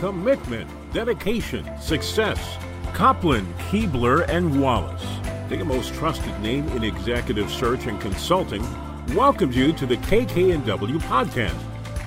commitment, 0.00 0.66
dedication, 0.94 1.62
success. 1.78 2.56
Kopplin, 2.94 3.44
Keebler, 3.68 4.26
and 4.30 4.58
Wallace, 4.58 5.04
the 5.50 5.62
most 5.62 5.92
trusted 5.92 6.40
name 6.40 6.66
in 6.68 6.82
executive 6.82 7.50
search 7.50 7.84
and 7.84 8.00
consulting, 8.00 8.64
welcomes 9.14 9.54
you 9.54 9.74
to 9.74 9.84
the 9.84 9.98
KK&W 9.98 10.98
podcast, 11.00 11.60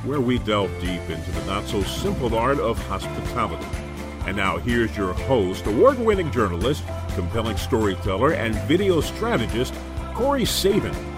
where 0.06 0.20
we 0.20 0.40
delve 0.40 0.72
deep 0.82 1.08
into 1.08 1.32
the 1.34 1.46
not-so-simple 1.46 2.34
art 2.34 2.58
of 2.58 2.80
hospitality. 2.88 3.68
And 4.26 4.36
now 4.36 4.58
here's 4.58 4.98
your 4.98 5.14
host, 5.14 5.68
award-winning 5.68 6.32
journalist, 6.32 6.84
compelling 7.10 7.58
storyteller, 7.58 8.34
and 8.34 8.56
video 8.68 9.02
strategist, 9.02 9.76
Corey 10.16 10.46
Sabin. 10.46 11.13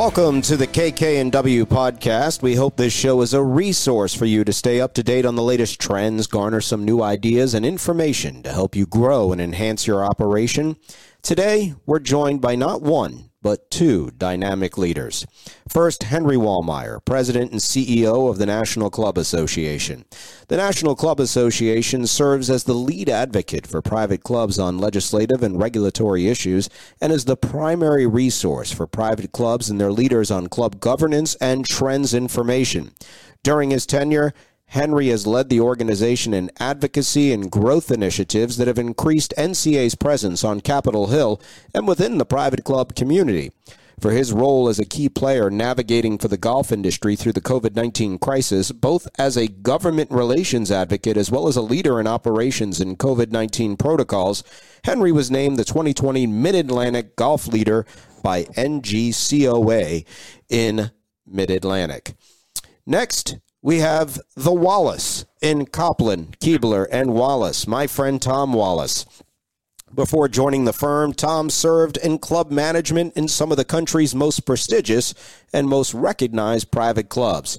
Welcome 0.00 0.40
to 0.42 0.56
the 0.56 0.66
KK&W 0.66 1.66
podcast. 1.66 2.40
We 2.40 2.54
hope 2.54 2.78
this 2.78 2.90
show 2.90 3.20
is 3.20 3.34
a 3.34 3.42
resource 3.42 4.14
for 4.14 4.24
you 4.24 4.44
to 4.44 4.52
stay 4.52 4.80
up 4.80 4.94
to 4.94 5.02
date 5.02 5.26
on 5.26 5.34
the 5.34 5.42
latest 5.42 5.78
trends, 5.78 6.26
garner 6.26 6.62
some 6.62 6.86
new 6.86 7.02
ideas 7.02 7.52
and 7.52 7.66
information 7.66 8.42
to 8.44 8.50
help 8.50 8.74
you 8.74 8.86
grow 8.86 9.30
and 9.30 9.42
enhance 9.42 9.86
your 9.86 10.02
operation. 10.02 10.78
Today, 11.20 11.74
we're 11.84 11.98
joined 11.98 12.40
by 12.40 12.54
not 12.54 12.80
one, 12.80 13.29
but 13.42 13.70
two 13.70 14.10
dynamic 14.16 14.76
leaders. 14.76 15.26
First, 15.68 16.04
Henry 16.04 16.36
Wallmeyer, 16.36 17.04
President 17.04 17.52
and 17.52 17.60
CEO 17.60 18.30
of 18.30 18.38
the 18.38 18.46
National 18.46 18.90
Club 18.90 19.16
Association. 19.16 20.04
The 20.48 20.56
National 20.56 20.94
Club 20.94 21.20
Association 21.20 22.06
serves 22.06 22.50
as 22.50 22.64
the 22.64 22.74
lead 22.74 23.08
advocate 23.08 23.66
for 23.66 23.80
private 23.80 24.22
clubs 24.22 24.58
on 24.58 24.78
legislative 24.78 25.42
and 25.42 25.58
regulatory 25.58 26.28
issues 26.28 26.68
and 27.00 27.12
is 27.12 27.24
the 27.24 27.36
primary 27.36 28.06
resource 28.06 28.72
for 28.72 28.86
private 28.86 29.32
clubs 29.32 29.70
and 29.70 29.80
their 29.80 29.92
leaders 29.92 30.30
on 30.30 30.48
club 30.48 30.80
governance 30.80 31.34
and 31.36 31.66
trends 31.66 32.12
information. 32.12 32.92
During 33.42 33.70
his 33.70 33.86
tenure, 33.86 34.34
Henry 34.70 35.08
has 35.08 35.26
led 35.26 35.48
the 35.48 35.60
organization 35.60 36.32
in 36.32 36.48
advocacy 36.60 37.32
and 37.32 37.50
growth 37.50 37.90
initiatives 37.90 38.56
that 38.56 38.68
have 38.68 38.78
increased 38.78 39.34
NCA's 39.36 39.96
presence 39.96 40.44
on 40.44 40.60
Capitol 40.60 41.08
Hill 41.08 41.40
and 41.74 41.88
within 41.88 42.18
the 42.18 42.24
private 42.24 42.62
club 42.62 42.94
community. 42.94 43.50
For 44.00 44.12
his 44.12 44.32
role 44.32 44.68
as 44.68 44.78
a 44.78 44.84
key 44.84 45.08
player 45.08 45.50
navigating 45.50 46.18
for 46.18 46.28
the 46.28 46.38
golf 46.38 46.70
industry 46.70 47.16
through 47.16 47.32
the 47.32 47.40
COVID 47.40 47.74
19 47.74 48.18
crisis, 48.18 48.70
both 48.70 49.08
as 49.18 49.36
a 49.36 49.48
government 49.48 50.12
relations 50.12 50.70
advocate 50.70 51.16
as 51.16 51.32
well 51.32 51.48
as 51.48 51.56
a 51.56 51.62
leader 51.62 51.98
in 51.98 52.06
operations 52.06 52.78
and 52.78 52.96
COVID 52.96 53.32
19 53.32 53.76
protocols, 53.76 54.44
Henry 54.84 55.10
was 55.10 55.32
named 55.32 55.56
the 55.56 55.64
2020 55.64 56.28
Mid 56.28 56.54
Atlantic 56.54 57.16
Golf 57.16 57.48
Leader 57.48 57.84
by 58.22 58.44
NGCOA 58.44 60.06
in 60.48 60.92
Mid 61.26 61.50
Atlantic. 61.50 62.14
Next, 62.86 63.36
we 63.62 63.78
have 63.78 64.20
the 64.36 64.52
Wallace 64.52 65.26
in 65.42 65.66
Kopplin, 65.66 66.34
Keebler, 66.38 66.86
and 66.90 67.12
Wallace. 67.12 67.66
My 67.66 67.86
friend 67.86 68.20
Tom 68.20 68.52
Wallace. 68.52 69.04
Before 69.92 70.28
joining 70.28 70.64
the 70.64 70.72
firm, 70.72 71.12
Tom 71.12 71.50
served 71.50 71.96
in 71.96 72.18
club 72.18 72.50
management 72.50 73.16
in 73.16 73.26
some 73.28 73.50
of 73.50 73.56
the 73.56 73.64
country's 73.64 74.14
most 74.14 74.46
prestigious 74.46 75.14
and 75.52 75.68
most 75.68 75.92
recognized 75.92 76.70
private 76.70 77.08
clubs. 77.08 77.58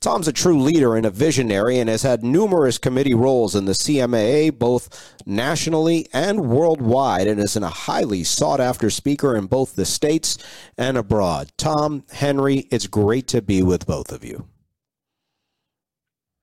Tom's 0.00 0.26
a 0.26 0.32
true 0.32 0.60
leader 0.60 0.96
and 0.96 1.04
a 1.04 1.10
visionary 1.10 1.78
and 1.78 1.88
has 1.88 2.02
had 2.02 2.24
numerous 2.24 2.78
committee 2.78 3.14
roles 3.14 3.54
in 3.54 3.66
the 3.66 3.72
CMAA, 3.72 4.58
both 4.58 5.14
nationally 5.26 6.08
and 6.12 6.48
worldwide, 6.48 7.26
and 7.26 7.38
is 7.38 7.56
a 7.56 7.68
highly 7.68 8.24
sought 8.24 8.60
after 8.60 8.88
speaker 8.88 9.36
in 9.36 9.46
both 9.46 9.76
the 9.76 9.84
States 9.84 10.38
and 10.78 10.96
abroad. 10.96 11.52
Tom, 11.56 12.04
Henry, 12.12 12.68
it's 12.70 12.86
great 12.86 13.28
to 13.28 13.42
be 13.42 13.62
with 13.62 13.86
both 13.86 14.12
of 14.12 14.24
you. 14.24 14.48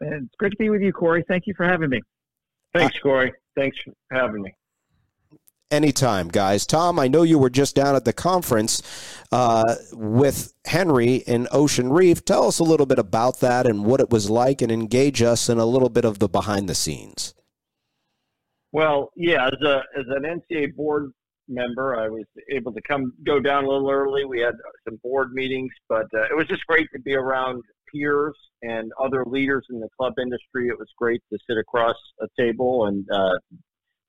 And 0.01 0.25
it's 0.25 0.35
great 0.37 0.51
to 0.51 0.57
be 0.57 0.69
with 0.69 0.81
you, 0.81 0.93
Corey. 0.93 1.23
Thank 1.27 1.47
you 1.47 1.53
for 1.55 1.65
having 1.65 1.89
me. 1.89 2.01
Thanks, 2.73 2.97
Corey. 2.99 3.33
Thanks 3.55 3.77
for 3.83 3.93
having 4.11 4.41
me. 4.41 4.53
Anytime, 5.71 6.29
guys. 6.29 6.65
Tom, 6.65 6.97
I 6.97 7.07
know 7.07 7.21
you 7.21 7.37
were 7.37 7.49
just 7.49 7.75
down 7.75 7.95
at 7.95 8.03
the 8.03 8.13
conference 8.13 8.81
uh, 9.31 9.75
with 9.93 10.53
Henry 10.65 11.15
in 11.15 11.47
Ocean 11.51 11.91
Reef. 11.91 12.25
Tell 12.25 12.47
us 12.47 12.57
a 12.57 12.63
little 12.63 12.87
bit 12.87 12.97
about 12.97 13.39
that 13.41 13.67
and 13.67 13.85
what 13.85 13.99
it 13.99 14.09
was 14.09 14.31
like, 14.31 14.63
and 14.63 14.71
engage 14.71 15.21
us 15.21 15.47
in 15.47 15.59
a 15.59 15.65
little 15.65 15.89
bit 15.89 16.05
of 16.05 16.17
the 16.17 16.27
behind 16.27 16.67
the 16.67 16.73
scenes. 16.73 17.35
Well, 18.71 19.11
yeah, 19.15 19.47
as 19.47 19.61
a 19.61 19.83
as 19.97 20.05
an 20.07 20.23
NCA 20.23 20.75
board 20.75 21.11
member, 21.47 21.99
I 21.99 22.07
was 22.07 22.25
able 22.51 22.73
to 22.73 22.81
come 22.81 23.13
go 23.23 23.39
down 23.39 23.63
a 23.63 23.67
little 23.67 23.91
early. 23.91 24.25
We 24.25 24.39
had 24.39 24.55
some 24.87 24.99
board 25.03 25.33
meetings, 25.33 25.71
but 25.87 26.05
uh, 26.15 26.23
it 26.31 26.35
was 26.35 26.47
just 26.47 26.65
great 26.67 26.87
to 26.93 26.99
be 26.99 27.15
around 27.15 27.61
peers 27.91 28.35
and 28.61 28.91
other 28.99 29.23
leaders 29.25 29.65
in 29.69 29.79
the 29.79 29.87
club 29.97 30.13
industry. 30.21 30.67
It 30.67 30.77
was 30.77 30.89
great 30.97 31.21
to 31.31 31.39
sit 31.47 31.57
across 31.57 31.95
a 32.21 32.27
table 32.37 32.87
and 32.87 33.05
uh, 33.11 33.33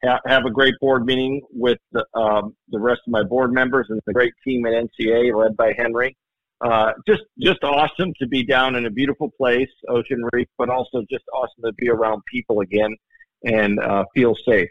ha- 0.05 0.21
have 0.27 0.45
a 0.45 0.51
great 0.51 0.75
board 0.81 1.05
meeting 1.05 1.41
with 1.51 1.79
the, 1.93 2.05
um, 2.15 2.57
the 2.71 2.79
rest 2.79 3.01
of 3.07 3.13
my 3.13 3.23
board 3.23 3.53
members 3.53 3.87
and 3.91 4.01
the 4.07 4.13
great 4.13 4.35
team 4.47 4.67
at 4.67 4.73
NCA 4.73 5.35
led 5.35 5.57
by 5.57 5.73
Henry. 5.77 6.17
Uh, 6.63 6.93
just 7.09 7.23
just 7.39 7.63
awesome 7.65 8.13
to 8.21 8.27
be 8.27 8.45
down 8.45 8.77
in 8.77 8.85
a 8.85 8.91
beautiful 8.91 9.31
place, 9.31 9.71
Ocean 9.89 10.23
Reef, 10.33 10.47
but 10.59 10.69
also 10.69 11.03
just 11.11 11.25
awesome 11.33 11.63
to 11.65 11.73
be 11.79 11.89
around 11.89 12.21
people 12.31 12.61
again 12.61 12.95
and 13.45 13.81
uh, 13.81 14.05
feel 14.15 14.35
safe. 14.47 14.69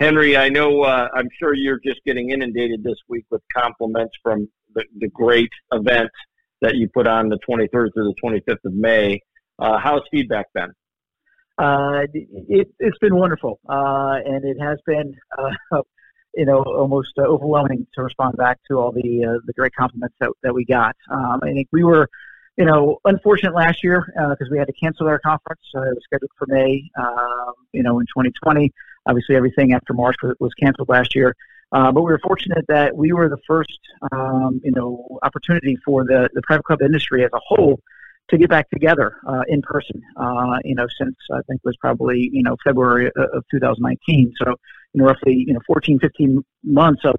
Henry, 0.00 0.36
I 0.36 0.48
know 0.48 0.82
uh, 0.82 1.08
I'm 1.14 1.28
sure 1.38 1.54
you're 1.54 1.78
just 1.84 2.00
getting 2.04 2.30
inundated 2.30 2.82
this 2.82 2.96
week 3.08 3.24
with 3.30 3.42
compliments 3.54 4.14
from 4.22 4.48
the, 4.74 4.84
the 4.98 5.08
great 5.08 5.50
event 5.72 6.10
that 6.60 6.76
you 6.76 6.88
put 6.92 7.06
on 7.06 7.28
the 7.28 7.38
23rd 7.48 7.92
through 7.94 8.14
the 8.14 8.14
25th 8.22 8.64
of 8.64 8.74
May. 8.74 9.20
Uh, 9.58 9.78
how's 9.78 10.02
feedback 10.10 10.46
been? 10.54 10.72
Uh, 11.58 12.06
it, 12.14 12.68
has 12.80 12.92
been 13.00 13.14
wonderful, 13.14 13.60
uh, 13.68 14.16
and 14.24 14.44
it 14.44 14.58
has 14.58 14.78
been, 14.86 15.14
uh, 15.38 15.82
you 16.34 16.46
know, 16.46 16.62
almost 16.62 17.10
overwhelming 17.18 17.86
to 17.94 18.02
respond 18.02 18.36
back 18.36 18.58
to 18.66 18.78
all 18.78 18.92
the 18.92 19.24
uh, 19.24 19.38
the 19.44 19.52
great 19.52 19.74
compliments 19.74 20.16
that, 20.20 20.30
that 20.42 20.54
we 20.54 20.64
got. 20.64 20.96
Um, 21.10 21.40
I 21.42 21.52
think 21.52 21.68
we 21.70 21.84
were, 21.84 22.08
you 22.56 22.64
know, 22.64 22.98
unfortunate 23.04 23.54
last 23.54 23.84
year 23.84 24.06
because 24.06 24.48
uh, 24.48 24.50
we 24.50 24.56
had 24.56 24.68
to 24.68 24.72
cancel 24.72 25.06
our 25.06 25.18
conference. 25.18 25.60
it 25.74 25.78
was 25.78 26.02
scheduled 26.04 26.30
for 26.38 26.46
May, 26.46 26.90
um, 26.98 27.52
you 27.72 27.82
know, 27.82 28.00
in 28.00 28.06
2020. 28.06 28.72
Obviously, 29.06 29.36
everything 29.36 29.74
after 29.74 29.92
March 29.92 30.16
was, 30.22 30.34
was 30.40 30.54
canceled 30.54 30.88
last 30.88 31.14
year. 31.14 31.34
Uh, 31.72 31.92
but 31.92 32.02
we 32.02 32.10
were 32.10 32.20
fortunate 32.22 32.64
that 32.68 32.96
we 32.96 33.12
were 33.12 33.28
the 33.28 33.38
first, 33.46 33.78
um, 34.12 34.60
you 34.64 34.72
know, 34.72 35.18
opportunity 35.22 35.76
for 35.84 36.04
the, 36.04 36.28
the 36.34 36.42
private 36.42 36.64
club 36.64 36.82
industry 36.82 37.24
as 37.24 37.30
a 37.32 37.40
whole 37.46 37.80
to 38.28 38.38
get 38.38 38.48
back 38.48 38.68
together 38.70 39.16
uh, 39.28 39.42
in 39.48 39.62
person. 39.62 40.00
Uh, 40.16 40.58
you 40.64 40.74
know, 40.74 40.86
since 40.98 41.14
I 41.32 41.40
think 41.48 41.60
it 41.64 41.68
was 41.68 41.76
probably 41.80 42.30
you 42.32 42.42
know 42.42 42.56
February 42.64 43.06
of 43.06 43.44
2019. 43.50 44.32
So 44.42 44.54
you 44.92 45.00
know, 45.00 45.04
roughly 45.04 45.44
you 45.46 45.52
know 45.52 45.60
14, 45.66 45.98
15 46.00 46.44
months 46.64 47.02
of 47.04 47.16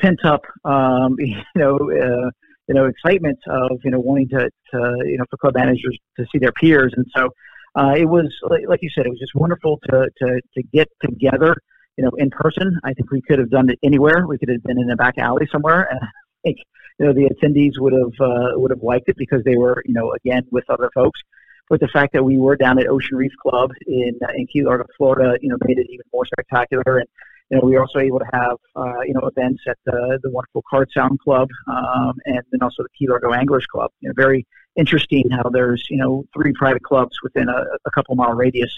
pent 0.00 0.24
up, 0.24 0.42
um, 0.64 1.16
you 1.18 1.42
know. 1.54 1.76
Uh, 1.76 2.30
you 2.68 2.74
know, 2.74 2.84
excitement 2.84 3.36
of 3.48 3.80
you 3.82 3.90
know 3.90 3.98
wanting 3.98 4.28
to, 4.28 4.48
to 4.72 4.94
you 5.04 5.18
know 5.18 5.24
for 5.28 5.36
club 5.38 5.56
managers 5.56 5.98
to 6.16 6.24
see 6.30 6.38
their 6.38 6.52
peers, 6.52 6.94
and 6.96 7.04
so 7.16 7.28
uh, 7.74 7.94
it 7.96 8.04
was 8.04 8.32
like, 8.48 8.80
you 8.80 8.90
said, 8.94 9.06
it 9.06 9.08
was 9.08 9.18
just 9.18 9.34
wonderful 9.34 9.80
to 9.88 10.08
to 10.18 10.40
to 10.54 10.62
get 10.72 10.88
together 11.02 11.56
you 12.00 12.06
know, 12.06 12.12
in 12.16 12.30
person. 12.30 12.80
I 12.82 12.94
think 12.94 13.10
we 13.10 13.20
could 13.20 13.38
have 13.38 13.50
done 13.50 13.68
it 13.68 13.78
anywhere. 13.82 14.26
We 14.26 14.38
could 14.38 14.48
have 14.48 14.62
been 14.62 14.80
in 14.80 14.88
a 14.88 14.96
back 14.96 15.18
alley 15.18 15.46
somewhere. 15.52 15.86
And 15.90 16.00
I 16.02 16.08
think, 16.42 16.56
you 16.98 17.04
know, 17.04 17.12
the 17.12 17.28
attendees 17.28 17.72
would 17.76 17.92
have 17.92 18.26
uh, 18.26 18.58
would 18.58 18.70
have 18.70 18.82
liked 18.82 19.10
it 19.10 19.18
because 19.18 19.44
they 19.44 19.54
were, 19.54 19.82
you 19.84 19.92
know, 19.92 20.14
again 20.14 20.46
with 20.50 20.64
other 20.70 20.90
folks. 20.94 21.20
But 21.68 21.78
the 21.78 21.88
fact 21.88 22.14
that 22.14 22.24
we 22.24 22.38
were 22.38 22.56
down 22.56 22.78
at 22.78 22.86
Ocean 22.86 23.18
Reef 23.18 23.32
Club 23.42 23.72
in 23.86 24.18
uh, 24.22 24.32
in 24.34 24.46
Key 24.46 24.62
Largo, 24.64 24.86
Florida, 24.96 25.36
you 25.42 25.50
know, 25.50 25.58
made 25.66 25.78
it 25.78 25.88
even 25.90 26.06
more 26.10 26.24
spectacular. 26.24 27.00
And 27.00 27.06
you 27.50 27.58
know, 27.58 27.66
we 27.66 27.72
were 27.72 27.82
also 27.82 27.98
able 27.98 28.20
to 28.20 28.30
have 28.32 28.56
uh, 28.76 29.02
you 29.02 29.12
know 29.12 29.28
events 29.28 29.62
at 29.68 29.76
the 29.84 30.18
the 30.22 30.30
wonderful 30.30 30.64
Card 30.70 30.88
Sound 30.96 31.20
Club 31.20 31.50
um, 31.66 32.14
and 32.24 32.40
then 32.50 32.62
also 32.62 32.82
the 32.82 32.88
Key 32.98 33.08
Largo 33.10 33.34
Anglers 33.34 33.66
Club. 33.66 33.90
You 34.00 34.08
know, 34.08 34.14
very 34.16 34.46
interesting 34.74 35.28
how 35.30 35.50
there's 35.50 35.86
you 35.90 35.98
know 35.98 36.24
three 36.32 36.54
private 36.54 36.82
clubs 36.82 37.14
within 37.22 37.50
a, 37.50 37.66
a 37.84 37.90
couple 37.90 38.14
mile 38.14 38.32
radius 38.32 38.74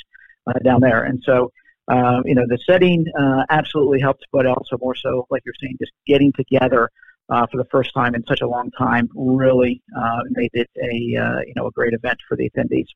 uh, 0.49 0.59
down 0.65 0.81
there, 0.81 1.05
and 1.05 1.23
so 1.25 1.53
uh, 1.89 2.23
you 2.25 2.35
know, 2.35 2.45
the 2.49 2.59
setting 2.65 3.05
uh, 3.19 3.45
absolutely 3.51 4.01
helped, 4.01 4.25
but 4.33 4.47
also 4.47 4.79
more 4.81 4.95
so, 4.95 5.27
like 5.31 5.43
you're 5.45 5.55
saying, 5.61 5.77
just 5.81 5.93
getting 6.07 6.33
together 6.33 6.91
uh, 7.29 7.47
for 7.51 7.57
the 7.57 7.69
first 7.71 7.93
time 7.95 8.15
in 8.15 8.25
such 8.27 8.41
a 8.41 8.47
long 8.47 8.71
time 8.73 9.09
really 9.15 9.83
uh, 9.97 10.21
made 10.31 10.51
it 10.53 10.69
a 10.77 11.17
uh, 11.17 11.41
you 11.47 11.53
know 11.57 11.67
a 11.67 11.71
great 11.73 11.93
event 11.95 12.19
for 12.29 12.37
the 12.37 12.51
attendees. 12.51 12.87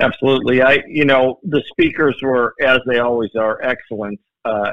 Absolutely, 0.00 0.62
I 0.62 0.82
you 0.88 1.04
know 1.04 1.38
the 1.44 1.62
speakers 1.70 2.16
were 2.22 2.54
as 2.60 2.80
they 2.86 2.98
always 2.98 3.30
are 3.36 3.62
excellent. 3.62 4.18
Uh, 4.44 4.72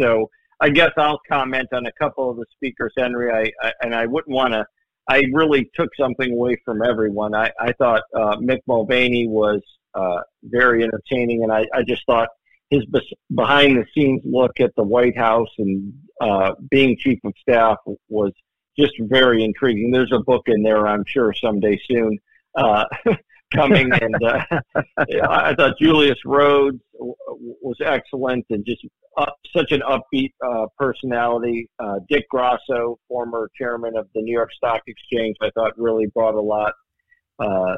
so 0.00 0.28
I 0.60 0.70
guess 0.70 0.90
I'll 0.96 1.20
comment 1.30 1.68
on 1.72 1.86
a 1.86 1.92
couple 1.92 2.30
of 2.30 2.36
the 2.36 2.46
speakers, 2.52 2.92
Henry. 2.96 3.30
I, 3.30 3.66
I 3.66 3.72
and 3.82 3.94
I 3.94 4.06
wouldn't 4.06 4.34
want 4.34 4.54
to. 4.54 4.64
I 5.08 5.24
really 5.32 5.68
took 5.74 5.90
something 5.98 6.32
away 6.32 6.56
from 6.64 6.80
everyone. 6.82 7.34
I, 7.34 7.50
I 7.60 7.72
thought 7.72 8.02
Mick 8.14 8.60
Mulvaney 8.68 9.26
was 9.26 9.60
uh, 9.94 10.20
very 10.42 10.82
entertaining. 10.82 11.42
And 11.42 11.52
I, 11.52 11.66
I 11.74 11.82
just 11.82 12.02
thought 12.06 12.28
his 12.70 12.84
behind 13.34 13.76
the 13.76 13.84
scenes 13.94 14.22
look 14.24 14.52
at 14.60 14.74
the 14.76 14.82
White 14.82 15.16
House 15.16 15.50
and 15.58 15.92
uh, 16.20 16.52
being 16.70 16.96
chief 16.98 17.18
of 17.24 17.34
staff 17.40 17.76
was 18.08 18.32
just 18.78 18.94
very 19.00 19.44
intriguing. 19.44 19.90
There's 19.90 20.12
a 20.12 20.20
book 20.20 20.44
in 20.46 20.62
there, 20.62 20.86
I'm 20.86 21.04
sure, 21.06 21.34
someday 21.34 21.78
soon 21.90 22.18
uh, 22.54 22.84
coming. 23.54 23.92
and 23.92 24.14
uh, 24.22 24.44
I 24.96 25.54
thought 25.54 25.78
Julius 25.78 26.18
Rhodes 26.24 26.80
was 26.94 27.76
excellent 27.84 28.46
and 28.50 28.64
just 28.64 28.86
uh, 29.16 29.30
such 29.54 29.72
an 29.72 29.82
upbeat 29.82 30.32
uh, 30.42 30.66
personality. 30.78 31.68
Uh, 31.78 31.96
Dick 32.08 32.24
Grasso, 32.30 32.98
former 33.08 33.50
chairman 33.56 33.96
of 33.96 34.08
the 34.14 34.22
New 34.22 34.32
York 34.32 34.52
Stock 34.54 34.80
Exchange, 34.86 35.36
I 35.42 35.50
thought 35.50 35.72
really 35.76 36.06
brought 36.06 36.34
a 36.34 36.40
lot 36.40 36.72
uh, 37.38 37.76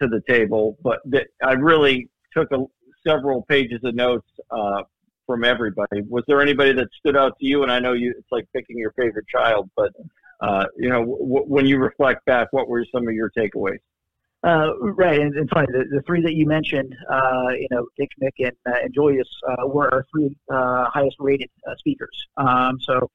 to 0.00 0.08
the 0.08 0.22
table. 0.28 0.76
But 0.82 0.98
th- 1.10 1.28
I 1.42 1.52
really 1.52 2.08
took 2.32 2.50
a, 2.52 2.64
several 3.06 3.42
pages 3.42 3.80
of 3.84 3.94
notes 3.94 4.28
uh, 4.50 4.82
from 5.26 5.44
everybody. 5.44 6.02
Was 6.08 6.24
there 6.26 6.40
anybody 6.42 6.72
that 6.72 6.88
stood 6.98 7.16
out 7.16 7.38
to 7.38 7.46
you? 7.46 7.62
And 7.62 7.70
I 7.70 7.78
know 7.78 7.92
you, 7.92 8.14
it's 8.18 8.32
like 8.32 8.46
picking 8.54 8.76
your 8.76 8.92
favorite 8.92 9.26
child, 9.28 9.70
but 9.76 9.92
uh, 10.40 10.66
you 10.76 10.88
know, 10.88 11.00
w- 11.00 11.46
when 11.46 11.66
you 11.66 11.78
reflect 11.78 12.24
back, 12.24 12.48
what 12.52 12.68
were 12.68 12.84
some 12.92 13.06
of 13.06 13.14
your 13.14 13.30
takeaways? 13.30 13.78
Uh, 14.44 14.70
right, 14.78 15.20
and, 15.20 15.34
and 15.34 15.50
funny, 15.50 15.66
the, 15.72 15.84
the 15.90 16.02
three 16.02 16.22
that 16.22 16.34
you 16.34 16.46
mentioned, 16.46 16.94
uh, 17.10 17.48
you 17.50 17.66
know, 17.72 17.86
Dick, 17.98 18.10
Mick, 18.22 18.32
and, 18.38 18.56
uh, 18.66 18.78
and 18.84 18.94
Julius 18.94 19.28
uh, 19.48 19.66
were 19.66 19.92
our 19.92 20.06
three 20.12 20.34
uh, 20.48 20.84
highest 20.90 21.16
rated 21.18 21.50
uh, 21.66 21.74
speakers. 21.76 22.28
Um, 22.36 22.78
so, 22.80 23.10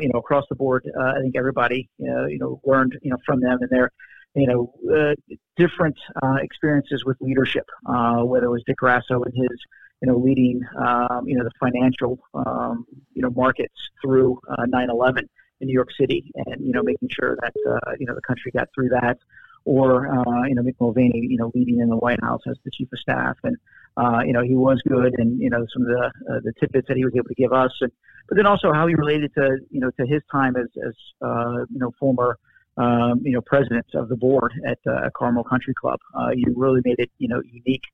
you 0.00 0.08
know, 0.10 0.18
across 0.18 0.44
the 0.48 0.54
board, 0.54 0.90
I 0.98 1.20
think 1.20 1.36
everybody, 1.36 1.90
you 1.98 2.38
know, 2.38 2.60
learned, 2.64 2.98
you 3.02 3.10
know, 3.10 3.18
from 3.26 3.40
them 3.40 3.58
and 3.60 3.68
their, 3.68 3.92
you 4.36 4.46
know, 4.46 5.14
different 5.56 5.96
experiences 6.40 7.04
with 7.04 7.16
leadership. 7.20 7.66
whether 7.84 8.46
it 8.46 8.50
was 8.50 8.62
Dick 8.66 8.76
Grasso 8.76 9.22
and 9.22 9.34
his, 9.34 9.58
you 10.02 10.08
know, 10.08 10.18
leading, 10.18 10.60
um, 10.78 11.26
you 11.26 11.36
know, 11.36 11.44
the 11.44 11.50
financial, 11.58 12.18
um, 12.34 12.86
you 13.14 13.22
know, 13.22 13.30
markets 13.30 13.90
through 14.02 14.38
9/11 14.68 15.28
in 15.60 15.68
New 15.68 15.72
York 15.72 15.90
City, 15.98 16.30
and 16.46 16.64
you 16.64 16.72
know, 16.72 16.82
making 16.82 17.08
sure 17.10 17.36
that 17.42 17.54
you 17.98 18.06
know 18.06 18.14
the 18.14 18.22
country 18.22 18.52
got 18.52 18.68
through 18.74 18.90
that 18.90 19.18
or 19.66 20.06
uh, 20.06 20.44
you 20.44 20.54
know 20.54 20.62
Mick 20.62 20.76
Mulvaney, 20.80 21.26
you 21.28 21.36
know, 21.36 21.50
leading 21.54 21.80
in 21.80 21.88
the 21.90 21.96
White 21.96 22.22
House 22.22 22.40
as 22.48 22.56
the 22.64 22.70
chief 22.70 22.90
of 22.92 22.98
staff, 22.98 23.36
and 23.42 23.56
uh, 23.96 24.20
you 24.24 24.32
know 24.32 24.42
he 24.42 24.54
was 24.54 24.80
good, 24.88 25.14
and 25.18 25.38
you 25.40 25.50
know 25.50 25.66
some 25.72 25.82
of 25.82 25.88
the 25.88 26.12
uh, 26.30 26.40
the 26.42 26.52
tidbits 26.58 26.88
that 26.88 26.96
he 26.96 27.04
was 27.04 27.14
able 27.14 27.28
to 27.28 27.34
give 27.34 27.52
us, 27.52 27.72
and 27.80 27.90
but 28.28 28.36
then 28.36 28.46
also 28.46 28.72
how 28.72 28.86
he 28.86 28.94
related 28.94 29.34
to 29.34 29.58
you 29.70 29.80
know 29.80 29.90
to 29.98 30.06
his 30.06 30.22
time 30.30 30.56
as 30.56 30.68
as 30.86 30.94
uh, 31.20 31.58
you 31.68 31.78
know 31.78 31.92
former 31.98 32.38
um, 32.76 33.20
you 33.22 33.32
know 33.32 33.40
president 33.40 33.86
of 33.94 34.08
the 34.08 34.16
board 34.16 34.52
at 34.66 34.78
uh, 34.86 35.10
Carmel 35.16 35.44
Country 35.44 35.74
Club. 35.74 35.98
Uh, 36.14 36.30
you 36.34 36.52
really 36.56 36.80
made 36.84 36.98
it 36.98 37.10
you 37.18 37.28
know 37.28 37.40
unique, 37.44 37.84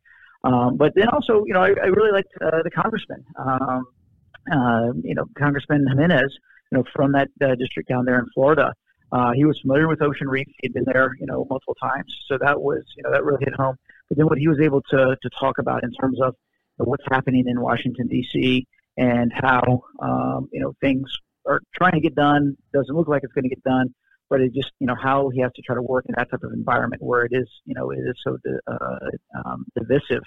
um, 0.44 0.76
but 0.76 0.92
then 0.94 1.08
also 1.08 1.44
you 1.46 1.54
know 1.54 1.62
I, 1.62 1.68
I 1.68 1.86
really 1.86 2.12
liked 2.12 2.32
uh, 2.40 2.62
the 2.62 2.70
congressman, 2.70 3.24
um, 3.36 3.86
uh, 4.50 4.92
you 5.02 5.14
know 5.14 5.24
Congressman 5.38 5.86
Gimenez, 5.88 6.36
you 6.70 6.78
know 6.78 6.84
from 6.94 7.12
that 7.12 7.28
uh, 7.42 7.54
district 7.54 7.88
down 7.88 8.04
there 8.04 8.18
in 8.18 8.26
Florida. 8.34 8.74
Uh, 9.12 9.32
he 9.32 9.44
was 9.44 9.60
familiar 9.60 9.88
with 9.88 10.00
Ocean 10.00 10.26
Reef. 10.26 10.48
He'd 10.62 10.72
been 10.72 10.86
there, 10.86 11.14
you 11.20 11.26
know, 11.26 11.46
multiple 11.50 11.74
times. 11.74 12.16
So 12.28 12.38
that 12.40 12.62
was, 12.62 12.82
you 12.96 13.02
know, 13.02 13.12
that 13.12 13.22
really 13.22 13.44
hit 13.44 13.52
home. 13.54 13.76
But 14.08 14.16
then 14.16 14.26
what 14.26 14.38
he 14.38 14.48
was 14.48 14.58
able 14.58 14.80
to, 14.88 15.16
to 15.20 15.30
talk 15.38 15.58
about 15.58 15.84
in 15.84 15.92
terms 15.92 16.18
of 16.18 16.34
what's 16.78 17.04
happening 17.10 17.44
in 17.46 17.60
Washington, 17.60 18.08
D.C., 18.08 18.66
and 18.96 19.32
how, 19.34 19.84
um, 20.00 20.48
you 20.52 20.60
know, 20.60 20.74
things 20.80 21.10
are 21.46 21.60
trying 21.74 21.92
to 21.92 22.00
get 22.00 22.14
done. 22.14 22.56
Doesn't 22.72 22.94
look 22.94 23.08
like 23.08 23.22
it's 23.22 23.32
going 23.32 23.44
to 23.44 23.48
get 23.48 23.62
done. 23.64 23.94
But 24.32 24.40
it 24.40 24.52
just, 24.60 24.72
you 24.82 24.88
know, 24.90 24.98
how 25.08 25.18
he 25.34 25.40
has 25.44 25.52
to 25.56 25.62
try 25.66 25.74
to 25.74 25.82
work 25.82 26.04
in 26.08 26.14
that 26.16 26.28
type 26.30 26.42
of 26.42 26.52
environment 26.62 27.02
where 27.08 27.22
it 27.28 27.32
is, 27.42 27.48
you 27.68 27.74
know, 27.76 27.86
it 27.96 27.98
is 28.10 28.16
so 28.24 28.30
uh, 28.74 28.98
um, 29.44 29.58
divisive, 29.78 30.24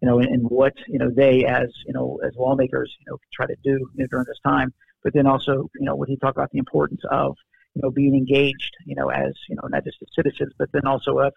you 0.00 0.06
know, 0.08 0.16
and, 0.20 0.42
what, 0.58 0.74
you 0.92 0.98
know, 1.00 1.10
they 1.10 1.34
as, 1.44 1.68
you 1.86 1.94
know, 1.96 2.06
as 2.26 2.32
lawmakers, 2.36 2.90
you 3.00 3.06
know, 3.08 3.16
try 3.36 3.46
to 3.46 3.56
do 3.64 3.76
you 3.94 4.02
know, 4.02 4.06
during 4.12 4.26
this 4.26 4.42
time. 4.52 4.68
But 5.02 5.12
then 5.16 5.26
also, 5.26 5.54
you 5.80 5.86
know, 5.86 5.96
when 5.96 6.08
he 6.08 6.16
talked 6.16 6.36
about 6.36 6.52
the 6.52 6.62
importance 6.64 7.02
of 7.10 7.36
you 7.74 7.82
know, 7.82 7.90
being 7.90 8.14
engaged, 8.14 8.74
you 8.84 8.96
know, 8.98 9.08
as, 9.08 9.34
you 9.48 9.56
know, 9.56 9.66
not 9.68 9.84
just 9.84 9.98
as 10.02 10.08
citizens, 10.14 10.52
but 10.58 10.68
then 10.72 10.86
also 10.86 11.18
as, 11.18 11.32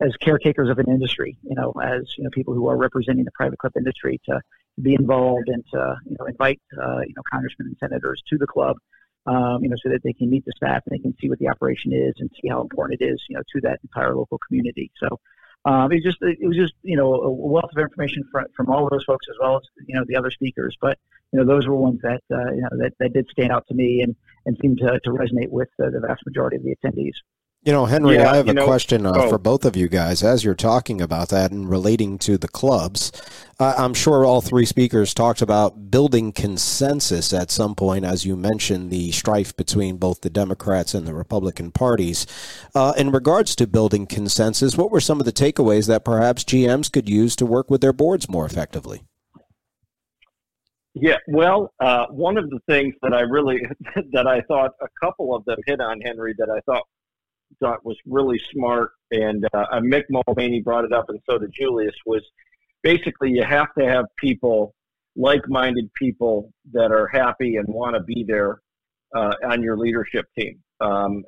as 0.00 0.12
caretakers 0.20 0.68
of 0.70 0.78
an 0.78 0.86
industry, 0.88 1.36
you 1.42 1.54
know, 1.54 1.72
as, 1.82 2.02
you 2.16 2.24
know, 2.24 2.30
people 2.30 2.54
who 2.54 2.68
are 2.68 2.76
representing 2.76 3.24
the 3.24 3.30
private 3.32 3.58
club 3.58 3.72
industry 3.76 4.20
to 4.28 4.40
be 4.80 4.94
involved 4.94 5.48
and 5.48 5.64
to, 5.72 5.96
you 6.06 6.16
know, 6.18 6.26
invite, 6.26 6.60
uh, 6.82 7.00
you 7.00 7.14
know, 7.16 7.22
congressmen 7.32 7.68
and 7.68 7.76
senators 7.78 8.22
to 8.28 8.38
the 8.38 8.46
club, 8.46 8.76
um, 9.26 9.62
you 9.62 9.68
know, 9.68 9.76
so 9.82 9.90
that 9.90 10.02
they 10.02 10.12
can 10.12 10.30
meet 10.30 10.44
the 10.44 10.52
staff 10.56 10.82
and 10.86 10.98
they 10.98 11.02
can 11.02 11.14
see 11.20 11.28
what 11.28 11.38
the 11.38 11.48
operation 11.48 11.92
is 11.92 12.14
and 12.18 12.30
see 12.40 12.48
how 12.48 12.60
important 12.60 13.00
it 13.00 13.04
is, 13.04 13.22
you 13.28 13.36
know, 13.36 13.42
to 13.54 13.60
that 13.62 13.80
entire 13.82 14.14
local 14.14 14.38
community. 14.38 14.90
So, 14.98 15.18
um, 15.66 15.90
it 15.92 15.96
was 15.96 16.04
just 16.04 16.18
it 16.20 16.46
was 16.46 16.56
just 16.56 16.74
you 16.82 16.96
know 16.96 17.14
a 17.14 17.30
wealth 17.30 17.70
of 17.74 17.78
information 17.78 18.24
from 18.30 18.44
from 18.54 18.68
all 18.68 18.84
of 18.84 18.90
those 18.90 19.04
folks 19.04 19.26
as 19.30 19.36
well 19.40 19.56
as 19.56 19.62
you 19.86 19.94
know 19.94 20.04
the 20.06 20.16
other 20.16 20.30
speakers. 20.30 20.76
But 20.80 20.98
you 21.32 21.38
know 21.38 21.46
those 21.46 21.66
were 21.66 21.74
ones 21.74 22.00
that 22.02 22.22
uh, 22.30 22.52
you 22.52 22.60
know 22.60 22.68
that, 22.72 22.92
that 23.00 23.14
did 23.14 23.28
stand 23.30 23.50
out 23.50 23.66
to 23.68 23.74
me 23.74 24.02
and 24.02 24.14
and 24.44 24.58
seemed 24.60 24.78
to, 24.78 25.00
to 25.00 25.10
resonate 25.10 25.48
with 25.48 25.70
uh, 25.82 25.88
the 25.88 26.00
vast 26.00 26.22
majority 26.26 26.56
of 26.56 26.64
the 26.64 26.76
attendees. 26.76 27.14
You 27.64 27.72
know, 27.72 27.86
Henry, 27.86 28.16
yeah, 28.16 28.30
I 28.30 28.36
have 28.36 28.48
a 28.48 28.52
know, 28.52 28.66
question 28.66 29.06
uh, 29.06 29.12
oh. 29.14 29.30
for 29.30 29.38
both 29.38 29.64
of 29.64 29.74
you 29.74 29.88
guys. 29.88 30.22
As 30.22 30.44
you're 30.44 30.54
talking 30.54 31.00
about 31.00 31.30
that 31.30 31.50
and 31.50 31.66
relating 31.66 32.18
to 32.18 32.36
the 32.36 32.46
clubs, 32.46 33.10
uh, 33.58 33.72
I'm 33.78 33.94
sure 33.94 34.26
all 34.26 34.42
three 34.42 34.66
speakers 34.66 35.14
talked 35.14 35.40
about 35.40 35.90
building 35.90 36.30
consensus 36.30 37.32
at 37.32 37.50
some 37.50 37.74
point, 37.74 38.04
as 38.04 38.26
you 38.26 38.36
mentioned, 38.36 38.90
the 38.90 39.12
strife 39.12 39.56
between 39.56 39.96
both 39.96 40.20
the 40.20 40.28
Democrats 40.28 40.92
and 40.92 41.06
the 41.06 41.14
Republican 41.14 41.70
parties. 41.70 42.26
Uh, 42.74 42.92
in 42.98 43.10
regards 43.10 43.56
to 43.56 43.66
building 43.66 44.06
consensus, 44.06 44.76
what 44.76 44.90
were 44.90 45.00
some 45.00 45.18
of 45.18 45.24
the 45.24 45.32
takeaways 45.32 45.88
that 45.88 46.04
perhaps 46.04 46.44
GMs 46.44 46.92
could 46.92 47.08
use 47.08 47.34
to 47.36 47.46
work 47.46 47.70
with 47.70 47.80
their 47.80 47.94
boards 47.94 48.28
more 48.28 48.44
effectively? 48.44 49.04
Yeah, 50.92 51.16
well, 51.28 51.72
uh, 51.80 52.06
one 52.10 52.36
of 52.36 52.50
the 52.50 52.60
things 52.68 52.94
that 53.00 53.14
I 53.14 53.20
really 53.20 53.62
that 54.12 54.26
I 54.26 54.42
thought 54.42 54.72
a 54.82 54.88
couple 55.02 55.34
of 55.34 55.46
them 55.46 55.58
hit 55.66 55.80
on 55.80 56.00
Henry 56.02 56.34
that 56.38 56.50
I 56.50 56.60
thought 56.70 56.84
thought 57.60 57.84
was 57.84 57.96
really 58.06 58.40
smart, 58.52 58.90
and 59.10 59.44
uh, 59.54 59.80
Mick 59.80 60.04
Mulvaney 60.10 60.60
brought 60.60 60.84
it 60.84 60.92
up, 60.92 61.06
and 61.08 61.20
so 61.28 61.38
did 61.38 61.52
Julius. 61.52 61.94
Was 62.06 62.22
basically 62.82 63.30
you 63.30 63.44
have 63.44 63.68
to 63.78 63.86
have 63.86 64.06
people, 64.18 64.74
like-minded 65.16 65.90
people 65.94 66.52
that 66.72 66.92
are 66.92 67.08
happy 67.08 67.56
and 67.56 67.66
want 67.68 67.94
to 67.94 68.02
be 68.02 68.24
there 68.26 68.60
uh, 69.14 69.34
on 69.44 69.62
your 69.62 69.76
leadership 69.76 70.26
team. 70.38 70.58
Um, 70.80 71.24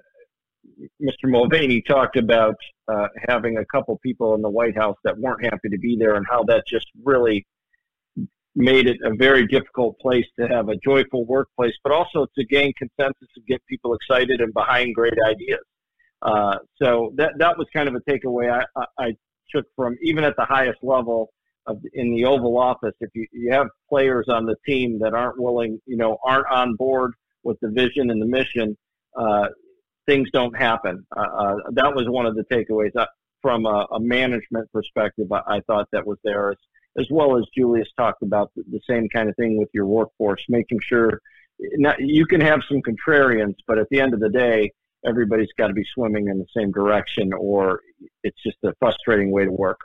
Mr. 1.00 1.26
Mulvaney 1.31 1.81
talked 1.82 2.17
about 2.17 2.56
uh, 2.88 3.06
having 3.28 3.58
a 3.58 3.64
couple 3.67 3.99
people 4.02 4.34
in 4.34 4.43
the 4.43 4.50
White 4.50 4.76
House 4.76 4.96
that 5.05 5.17
weren't 5.17 5.44
happy 5.44 5.69
to 5.70 5.78
be 5.78 5.96
there, 5.99 6.17
and 6.17 6.26
how 6.28 6.43
that 6.44 6.64
just 6.67 6.87
really 7.05 7.46
made 8.56 8.87
it 8.87 8.96
a 9.05 9.14
very 9.14 9.46
difficult 9.46 9.99
place 10.00 10.25
to 10.40 10.49
have 10.49 10.70
a 10.70 10.76
joyful 10.78 11.26
workplace, 11.26 11.75
but 11.84 11.93
also 11.93 12.26
to 12.37 12.44
gain 12.46 12.73
consensus 12.78 13.28
and 13.37 13.46
get 13.46 13.61
people 13.69 13.94
excited 13.94 14.40
and 14.40 14.52
behind 14.55 14.94
great 14.94 15.12
ideas. 15.28 15.61
Uh, 16.23 16.57
so 16.81 17.12
that 17.17 17.33
that 17.38 17.59
was 17.59 17.67
kind 17.73 17.88
of 17.88 17.95
a 17.95 18.00
takeaway 18.00 18.50
I, 18.50 18.64
I, 18.81 19.07
I, 19.07 19.17
took 19.55 19.67
from 19.76 19.97
even 20.02 20.25
at 20.25 20.35
the 20.37 20.45
highest 20.45 20.79
level 20.83 21.31
of 21.67 21.81
in 21.93 22.14
the 22.14 22.25
Oval 22.25 22.59
Office. 22.59 22.95
If 23.00 23.11
you, 23.14 23.26
you 23.33 23.52
have 23.52 23.69
players 23.88 24.26
on 24.29 24.47
the 24.47 24.57
team 24.67 24.99
that 25.00 25.14
aren't 25.14 25.40
willing, 25.40 25.81
you 25.87 25.97
know, 25.97 26.19
aren't 26.25 26.47
on 26.50 26.75
board 26.75 27.12
with 27.43 27.59
the 27.61 27.69
vision 27.69 28.11
and 28.11 28.21
the 28.21 28.26
mission, 28.26 28.76
uh, 29.17 29.49
things 30.07 30.29
don't 30.33 30.57
happen. 30.57 31.07
Uh, 31.17 31.21
uh 31.21 31.55
that 31.73 31.95
was 31.95 32.09
one 32.09 32.26
of 32.26 32.35
the 32.35 32.45
takeaways 32.45 32.95
uh, 32.97 33.07
from 33.43 33.67
a, 33.67 33.87
a 33.93 34.00
management 34.00 34.71
perspective. 34.73 35.31
I, 35.31 35.43
I, 35.47 35.61
thought 35.67 35.88
that 35.93 36.07
was 36.07 36.19
there, 36.25 36.50
as, 36.50 36.59
as 36.99 37.07
well 37.11 37.37
as 37.37 37.45
Julius 37.57 37.88
talked 37.97 38.23
about 38.23 38.50
the, 38.57 38.64
the 38.71 38.81
same 38.88 39.09
kind 39.09 39.29
of 39.29 39.37
thing 39.37 39.59
with 39.59 39.69
your 39.73 39.87
workforce, 39.87 40.45
making 40.49 40.81
sure. 40.83 41.21
You 41.99 42.26
can 42.26 42.40
have 42.43 42.61
some 42.69 42.83
contrarians, 42.83 43.55
but 43.67 43.79
at 43.79 43.88
the 43.90 44.00
end 44.00 44.12
of 44.12 44.21
the 44.21 44.29
day, 44.29 44.73
everybody's 45.05 45.49
got 45.59 45.69
to 45.69 45.75
be 45.75 45.85
swimming 45.95 46.29
in 46.29 46.38
the 46.38 46.47
same 46.57 46.73
direction, 46.73 47.33
or 47.33 47.81
it's 48.23 48.41
just 48.43 48.59
a 48.65 48.73
frustrating 48.79 49.31
way 49.31 49.45
to 49.45 49.53
work. 49.53 49.81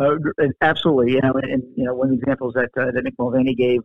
Uh, 0.00 0.14
absolutely, 0.60 1.12
you 1.12 1.20
know, 1.22 1.32
and, 1.34 1.52
and, 1.52 1.62
you 1.76 1.84
know, 1.84 1.94
one 1.94 2.08
of 2.08 2.12
the 2.12 2.20
examples 2.20 2.54
that 2.54 2.70
uh, 2.80 2.90
that 2.92 3.04
Mick 3.04 3.14
Mulvaney 3.18 3.54
gave, 3.54 3.80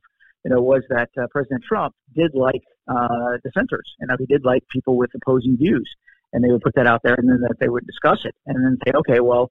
you 0.45 0.51
know, 0.51 0.61
was 0.61 0.83
that 0.89 1.09
uh, 1.19 1.25
President 1.31 1.63
Trump 1.63 1.95
did 2.15 2.35
like 2.35 2.61
uh, 2.87 3.37
dissenters, 3.43 3.95
and 3.99 4.09
you 4.09 4.13
know, 4.13 4.15
he 4.19 4.25
did 4.25 4.45
like 4.45 4.63
people 4.69 4.95
with 4.95 5.09
opposing 5.15 5.57
views, 5.57 5.89
and 6.31 6.43
they 6.43 6.49
would 6.49 6.61
put 6.61 6.75
that 6.75 6.85
out 6.85 7.01
there, 7.03 7.15
and 7.15 7.27
then 7.27 7.41
that 7.41 7.55
they 7.59 7.69
would 7.69 7.87
discuss 7.87 8.25
it, 8.25 8.35
and 8.45 8.63
then 8.63 8.77
say, 8.85 8.91
okay, 8.95 9.19
well, 9.21 9.49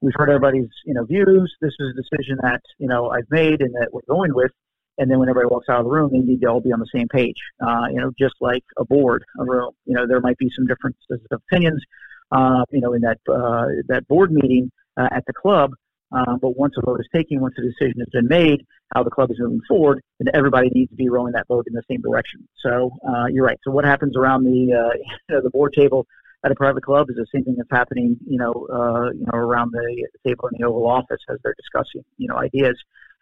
we've 0.00 0.14
heard 0.16 0.30
everybody's 0.30 0.70
you 0.84 0.94
know 0.94 1.04
views. 1.04 1.54
This 1.60 1.74
is 1.78 1.94
a 1.96 2.02
decision 2.02 2.38
that 2.42 2.62
you 2.78 2.88
know 2.88 3.10
I've 3.10 3.30
made 3.30 3.60
and 3.60 3.72
that 3.74 3.90
we're 3.92 4.00
going 4.08 4.34
with 4.34 4.52
and 4.98 5.10
then 5.10 5.18
when 5.18 5.28
everybody 5.28 5.50
walks 5.50 5.68
out 5.68 5.78
of 5.78 5.84
the 5.84 5.90
room, 5.90 6.10
they 6.12 6.18
need 6.18 6.40
to 6.40 6.46
all 6.46 6.60
be 6.60 6.72
on 6.72 6.80
the 6.80 6.90
same 6.94 7.08
page. 7.08 7.38
Uh, 7.60 7.86
you 7.90 7.96
know, 7.96 8.10
just 8.18 8.34
like 8.40 8.64
a 8.78 8.84
board, 8.84 9.24
a 9.38 9.44
room. 9.44 9.72
You 9.86 9.94
know, 9.94 10.06
there 10.06 10.20
might 10.20 10.38
be 10.38 10.50
some 10.54 10.66
differences 10.66 11.00
of 11.10 11.40
opinions. 11.50 11.82
Uh, 12.32 12.64
you 12.70 12.80
know, 12.80 12.92
in 12.92 13.00
that 13.00 13.18
uh, 13.28 13.66
that 13.88 14.06
board 14.06 14.30
meeting 14.30 14.70
uh, 14.96 15.08
at 15.10 15.24
the 15.26 15.32
club. 15.32 15.72
Uh, 16.12 16.36
but 16.40 16.56
once 16.56 16.74
a 16.76 16.84
vote 16.84 16.98
is 17.00 17.06
taken, 17.14 17.40
once 17.40 17.54
a 17.58 17.62
decision 17.62 18.00
has 18.00 18.08
been 18.12 18.26
made, 18.26 18.66
how 18.94 19.02
the 19.02 19.10
club 19.10 19.30
is 19.30 19.36
moving 19.38 19.60
forward, 19.68 20.02
then 20.18 20.28
everybody 20.34 20.68
needs 20.74 20.90
to 20.90 20.96
be 20.96 21.08
rowing 21.08 21.32
that 21.32 21.46
boat 21.46 21.64
in 21.68 21.72
the 21.72 21.82
same 21.88 22.00
direction. 22.00 22.46
So 22.64 22.90
uh, 23.08 23.26
you're 23.26 23.44
right. 23.44 23.58
So 23.64 23.70
what 23.70 23.84
happens 23.84 24.16
around 24.16 24.44
the 24.44 24.50
you 25.28 25.40
the 25.42 25.50
board 25.50 25.72
table 25.72 26.06
at 26.44 26.50
a 26.50 26.54
private 26.54 26.84
club 26.84 27.10
is 27.10 27.16
the 27.16 27.26
same 27.32 27.44
thing 27.44 27.54
that's 27.56 27.68
happening, 27.70 28.16
you 28.26 28.38
know, 28.38 28.52
you 29.14 29.24
know, 29.24 29.38
around 29.38 29.72
the 29.72 30.06
table 30.26 30.48
in 30.48 30.58
the 30.58 30.66
Oval 30.66 30.86
Office 30.88 31.20
as 31.28 31.38
they're 31.44 31.54
discussing, 31.56 32.04
you 32.16 32.28
know, 32.28 32.36
ideas. 32.36 32.76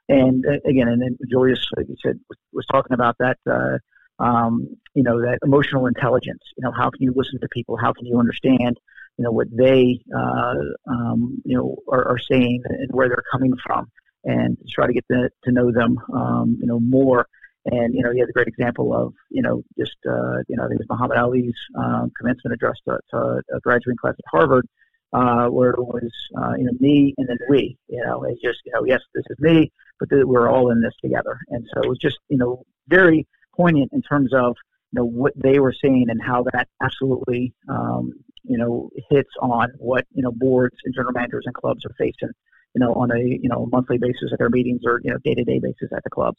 And 0.09 0.45
uh, 0.47 0.59
again, 0.65 0.89
and 0.89 1.03
then 1.03 1.19
Julius, 1.31 1.65
like 1.77 1.87
you 1.89 1.97
said, 2.03 2.19
was, 2.53 2.67
talking 2.67 2.95
about 2.95 3.17
that, 3.19 3.39
uh, 3.51 3.79
um, 4.23 4.69
you 4.95 5.03
know, 5.03 5.21
that 5.21 5.39
emotional 5.45 5.87
intelligence. 5.87 6.43
You 6.57 6.65
know, 6.65 6.73
how 6.73 6.91
can 6.91 7.03
you 7.03 7.13
listen 7.15 7.39
to 7.41 7.49
people? 7.49 7.77
How 7.77 7.93
can 7.93 8.07
you 8.07 8.19
understand, 8.19 8.79
you 9.17 9.25
know, 9.25 9.33
what 9.33 9.49
they, 9.55 10.01
uh, 10.17 10.55
um, 10.91 11.43
you 11.45 11.57
know, 11.57 11.77
are, 11.89 12.09
are, 12.09 12.19
saying 12.19 12.63
and 12.69 12.91
where 12.91 13.09
they're 13.09 13.25
coming 13.31 13.53
from, 13.65 13.91
and 14.25 14.57
try 14.71 14.87
to 14.87 14.93
get 14.93 15.05
to, 15.11 15.29
to 15.45 15.53
know 15.53 15.71
them, 15.71 15.99
um, 16.13 16.57
you 16.61 16.67
know, 16.67 16.81
more. 16.81 17.27
And 17.67 17.95
you 17.95 18.03
know, 18.03 18.13
he 18.13 18.21
has 18.21 18.29
a 18.31 18.33
great 18.33 18.49
example 18.49 18.95
of, 18.95 19.13
you 19.29 19.43
know, 19.43 19.63
just, 19.79 19.97
uh, 20.09 20.39
you 20.49 20.57
know, 20.57 20.65
I 20.65 20.69
think 20.69 20.81
it 20.81 20.87
was 20.89 20.99
Muhammad 20.99 21.19
Ali's 21.19 21.55
um, 21.77 22.11
commencement 22.19 22.55
address 22.55 22.77
to, 22.89 22.99
to 23.11 23.43
a 23.55 23.61
graduating 23.61 23.99
class 23.99 24.15
at 24.19 24.25
Harvard, 24.31 24.67
uh, 25.13 25.49
where 25.49 25.71
it 25.71 25.79
was, 25.79 26.11
uh, 26.41 26.55
you 26.57 26.65
know, 26.65 26.73
me 26.81 27.15
and 27.19 27.29
then 27.29 27.37
we. 27.49 27.77
You 27.89 28.05
know, 28.05 28.25
it's 28.25 28.41
just, 28.41 28.61
you 28.65 28.73
know, 28.73 28.85
yes, 28.85 29.01
this 29.15 29.25
is 29.29 29.39
me, 29.39 29.71
but 29.99 30.09
we're 30.11 30.51
all 30.51 30.71
in 30.71 30.81
this 30.81 30.95
together. 31.03 31.39
And 31.49 31.67
so 31.73 31.83
it 31.83 31.89
was 31.89 31.99
just, 31.99 32.19
you 32.29 32.39
know, 32.39 32.65
very 32.89 33.27
poignant 33.57 33.93
in 33.93 34.03
terms 34.03 34.33
of 34.35 34.57
you 34.93 35.01
know 35.01 35.05
what 35.05 35.33
they 35.37 35.59
were 35.59 35.75
saying 35.83 36.07
and 36.09 36.21
how 36.23 36.45
that 36.53 36.69
absolutely 36.83 37.53
um, 37.69 38.13
you 38.45 38.57
know 38.57 38.89
hits 39.11 39.31
on 39.41 39.69
what 39.79 40.07
you 40.15 40.23
know 40.23 40.33
boards 40.33 40.77
and 40.85 40.95
general 40.95 41.13
managers 41.13 41.45
and 41.45 41.55
clubs 41.55 41.85
are 41.85 41.95
facing 41.99 42.31
you 42.75 42.81
know 42.81 42.95
on 42.95 43.11
a 43.11 43.19
you 43.19 43.49
know 43.49 43.69
monthly 43.71 43.99
basis 43.99 44.31
at 44.33 44.39
their 44.39 44.49
meetings 44.49 44.81
or 44.85 45.01
you 45.05 45.11
know 45.11 45.19
day 45.25 45.35
to 45.35 45.45
day 45.45 45.59
basis 45.59 45.91
at 45.95 46.03
the 46.05 46.11
clubs. 46.11 46.39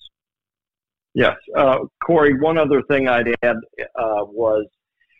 Yes, 1.13 1.35
uh, 1.57 1.79
Corey. 2.03 2.39
One 2.39 2.57
other 2.57 2.81
thing 2.83 3.07
I'd 3.07 3.35
add 3.41 3.57
uh, 3.95 4.23
was 4.25 4.65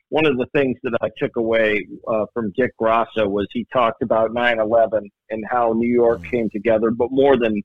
one 0.10 0.26
of 0.26 0.38
the 0.38 0.46
things 0.54 0.78
that 0.84 0.94
I 1.02 1.10
took 1.18 1.36
away 1.36 1.86
uh, 2.08 2.26
from 2.34 2.54
Dick 2.56 2.72
Grasso 2.78 3.28
was 3.28 3.48
he 3.52 3.66
talked 3.72 4.02
about 4.02 4.32
9/11 4.32 5.02
and 5.30 5.44
how 5.50 5.74
New 5.74 5.92
York 5.92 6.24
came 6.26 6.50
together, 6.52 6.92
but 6.92 7.12
more 7.12 7.38
than 7.38 7.62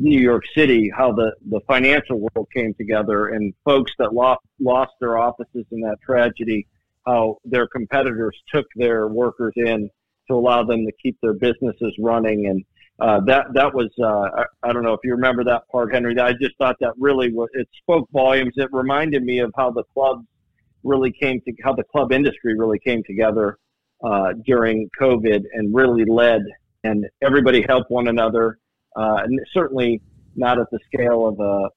New 0.00 0.20
York 0.20 0.44
City, 0.54 0.90
how 0.96 1.12
the, 1.12 1.32
the 1.50 1.60
financial 1.66 2.18
world 2.18 2.46
came 2.54 2.72
together 2.74 3.28
and 3.28 3.52
folks 3.64 3.92
that 3.98 4.14
lost, 4.14 4.40
lost 4.60 4.92
their 5.00 5.18
offices 5.18 5.64
in 5.72 5.80
that 5.80 5.96
tragedy, 6.04 6.66
how 7.06 7.38
their 7.44 7.66
competitors 7.66 8.36
took 8.52 8.66
their 8.76 9.08
workers 9.08 9.52
in 9.56 9.90
to 10.28 10.34
allow 10.34 10.62
them 10.62 10.86
to 10.86 10.92
keep 11.02 11.16
their 11.20 11.32
businesses 11.34 11.94
running. 11.98 12.46
And 12.46 12.64
uh, 13.00 13.20
that 13.26 13.46
that 13.54 13.74
was 13.74 13.90
uh, 14.00 14.42
I, 14.42 14.68
I, 14.68 14.72
don't 14.72 14.82
know 14.82 14.92
if 14.92 15.00
you 15.04 15.12
remember 15.12 15.44
that 15.44 15.62
part, 15.70 15.92
Henry. 15.92 16.18
I 16.18 16.32
just 16.32 16.56
thought 16.58 16.76
that 16.80 16.94
really 16.98 17.32
was, 17.32 17.48
it 17.54 17.68
spoke 17.82 18.08
volumes. 18.12 18.54
It 18.56 18.68
reminded 18.72 19.22
me 19.22 19.38
of 19.38 19.52
how 19.56 19.70
the 19.70 19.84
clubs 19.94 20.26
really 20.82 21.12
came 21.12 21.40
to 21.42 21.52
how 21.62 21.74
the 21.74 21.84
club 21.84 22.12
industry 22.12 22.58
really 22.58 22.78
came 22.78 23.02
together 23.04 23.58
uh, 24.04 24.32
during 24.44 24.88
COVID 25.00 25.44
and 25.52 25.74
really 25.74 26.04
led, 26.04 26.42
and 26.84 27.06
everybody 27.22 27.64
helped 27.68 27.90
one 27.90 28.08
another 28.08 28.58
uh, 28.96 29.20
and 29.24 29.38
certainly 29.52 30.00
not 30.36 30.58
at 30.58 30.70
the 30.70 30.78
scale 30.92 31.26
of 31.26 31.40
a 31.40 31.68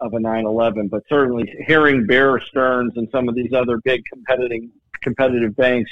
of 0.00 0.12
a 0.12 0.18
9/11, 0.18 0.90
but 0.90 1.02
certainly 1.08 1.50
hearing 1.66 2.06
Bear 2.06 2.38
Stearns 2.40 2.92
and 2.96 3.08
some 3.10 3.28
of 3.28 3.34
these 3.34 3.52
other 3.52 3.78
big 3.84 4.02
competitive 4.12 4.68
competitive 5.02 5.56
banks 5.56 5.90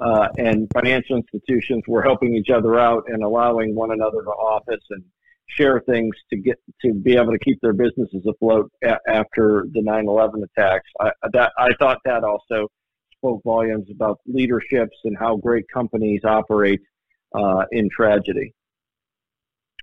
uh, 0.00 0.28
and 0.38 0.68
financial 0.74 1.16
institutions 1.16 1.82
were 1.86 2.02
helping 2.02 2.34
each 2.34 2.50
other 2.50 2.78
out 2.78 3.04
and 3.08 3.22
allowing 3.22 3.74
one 3.74 3.92
another 3.92 4.22
to 4.22 4.30
office 4.30 4.82
and 4.90 5.04
share 5.46 5.80
things 5.80 6.16
to 6.30 6.36
get 6.36 6.56
to 6.82 6.92
be 6.92 7.16
able 7.16 7.30
to 7.30 7.38
keep 7.38 7.60
their 7.60 7.72
businesses 7.72 8.24
afloat 8.26 8.70
a- 8.82 8.98
after 9.06 9.66
the 9.72 9.82
9/11 9.82 10.42
attacks. 10.42 10.90
I, 11.00 11.12
that 11.32 11.52
I 11.58 11.68
thought 11.78 11.98
that 12.04 12.24
also 12.24 12.68
spoke 13.16 13.42
volumes 13.44 13.88
about 13.90 14.18
leaderships 14.26 14.96
and 15.04 15.16
how 15.16 15.36
great 15.36 15.64
companies 15.72 16.22
operate 16.24 16.80
uh, 17.34 17.64
in 17.70 17.88
tragedy. 17.90 18.52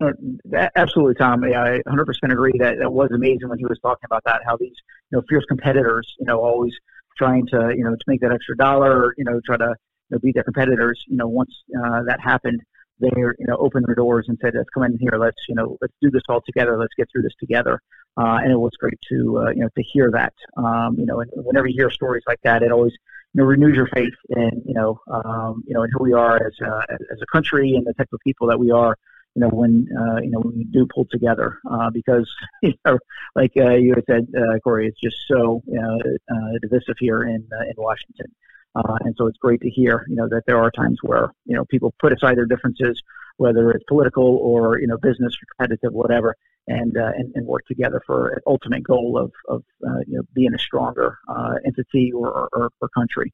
Uh, 0.02 0.68
absolutely, 0.76 1.16
Tom. 1.16 1.44
Yeah, 1.48 1.64
I 1.64 1.82
100% 1.88 2.32
agree 2.32 2.54
that 2.60 2.80
that 2.80 2.92
was 2.92 3.10
amazing 3.14 3.50
when 3.50 3.60
he 3.60 3.66
was 3.66 3.80
talking 3.82 4.06
about 4.06 4.24
that. 4.26 4.42
How 4.46 4.58
these, 4.58 4.76
you 5.12 5.18
know, 5.18 5.24
fierce 5.30 5.46
competitors, 5.46 6.16
you 6.20 6.26
know, 6.26 6.40
always 6.40 6.74
trying 7.18 7.46
to, 7.48 7.74
you 7.76 7.84
know, 7.84 7.92
to 7.92 8.04
make 8.08 8.22
that 8.22 8.32
extra 8.32 8.56
dollar, 8.58 8.92
or, 8.92 9.16
you 9.18 9.24
know, 9.26 9.40
try 9.46 9.58
to 9.58 9.76
you 10.10 10.16
know, 10.16 10.20
beat 10.20 10.34
their 10.36 10.44
competitors. 10.44 11.04
You 11.08 11.18
know, 11.18 11.28
once 11.28 11.54
uh, 11.78 12.04
that 12.08 12.20
happened, 12.20 12.62
they, 13.00 13.12
you 13.16 13.46
know, 13.48 13.58
opened 13.58 13.86
their 13.88 13.96
doors 13.96 14.26
and 14.28 14.38
said, 14.42 14.54
"Let's 14.56 14.70
come 14.74 14.84
in 14.84 14.98
here. 15.00 15.18
Let's, 15.18 15.38
you 15.48 15.56
know, 15.56 15.78
let's 15.82 15.94
do 16.02 16.10
this 16.10 16.24
all 16.30 16.42
together. 16.46 16.78
Let's 16.78 16.94
get 16.98 17.08
through 17.12 17.24
this 17.24 17.36
together." 17.40 17.80
Uh, 18.18 18.40
and 18.42 18.52
it 18.52 18.60
was 18.60 18.72
great 18.80 19.00
to, 19.10 19.44
uh, 19.46 19.50
you 19.52 19.62
know, 19.62 19.70
to 19.76 19.84
hear 19.84 20.10
that. 20.12 20.34
Um, 20.58 20.96
you 20.98 21.06
know, 21.06 21.22
and 21.22 21.30
whenever 21.36 21.68
you 21.68 21.76
hear 21.76 21.90
stories 21.92 22.24
like 22.28 22.40
that, 22.44 22.64
it 22.64 22.72
always, 22.72 22.94
you 23.34 23.42
know, 23.42 23.46
renews 23.46 23.76
your 23.76 23.88
faith 23.88 24.14
in, 24.30 24.62
you 24.66 24.74
know, 24.74 25.00
um, 25.08 25.64
you 25.66 25.74
know, 25.74 25.84
in 25.84 25.92
who 25.92 26.04
we 26.04 26.14
are 26.14 26.36
as, 26.36 26.54
uh, 26.66 26.82
as 26.90 27.20
a 27.22 27.26
country 27.32 27.74
and 27.76 27.86
the 27.86 27.94
type 27.94 28.10
of 28.12 28.20
people 28.26 28.48
that 28.48 28.60
we 28.60 28.70
are 28.72 28.98
you 29.36 29.42
know, 29.42 29.50
when 29.50 29.88
uh, 29.98 30.22
you 30.22 30.30
know 30.30 30.40
when 30.40 30.58
we 30.58 30.64
do 30.66 30.88
pull 30.94 31.08
together, 31.10 31.60
uh, 31.70 31.90
because 31.90 32.30
you 32.62 32.74
know, 32.86 32.98
like 33.36 33.52
uh, 33.58 33.76
you 33.76 33.94
had 33.96 34.04
said, 34.06 34.28
uh, 34.38 34.60
Corey, 34.60 34.88
it's 34.88 35.00
just 35.00 35.16
so 35.28 35.62
uh, 35.72 36.36
uh, 36.36 36.52
divisive 36.62 36.98
here 37.00 37.24
in 37.24 37.48
in 37.68 37.74
Washington, 37.78 38.28
and 38.76 39.16
so 39.18 39.28
it's 39.28 39.38
great 39.38 39.62
to 39.62 39.70
hear, 39.70 40.06
you 40.10 40.16
know, 40.16 40.28
that 40.28 40.44
there 40.48 40.58
are 40.58 40.72
times 40.72 41.00
where 41.02 41.32
you 41.46 41.56
know 41.56 41.64
people 41.66 41.94
put 42.00 42.14
aside 42.14 42.38
their 42.38 42.46
differences, 42.46 43.02
whether 43.38 43.72
it's 43.72 43.86
political 43.88 44.38
or 44.38 44.80
you 44.80 44.88
know 44.88 44.98
business 44.98 45.34
competitive, 45.58 45.94
whatever, 45.94 46.36
and 46.68 46.96
and, 46.98 47.32
and 47.36 47.48
work 47.48 47.66
together 47.68 48.02
for 48.06 48.30
an 48.30 48.42
ultimate 48.46 48.84
goal 48.84 49.18
of 49.18 49.32
of 49.48 49.64
you 50.08 50.18
know 50.18 50.24
being 50.34 50.54
a 50.54 50.60
stronger 50.60 51.18
entity 51.66 52.12
or, 52.14 52.50
or, 52.52 52.70
or 52.82 52.90
country. 52.90 53.32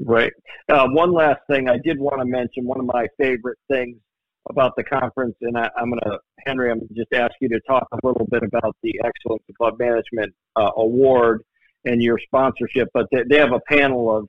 Right. 0.00 0.32
Uh, 0.68 0.86
one 0.90 1.12
last 1.12 1.40
thing 1.50 1.68
I 1.68 1.76
did 1.76 1.98
want 1.98 2.20
to 2.20 2.24
mention. 2.24 2.64
One 2.64 2.78
of 2.78 2.86
my 2.86 3.08
favorite 3.18 3.58
things 3.68 3.96
about 4.48 4.74
the 4.76 4.84
conference, 4.84 5.36
and 5.42 5.56
I, 5.56 5.70
am 5.78 5.90
going 5.90 6.00
to, 6.04 6.18
Henry, 6.46 6.70
I'm 6.70 6.80
just 6.94 7.12
ask 7.12 7.32
you 7.40 7.48
to 7.50 7.60
talk 7.60 7.86
a 7.92 8.06
little 8.06 8.26
bit 8.30 8.42
about 8.42 8.76
the 8.82 8.98
Excellence 9.04 9.42
Club 9.56 9.78
Management 9.78 10.34
uh, 10.56 10.70
Award 10.76 11.42
and 11.84 12.02
your 12.02 12.18
sponsorship. 12.18 12.88
But 12.94 13.06
they, 13.12 13.22
they 13.28 13.36
have 13.38 13.52
a 13.52 13.60
panel 13.68 14.16
of 14.16 14.28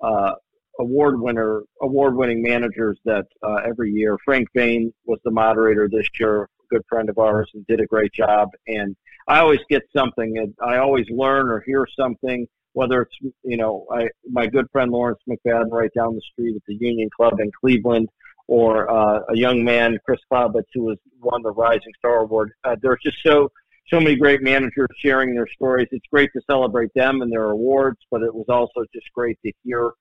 uh, 0.00 0.34
award 0.80 1.20
winner, 1.20 1.62
award 1.82 2.16
winning 2.16 2.42
managers 2.42 2.98
that 3.04 3.26
uh, 3.42 3.60
every 3.66 3.92
year. 3.92 4.16
Frank 4.24 4.48
Vain 4.54 4.92
was 5.04 5.18
the 5.24 5.30
moderator 5.30 5.88
this 5.90 6.08
year, 6.18 6.42
a 6.44 6.46
good 6.70 6.82
friend 6.88 7.08
of 7.08 7.18
ours, 7.18 7.50
and 7.54 7.66
did 7.66 7.80
a 7.80 7.86
great 7.86 8.12
job. 8.12 8.48
And 8.66 8.96
I 9.28 9.40
always 9.40 9.60
get 9.68 9.82
something, 9.94 10.38
and 10.38 10.54
I 10.60 10.78
always 10.78 11.06
learn 11.10 11.48
or 11.48 11.62
hear 11.66 11.86
something. 11.98 12.46
Whether 12.72 13.02
it's 13.02 13.34
you 13.42 13.56
know 13.56 13.84
I, 13.92 14.08
my 14.30 14.46
good 14.46 14.66
friend 14.70 14.90
Lawrence 14.92 15.18
McFadden 15.28 15.70
right 15.70 15.90
down 15.94 16.14
the 16.14 16.22
street 16.32 16.54
at 16.54 16.62
the 16.66 16.76
Union 16.76 17.10
Club 17.14 17.40
in 17.40 17.50
Cleveland, 17.60 18.08
or 18.50 18.90
uh, 18.90 19.20
a 19.28 19.36
young 19.36 19.62
man, 19.62 19.96
Chris 20.04 20.18
Cloudbitz, 20.30 20.64
who 20.74 20.82
was 20.82 20.98
won 21.20 21.40
the 21.40 21.52
Rising 21.52 21.92
Star 21.96 22.22
Award. 22.22 22.50
Uh, 22.64 22.74
there's 22.82 22.98
just 23.02 23.18
so 23.24 23.48
so 23.92 24.00
many 24.00 24.16
great 24.16 24.42
managers 24.42 24.88
sharing 24.98 25.34
their 25.34 25.46
stories. 25.54 25.86
It's 25.92 26.06
great 26.12 26.30
to 26.34 26.40
celebrate 26.50 26.90
them 26.94 27.22
and 27.22 27.32
their 27.32 27.50
awards, 27.50 27.98
but 28.10 28.22
it 28.22 28.34
was 28.34 28.46
also 28.48 28.84
just 28.92 29.06
great 29.14 29.38
to 29.44 29.52
hear 29.62 29.92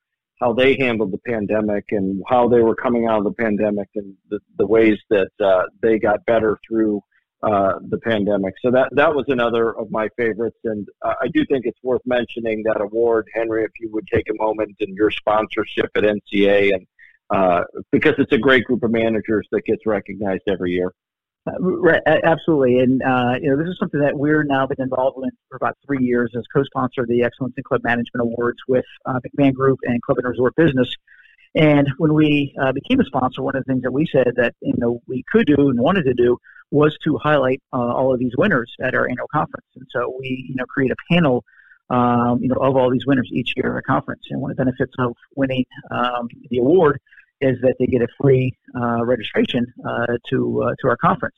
how 0.41 0.53
they 0.53 0.75
handled 0.79 1.11
the 1.11 1.19
pandemic 1.19 1.85
and 1.91 2.23
how 2.27 2.47
they 2.47 2.61
were 2.61 2.75
coming 2.75 3.07
out 3.07 3.19
of 3.19 3.23
the 3.23 3.33
pandemic 3.33 3.89
and 3.95 4.15
the, 4.29 4.39
the 4.57 4.65
ways 4.65 4.97
that 5.09 5.29
uh, 5.43 5.63
they 5.81 5.99
got 5.99 6.25
better 6.25 6.57
through 6.67 7.01
uh, 7.43 7.73
the 7.89 7.99
pandemic. 7.99 8.55
So 8.63 8.71
that 8.71 8.89
that 8.93 9.13
was 9.13 9.25
another 9.27 9.77
of 9.77 9.91
my 9.91 10.09
favorites, 10.17 10.57
and 10.63 10.87
uh, 11.03 11.13
I 11.21 11.27
do 11.27 11.45
think 11.45 11.65
it's 11.65 11.79
worth 11.83 12.01
mentioning 12.03 12.63
that 12.63 12.81
award, 12.81 13.27
Henry. 13.35 13.63
If 13.63 13.71
you 13.79 13.91
would 13.91 14.07
take 14.11 14.25
a 14.27 14.43
moment 14.43 14.75
in 14.79 14.95
your 14.95 15.11
sponsorship 15.11 15.91
at 15.95 16.03
NCA 16.03 16.73
and 16.73 16.87
uh, 17.29 17.61
because 17.91 18.13
it's 18.17 18.31
a 18.31 18.37
great 18.37 18.63
group 18.65 18.83
of 18.83 18.91
managers 18.91 19.47
that 19.51 19.63
gets 19.65 19.85
recognized 19.85 20.43
every 20.47 20.71
year. 20.71 20.93
Uh, 21.47 21.53
right, 21.59 22.01
absolutely, 22.05 22.79
and 22.79 23.01
uh, 23.01 23.35
you 23.41 23.49
know 23.49 23.57
this 23.57 23.67
is 23.67 23.77
something 23.79 24.01
that 24.01 24.17
we're 24.17 24.43
now 24.43 24.67
been 24.67 24.81
involved 24.81 25.17
in 25.23 25.29
for 25.47 25.55
about 25.55 25.77
three 25.85 26.03
years 26.03 26.31
as 26.37 26.43
co-sponsor 26.53 27.01
of 27.01 27.07
the 27.07 27.23
Excellence 27.23 27.53
in 27.55 27.63
Club 27.63 27.81
Management 27.83 28.21
Awards 28.21 28.57
with 28.67 28.85
uh, 29.05 29.19
McMahon 29.25 29.53
Group 29.53 29.79
and 29.83 30.01
Club 30.01 30.17
and 30.17 30.27
Resort 30.27 30.53
Business. 30.55 30.93
And 31.55 31.89
when 31.97 32.13
we 32.13 32.55
uh, 32.61 32.73
became 32.73 32.99
a 32.99 33.05
sponsor, 33.05 33.41
one 33.41 33.55
of 33.55 33.63
the 33.63 33.71
things 33.71 33.83
that 33.83 33.91
we 33.91 34.05
said 34.05 34.33
that 34.35 34.53
you 34.61 34.73
know 34.77 35.01
we 35.07 35.23
could 35.31 35.47
do 35.47 35.69
and 35.69 35.79
wanted 35.79 36.03
to 36.03 36.13
do 36.13 36.37
was 36.71 36.97
to 37.05 37.17
highlight 37.17 37.61
uh, 37.73 37.77
all 37.77 38.13
of 38.13 38.19
these 38.19 38.33
winners 38.37 38.71
at 38.81 38.93
our 38.93 39.07
annual 39.09 39.27
conference. 39.33 39.65
And 39.75 39.87
so 39.89 40.15
we 40.19 40.45
you 40.49 40.55
know 40.55 40.65
create 40.65 40.91
a 40.91 40.95
panel 41.11 41.43
um, 41.89 42.39
you 42.41 42.49
know 42.49 42.57
of 42.57 42.75
all 42.75 42.91
these 42.91 43.05
winners 43.07 43.29
each 43.31 43.53
year 43.55 43.77
at 43.77 43.79
a 43.79 43.81
conference. 43.81 44.23
And 44.29 44.41
one 44.41 44.51
of 44.51 44.57
the 44.57 44.65
benefits 44.65 44.93
of 44.99 45.15
winning 45.35 45.65
um, 45.89 46.27
the 46.49 46.57
award 46.57 46.99
is 47.41 47.57
that 47.61 47.75
they 47.79 47.85
get 47.85 48.01
a 48.01 48.07
free 48.21 48.53
uh, 48.79 49.03
registration 49.05 49.65
uh, 49.87 50.17
to 50.29 50.63
uh, 50.63 50.73
to 50.81 50.87
our 50.87 50.97
conference. 50.97 51.35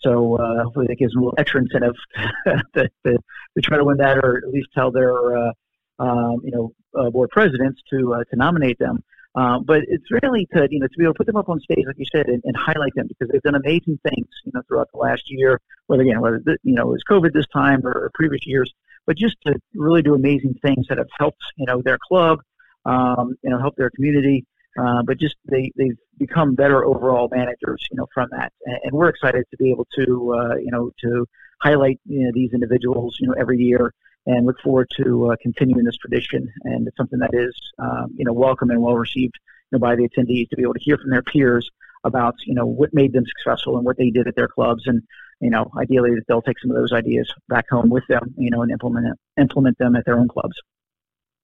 So 0.00 0.36
uh, 0.36 0.64
hopefully 0.64 0.86
that 0.88 0.96
gives 0.96 1.12
them 1.12 1.22
a 1.22 1.24
little 1.26 1.38
extra 1.38 1.60
incentive 1.60 1.94
to, 2.74 2.90
to, 3.04 3.12
to, 3.12 3.62
try 3.62 3.76
to 3.76 3.84
win 3.84 3.98
that, 3.98 4.16
or 4.18 4.38
at 4.38 4.48
least 4.50 4.68
tell 4.74 4.90
their 4.90 5.36
uh, 5.36 5.52
um, 5.98 6.40
you 6.44 6.52
know 6.52 7.10
board 7.10 7.30
presidents 7.30 7.80
to 7.90 8.22
to 8.30 8.36
nominate 8.36 8.78
them. 8.78 9.02
but 9.34 9.82
it's 9.88 10.10
really 10.22 10.46
to 10.54 10.68
you 10.70 10.80
know 10.80 10.86
to 10.86 10.98
be 10.98 11.04
able 11.04 11.14
to 11.14 11.18
put 11.18 11.26
them 11.26 11.36
up 11.36 11.48
on 11.48 11.60
stage, 11.60 11.84
like 11.86 11.98
you 11.98 12.06
said, 12.10 12.26
and, 12.26 12.42
and, 12.44 12.56
highlight 12.56 12.94
them 12.94 13.06
because 13.06 13.28
they've 13.30 13.42
done 13.42 13.54
amazing 13.56 13.98
things, 14.08 14.28
you 14.44 14.52
know, 14.54 14.62
throughout 14.66 14.88
the 14.92 14.98
last 14.98 15.22
year. 15.26 15.60
Whether 15.86 16.02
again, 16.02 16.20
whether 16.20 16.40
you 16.62 16.74
know 16.74 16.82
it 16.82 16.92
was 16.92 17.02
COVID 17.10 17.32
this 17.32 17.48
time 17.52 17.84
or 17.84 18.10
previous 18.14 18.46
years, 18.46 18.72
but 19.06 19.16
just 19.16 19.36
to 19.46 19.54
really 19.74 20.02
do 20.02 20.14
amazing 20.14 20.54
things 20.62 20.86
that 20.88 20.98
have 20.98 21.10
helped 21.18 21.42
you 21.56 21.66
know 21.66 21.82
their 21.82 21.98
club, 22.08 22.40
um, 22.84 23.36
you 23.42 23.50
know, 23.50 23.58
help 23.58 23.76
their 23.76 23.90
community, 23.90 24.46
uh, 24.78 25.02
but 25.02 25.18
just 25.18 25.36
they 25.50 25.70
they've 25.76 25.98
become 26.18 26.54
better 26.54 26.84
overall 26.84 27.28
managers, 27.32 27.84
you 27.90 27.96
know, 27.96 28.06
from 28.12 28.28
that. 28.32 28.52
And, 28.64 28.78
and 28.84 28.92
we're 28.92 29.08
excited 29.08 29.44
to 29.50 29.56
be 29.56 29.70
able 29.70 29.86
to 29.96 30.34
uh, 30.34 30.56
you 30.56 30.70
know 30.70 30.90
to 31.02 31.26
highlight 31.60 32.00
you 32.06 32.24
know, 32.24 32.30
these 32.32 32.52
individuals, 32.52 33.16
you 33.20 33.28
know, 33.28 33.34
every 33.38 33.58
year 33.58 33.92
and 34.26 34.46
look 34.46 34.60
forward 34.60 34.88
to 34.96 35.30
uh, 35.30 35.36
continuing 35.40 35.84
this 35.84 35.96
tradition. 35.96 36.52
And 36.64 36.86
it's 36.86 36.96
something 36.96 37.18
that 37.20 37.30
is, 37.32 37.54
um, 37.78 38.08
you 38.16 38.24
know, 38.24 38.32
welcome 38.32 38.70
and 38.70 38.80
well 38.80 38.96
received 38.96 39.34
you 39.70 39.78
know, 39.78 39.80
by 39.80 39.96
the 39.96 40.08
attendees 40.08 40.48
to 40.50 40.56
be 40.56 40.62
able 40.62 40.74
to 40.74 40.80
hear 40.80 40.98
from 40.98 41.10
their 41.10 41.22
peers 41.22 41.70
about, 42.04 42.34
you 42.46 42.54
know, 42.54 42.66
what 42.66 42.94
made 42.94 43.12
them 43.12 43.24
successful 43.26 43.76
and 43.76 43.84
what 43.84 43.96
they 43.96 44.10
did 44.10 44.26
at 44.26 44.36
their 44.36 44.48
clubs. 44.48 44.86
And, 44.86 45.02
you 45.40 45.50
know, 45.50 45.70
ideally 45.78 46.10
they'll 46.28 46.42
take 46.42 46.58
some 46.58 46.70
of 46.70 46.76
those 46.76 46.92
ideas 46.92 47.32
back 47.48 47.68
home 47.68 47.90
with 47.90 48.06
them, 48.08 48.34
you 48.36 48.50
know, 48.50 48.62
and 48.62 48.70
implement 48.70 49.06
it, 49.06 49.40
implement 49.40 49.78
them 49.78 49.96
at 49.96 50.04
their 50.04 50.18
own 50.18 50.28
clubs. 50.28 50.56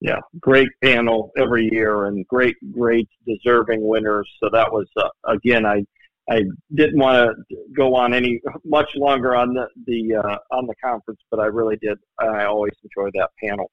Yeah, 0.01 0.21
great 0.41 0.69
panel 0.83 1.33
every 1.39 1.69
year 1.73 2.05
and 2.07 2.27
great, 2.29 2.57
great 2.71 3.09
deserving 3.27 3.87
winners. 3.87 4.31
So 4.43 4.51
that 4.53 4.71
was, 4.71 4.87
uh, 4.97 5.09
again, 5.27 5.65
I 5.65 5.85
I 6.29 6.43
didn't 6.75 6.99
want 6.99 7.37
to 7.51 7.57
go 7.77 7.95
on 7.95 8.13
any 8.13 8.41
much 8.65 8.91
longer 8.97 9.37
on 9.37 9.55
the 9.55 9.69
the 9.87 10.17
uh, 10.17 10.39
on 10.51 10.67
the 10.67 10.75
conference, 10.85 11.21
but 11.31 11.41
I 11.41 11.47
really 11.47 11.77
did. 11.77 11.99
I 12.19 12.45
always 12.45 12.73
enjoy 12.83 13.11
that 13.15 13.31
panel. 13.43 13.71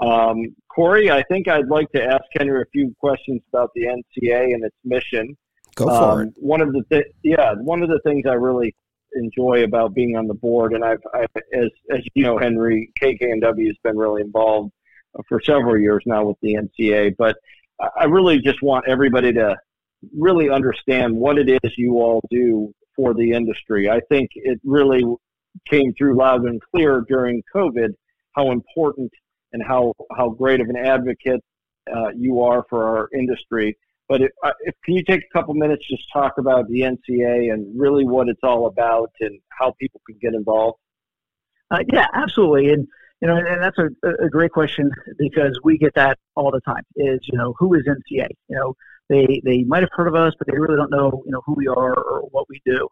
Um, 0.00 0.54
Corey, 0.68 1.10
I 1.10 1.22
think 1.24 1.48
I'd 1.48 1.68
like 1.68 1.90
to 1.92 2.02
ask 2.02 2.22
Henry 2.38 2.60
a 2.60 2.66
few 2.72 2.94
questions 3.00 3.40
about 3.52 3.70
the 3.74 3.86
NCA 3.86 4.54
and 4.54 4.64
its 4.64 4.76
mission. 4.84 5.36
Go 5.74 5.86
for 5.86 5.92
um, 5.92 6.20
it. 6.20 6.34
One 6.36 6.60
of 6.60 6.72
the 6.72 6.84
th- 6.90 7.12
yeah, 7.22 7.54
one 7.54 7.82
of 7.82 7.88
the 7.88 8.00
things 8.04 8.24
I 8.28 8.34
really 8.34 8.74
enjoy 9.14 9.64
about 9.64 9.94
being 9.94 10.16
on 10.16 10.28
the 10.28 10.34
board, 10.34 10.72
and 10.72 10.84
I've, 10.84 11.02
I've 11.14 11.42
as 11.52 11.70
as 11.90 12.00
you 12.14 12.24
know, 12.24 12.38
Henry 12.38 12.92
KK&W 13.02 13.66
has 13.66 13.76
been 13.82 13.96
really 13.96 14.22
involved 14.22 14.70
for 15.28 15.40
several 15.40 15.78
years 15.78 16.02
now 16.06 16.26
with 16.26 16.36
the 16.42 16.54
NCA, 16.54 17.14
but 17.16 17.36
I 17.98 18.04
really 18.04 18.38
just 18.40 18.62
want 18.62 18.86
everybody 18.88 19.32
to 19.34 19.56
really 20.16 20.50
understand 20.50 21.14
what 21.14 21.38
it 21.38 21.48
is 21.48 21.72
you 21.76 21.94
all 21.94 22.20
do 22.30 22.72
for 22.94 23.14
the 23.14 23.32
industry. 23.32 23.90
I 23.90 24.00
think 24.08 24.30
it 24.34 24.58
really 24.64 25.04
came 25.68 25.92
through 25.94 26.16
loud 26.16 26.44
and 26.44 26.60
clear 26.74 27.04
during 27.08 27.42
COVID 27.54 27.90
how 28.34 28.50
important 28.50 29.10
and 29.52 29.62
how, 29.62 29.94
how 30.16 30.30
great 30.30 30.60
of 30.60 30.68
an 30.68 30.76
advocate 30.76 31.42
uh, 31.94 32.08
you 32.16 32.42
are 32.42 32.64
for 32.68 32.84
our 32.84 33.08
industry. 33.14 33.76
But 34.08 34.22
if, 34.22 34.30
uh, 34.42 34.52
if, 34.60 34.74
can 34.84 34.94
you 34.94 35.04
take 35.04 35.20
a 35.20 35.38
couple 35.38 35.54
minutes 35.54 35.84
just 35.88 36.04
talk 36.12 36.34
about 36.38 36.68
the 36.68 36.80
NCA 36.80 37.52
and 37.52 37.78
really 37.78 38.04
what 38.04 38.28
it's 38.28 38.40
all 38.42 38.66
about 38.66 39.10
and 39.20 39.38
how 39.50 39.74
people 39.80 40.00
can 40.06 40.16
get 40.20 40.34
involved? 40.34 40.78
Uh, 41.70 41.82
yeah, 41.92 42.06
absolutely. 42.14 42.68
And 42.70 42.86
you 43.26 43.32
know, 43.32 43.38
and 43.38 43.60
that's 43.60 43.78
a, 43.78 44.24
a 44.24 44.28
great 44.28 44.52
question 44.52 44.88
because 45.18 45.58
we 45.64 45.78
get 45.78 45.94
that 45.96 46.16
all 46.36 46.52
the 46.52 46.60
time. 46.60 46.84
Is 46.94 47.18
you 47.24 47.36
know 47.36 47.54
who 47.58 47.74
is 47.74 47.82
NCA? 47.82 48.28
You 48.48 48.56
know, 48.56 48.74
they 49.08 49.40
they 49.44 49.64
might 49.64 49.82
have 49.82 49.90
heard 49.92 50.06
of 50.06 50.14
us, 50.14 50.32
but 50.38 50.46
they 50.46 50.56
really 50.56 50.76
don't 50.76 50.92
know 50.92 51.24
you 51.26 51.32
know 51.32 51.42
who 51.44 51.54
we 51.54 51.66
are 51.66 51.94
or 51.94 52.20
what 52.30 52.48
we 52.48 52.60
do. 52.64 52.86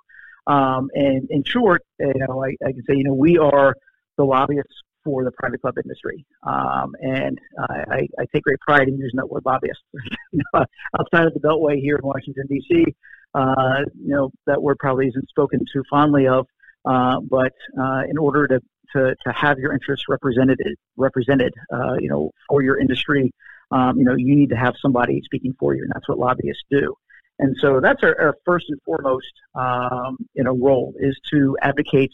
Um, 0.49 0.91
and 0.95 1.29
in 1.31 1.45
short, 1.45 1.83
you 2.00 2.12
know, 2.17 2.45
I, 2.45 2.57
I, 2.67 2.73
can 2.73 2.83
say 2.88 2.97
you 2.97 3.05
know 3.05 3.14
we 3.14 3.38
are 3.38 3.75
the 4.19 4.25
lobbyists 4.25 4.75
for 5.05 5.23
the 5.23 5.31
private 5.31 5.61
club 5.61 5.75
industry, 5.83 6.26
um, 6.43 6.97
and 7.00 7.38
I, 7.59 8.09
I, 8.19 8.25
take 8.35 8.43
great 8.43 8.59
pride 8.61 8.88
in 8.88 8.99
using 8.99 9.17
that 9.19 9.31
word 9.31 9.45
lobbyist. 9.47 9.81
outside 10.99 11.26
of 11.26 11.35
the 11.35 11.41
Beltway 11.41 11.81
here 11.81 11.97
in 11.97 12.05
Washington 12.05 12.47
D.C., 12.49 12.87
uh, 13.35 13.83
you 14.03 14.14
know 14.14 14.33
that 14.49 14.61
word 14.61 14.79
probably 14.81 15.07
isn't 15.07 15.29
spoken 15.29 15.61
too 15.73 15.85
fondly 15.88 16.26
of. 16.26 16.47
Uh, 16.85 17.19
but 17.21 17.53
uh, 17.81 18.03
in 18.11 18.19
order 18.19 18.47
to, 18.47 18.61
to, 18.95 19.15
to 19.27 19.33
have 19.33 19.59
your 19.59 19.73
interests 19.73 20.07
represented 20.09 20.59
represented, 20.97 21.53
uh, 21.73 21.95
you 21.99 22.09
know, 22.09 22.31
for 22.49 22.63
your 22.63 22.79
industry, 22.79 23.33
um, 23.71 23.99
you 23.99 24.05
know, 24.05 24.15
you 24.15 24.35
need 24.37 24.51
to 24.51 24.57
have 24.57 24.75
somebody 24.81 25.21
speaking 25.25 25.55
for 25.59 25.75
you, 25.75 25.83
and 25.83 25.93
that's 25.95 26.09
what 26.09 26.19
lobbyists 26.19 26.65
do. 26.71 26.95
And 27.39 27.57
so 27.61 27.81
that's 27.81 28.03
our, 28.03 28.19
our 28.21 28.37
first 28.45 28.67
and 28.69 28.81
foremost, 28.83 29.33
um, 29.55 30.17
you 30.35 30.45
know, 30.45 30.57
role 30.57 30.95
is 30.99 31.19
to 31.31 31.57
advocate 31.63 32.13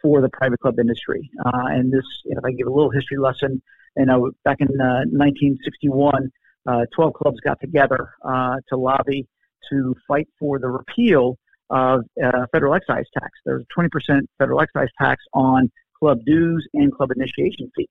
for 0.00 0.20
the 0.20 0.28
private 0.30 0.60
club 0.60 0.78
industry. 0.80 1.30
Uh, 1.44 1.66
and 1.66 1.92
this, 1.92 2.04
you 2.24 2.34
know, 2.34 2.38
if 2.38 2.44
I 2.44 2.52
give 2.52 2.66
a 2.66 2.70
little 2.70 2.90
history 2.90 3.18
lesson, 3.18 3.62
you 3.96 4.06
know, 4.06 4.30
back 4.44 4.60
in 4.60 4.68
uh, 4.80 5.04
1961, 5.10 6.30
uh, 6.66 6.86
12 6.94 7.12
clubs 7.12 7.40
got 7.40 7.60
together 7.60 8.10
uh, 8.24 8.56
to 8.68 8.76
lobby 8.76 9.26
to 9.70 9.94
fight 10.08 10.28
for 10.38 10.58
the 10.58 10.68
repeal 10.68 11.36
of 11.70 12.04
uh, 12.22 12.46
federal 12.52 12.74
excise 12.74 13.06
tax. 13.14 13.30
There's 13.44 13.62
a 13.62 13.80
20% 13.80 14.20
federal 14.38 14.60
excise 14.60 14.88
tax 15.00 15.22
on 15.32 15.70
club 16.02 16.18
dues 16.26 16.66
and 16.74 16.92
club 16.92 17.10
initiation 17.14 17.70
fees. 17.76 17.88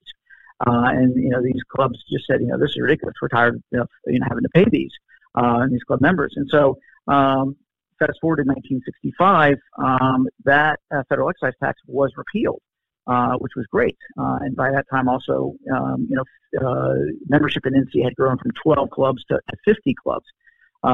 Uh, 0.67 0.89
and 1.00 1.15
you 1.15 1.30
know 1.30 1.41
these 1.41 1.62
clubs 1.74 1.97
just 2.12 2.28
said, 2.28 2.41
you 2.41 2.47
know, 2.47 2.60
this 2.60 2.71
is 2.71 2.82
ridiculous. 2.82 3.15
We're 3.21 3.30
tired 3.30 3.56
of 3.56 3.63
you 3.71 3.80
know, 3.80 4.26
having 4.28 4.43
to 4.43 4.50
pay 4.54 4.65
these 4.69 4.91
uh, 5.36 5.65
these 5.71 5.84
club 5.84 6.02
members. 6.02 6.34
And 6.36 6.47
so 6.52 6.78
um, 7.08 7.56
fast 8.00 8.19
forward 8.19 8.38
to 8.38 8.43
1965, 8.43 9.58
um, 9.78 10.28
that 10.43 10.80
uh, 10.93 11.04
federal 11.10 11.30
excise 11.30 11.54
tax 11.63 11.80
was 11.88 12.12
repealed, 12.17 12.62
uh, 13.08 13.36
which 13.38 13.54
was 13.56 13.65
great. 13.71 13.97
Uh, 14.19 14.39
and 14.41 14.56
by 14.56 14.69
that 14.71 14.86
time, 14.91 15.08
also, 15.08 15.56
um, 15.74 16.06
you 16.10 16.17
know, 16.17 16.26
uh, 16.62 16.95
membership 17.28 17.65
in 17.65 17.74
NC 17.74 18.04
had 18.04 18.15
grown 18.15 18.38
from 18.38 18.52
12 18.62 18.89
clubs 18.89 19.24
to, 19.30 19.39
to 19.50 19.58
50 19.65 19.95
clubs, 20.04 20.26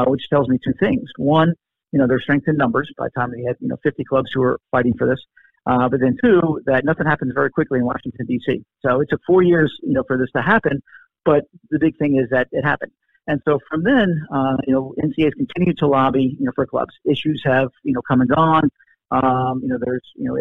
which 0.06 0.30
tells 0.30 0.47
me 0.47 0.60
two 0.63 0.73
things. 0.80 1.10
One, 1.17 1.53
you 1.91 1.99
know, 1.99 2.08
their 2.08 2.21
strength 2.21 2.47
in 2.47 2.56
numbers. 2.56 2.89
By 2.97 3.08
the 3.08 3.19
time 3.19 3.32
they 3.32 3.43
had, 3.43 3.58
you 3.60 3.67
know, 3.67 3.77
50 3.84 4.03
clubs 4.06 4.30
who 4.34 4.41
were 4.41 4.60
fighting 4.71 4.93
for 4.97 5.08
this, 5.08 5.19
uh, 5.67 5.89
but 5.89 5.99
then 5.99 6.17
two, 6.23 6.62
that 6.65 6.86
nothing 6.86 7.06
happens 7.06 7.34
very 7.34 7.49
quickly 7.49 7.80
in 7.80 7.86
Washington 7.86 8.25
D.C. 8.25 8.63
So 8.86 9.01
it 9.01 9.10
took 9.10 9.21
four 9.27 9.41
years, 9.43 9.77
you 9.84 9.93
know, 9.93 10.03
for 10.08 10.17
this 10.17 10.32
to 10.36 10.41
happen. 10.41 10.82
But 11.25 11.43
the 11.69 11.77
big 11.77 11.97
thing 11.97 12.17
is 12.17 12.30
that 12.32 12.47
it 12.51 12.63
happened. 12.63 12.93
And 13.27 13.41
so 13.45 13.60
from 13.69 13.84
then, 13.84 14.25
uh, 14.34 14.56
you 14.65 14.73
know, 14.73 14.93
NCA 15.03 15.25
has 15.25 15.34
continued 15.34 15.77
to 15.80 15.88
lobby, 15.88 16.38
you 16.39 16.45
know, 16.45 16.53
for 16.56 16.65
clubs. 16.65 16.93
Issues 17.03 17.41
have, 17.43 17.67
you 17.84 17.93
know, 17.93 18.01
come 18.08 18.21
and 18.21 18.30
gone. 18.30 18.69
Um, 19.12 19.60
you 19.62 19.67
know, 19.67 19.77
there's, 19.77 20.03
you 20.15 20.30
know, 20.30 20.38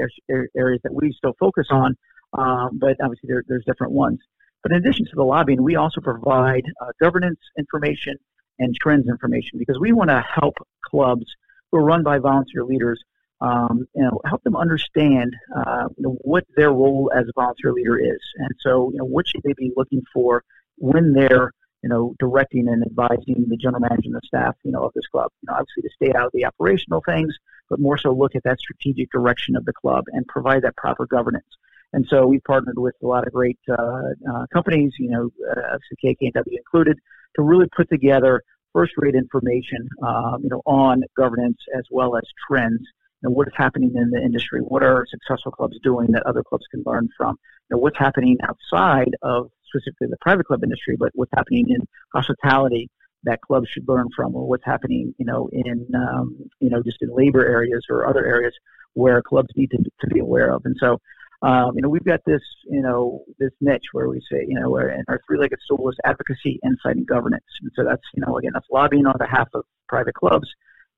areas 0.56 0.80
that 0.84 0.94
we 0.94 1.12
still 1.12 1.34
focus 1.38 1.66
on, 1.70 1.96
um, 2.32 2.78
but 2.78 2.96
obviously 3.02 3.28
there, 3.28 3.42
there's 3.48 3.64
different 3.64 3.92
ones. 3.92 4.20
But 4.62 4.72
in 4.72 4.78
addition 4.78 5.06
to 5.06 5.12
the 5.14 5.22
lobbying, 5.22 5.62
we 5.62 5.76
also 5.76 6.00
provide 6.00 6.64
uh, 6.80 6.90
governance 7.00 7.38
information 7.58 8.16
and 8.58 8.74
trends 8.74 9.08
information 9.08 9.58
because 9.58 9.78
we 9.78 9.92
want 9.92 10.10
to 10.10 10.24
help 10.40 10.54
clubs 10.84 11.26
who 11.70 11.78
are 11.78 11.84
run 11.84 12.02
by 12.02 12.18
volunteer 12.18 12.64
leaders 12.64 13.02
um, 13.40 13.86
you 13.94 14.02
know, 14.02 14.20
help 14.24 14.42
them 14.44 14.56
understand 14.56 15.34
uh, 15.54 15.88
you 15.96 16.02
know, 16.04 16.16
what 16.22 16.44
their 16.56 16.70
role 16.70 17.10
as 17.14 17.24
a 17.28 17.32
volunteer 17.34 17.72
leader 17.72 17.98
is. 17.98 18.20
And 18.36 18.50
so, 18.60 18.90
you 18.92 18.98
know, 18.98 19.04
what 19.04 19.26
should 19.28 19.42
they 19.42 19.52
be 19.56 19.72
looking 19.76 20.02
for 20.12 20.42
when 20.76 21.12
they're, 21.12 21.52
you 21.82 21.88
know, 21.90 22.14
directing 22.18 22.68
and 22.68 22.82
advising 22.84 23.46
the 23.48 23.56
general 23.56 23.80
manager 23.80 24.06
and 24.06 24.14
the 24.14 24.20
staff, 24.24 24.56
you 24.62 24.72
know, 24.72 24.84
of 24.84 24.92
this 24.94 25.06
club. 25.12 25.30
You 25.42 25.48
know, 25.48 25.58
obviously 25.58 25.82
to 25.82 25.90
stay 25.94 26.18
out 26.18 26.26
of 26.26 26.32
the 26.32 26.46
operational 26.46 27.02
things, 27.04 27.34
but 27.68 27.78
more 27.78 27.98
so 27.98 28.12
look 28.12 28.34
at 28.34 28.42
that 28.44 28.58
strategic 28.58 29.10
direction 29.10 29.56
of 29.56 29.64
the 29.64 29.72
club 29.72 30.04
and 30.12 30.26
provide 30.26 30.62
that 30.62 30.76
proper 30.76 31.06
governance. 31.06 31.46
And 31.92 32.06
so 32.10 32.26
we've 32.26 32.42
partnered 32.44 32.78
with 32.78 32.94
a 33.02 33.06
lot 33.06 33.26
of 33.26 33.32
great 33.32 33.58
uh, 33.70 33.74
uh, 33.74 34.46
companies, 34.52 34.92
you 34.98 35.10
know, 35.10 35.30
uh, 35.50 35.78
KK&W 36.04 36.56
included, 36.56 36.98
to 37.36 37.42
really 37.42 37.66
put 37.74 37.88
together 37.88 38.42
first-rate 38.72 39.14
information, 39.14 39.88
um, 40.06 40.40
you 40.42 40.50
know, 40.50 40.62
on 40.66 41.02
governance 41.16 41.58
as 41.76 41.84
well 41.90 42.16
as 42.16 42.24
trends 42.46 42.82
know, 43.22 43.30
what 43.30 43.48
is 43.48 43.54
happening 43.56 43.92
in 43.94 44.10
the 44.10 44.20
industry? 44.20 44.60
What 44.60 44.82
are 44.82 45.06
successful 45.08 45.52
clubs 45.52 45.78
doing 45.82 46.08
that 46.12 46.22
other 46.26 46.42
clubs 46.42 46.64
can 46.70 46.82
learn 46.86 47.08
from? 47.16 47.36
You 47.70 47.76
know, 47.76 47.78
what's 47.78 47.98
happening 47.98 48.36
outside 48.42 49.16
of 49.22 49.50
specifically 49.66 50.08
the 50.08 50.18
private 50.20 50.46
club 50.46 50.62
industry, 50.62 50.96
but 50.98 51.10
what's 51.14 51.32
happening 51.34 51.66
in 51.68 51.86
hospitality 52.14 52.88
that 53.24 53.40
clubs 53.40 53.68
should 53.68 53.88
learn 53.88 54.08
from, 54.14 54.34
or 54.34 54.46
what's 54.46 54.64
happening, 54.64 55.14
you 55.18 55.26
know, 55.26 55.48
in 55.52 55.86
um, 55.94 56.36
you 56.60 56.70
know 56.70 56.82
just 56.82 56.98
in 57.00 57.08
labor 57.14 57.44
areas 57.44 57.84
or 57.90 58.06
other 58.06 58.24
areas 58.24 58.54
where 58.94 59.20
clubs 59.20 59.48
need 59.56 59.70
to, 59.70 59.78
to 60.00 60.06
be 60.06 60.20
aware 60.20 60.50
of. 60.54 60.62
And 60.64 60.74
so, 60.80 60.98
um, 61.42 61.72
you 61.74 61.82
know, 61.82 61.88
we've 61.90 62.04
got 62.04 62.20
this, 62.24 62.40
you 62.64 62.80
know, 62.80 63.24
this 63.38 63.50
niche 63.60 63.84
where 63.92 64.08
we 64.08 64.20
say, 64.20 64.46
you 64.48 64.58
know, 64.58 64.70
where 64.70 65.04
our 65.08 65.20
three-legged 65.26 65.58
stool 65.62 65.90
is 65.90 65.96
advocacy, 66.04 66.58
insight, 66.64 66.96
and 66.96 67.06
governance. 67.06 67.44
And 67.60 67.70
so 67.76 67.84
that's, 67.84 68.02
you 68.14 68.24
know, 68.26 68.38
again, 68.38 68.52
that's 68.54 68.66
lobbying 68.72 69.04
on 69.04 69.18
behalf 69.18 69.48
of 69.52 69.64
private 69.86 70.14
clubs 70.14 70.48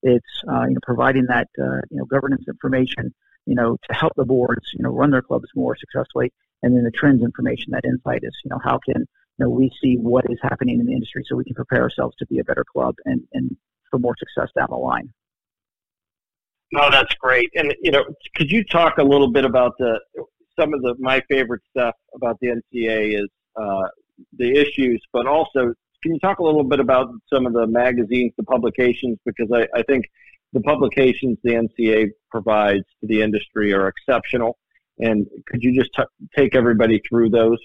it's 0.02 0.42
uh, 0.50 0.64
you 0.64 0.74
know 0.74 0.80
providing 0.82 1.26
that 1.26 1.48
uh, 1.60 1.80
you 1.90 1.98
know 1.98 2.04
governance 2.04 2.44
information 2.48 3.14
you 3.46 3.54
know 3.54 3.76
to 3.88 3.94
help 3.94 4.12
the 4.16 4.24
boards 4.24 4.66
you 4.74 4.82
know 4.82 4.90
run 4.90 5.10
their 5.10 5.22
clubs 5.22 5.48
more 5.54 5.76
successfully, 5.76 6.32
and 6.62 6.76
then 6.76 6.84
the 6.84 6.90
trends 6.90 7.22
information 7.22 7.72
that 7.72 7.84
insight 7.84 8.20
is 8.22 8.36
you 8.44 8.50
know 8.50 8.60
how 8.62 8.78
can 8.78 9.00
you 9.00 9.44
know 9.44 9.48
we 9.48 9.70
see 9.82 9.96
what 9.96 10.24
is 10.30 10.38
happening 10.42 10.80
in 10.80 10.86
the 10.86 10.92
industry 10.92 11.24
so 11.26 11.36
we 11.36 11.44
can 11.44 11.54
prepare 11.54 11.82
ourselves 11.82 12.16
to 12.16 12.26
be 12.26 12.38
a 12.38 12.44
better 12.44 12.64
club 12.64 12.94
and 13.04 13.22
and 13.32 13.56
for 13.90 13.98
more 13.98 14.14
success 14.18 14.50
down 14.56 14.68
the 14.70 14.76
line. 14.76 15.12
No, 16.72 16.90
that's 16.90 17.14
great. 17.14 17.50
And 17.54 17.74
you 17.80 17.90
know, 17.90 18.04
could 18.34 18.50
you 18.50 18.62
talk 18.64 18.98
a 18.98 19.02
little 19.02 19.30
bit 19.30 19.44
about 19.44 19.72
the 19.78 19.98
some 20.58 20.74
of 20.74 20.82
the 20.82 20.94
my 20.98 21.22
favorite 21.28 21.62
stuff 21.70 21.94
about 22.14 22.38
the 22.40 22.48
NCA 22.48 23.22
is 23.22 23.28
uh, 23.56 23.88
the 24.36 24.52
issues, 24.52 25.02
but 25.12 25.26
also 25.26 25.72
can 26.02 26.14
you 26.14 26.20
talk 26.20 26.38
a 26.38 26.44
little 26.44 26.64
bit 26.64 26.80
about 26.80 27.10
some 27.32 27.46
of 27.46 27.52
the 27.52 27.66
magazines, 27.66 28.32
the 28.36 28.44
publications? 28.44 29.18
Because 29.24 29.50
I, 29.52 29.66
I 29.76 29.82
think 29.82 30.06
the 30.52 30.60
publications 30.60 31.38
the 31.42 31.52
NCA 31.52 32.10
provides 32.30 32.84
to 33.00 33.06
the 33.06 33.22
industry 33.22 33.72
are 33.72 33.88
exceptional. 33.88 34.58
And 34.98 35.26
could 35.46 35.62
you 35.62 35.78
just 35.78 35.90
t- 35.94 36.26
take 36.36 36.54
everybody 36.54 37.00
through 37.08 37.30
those? 37.30 37.58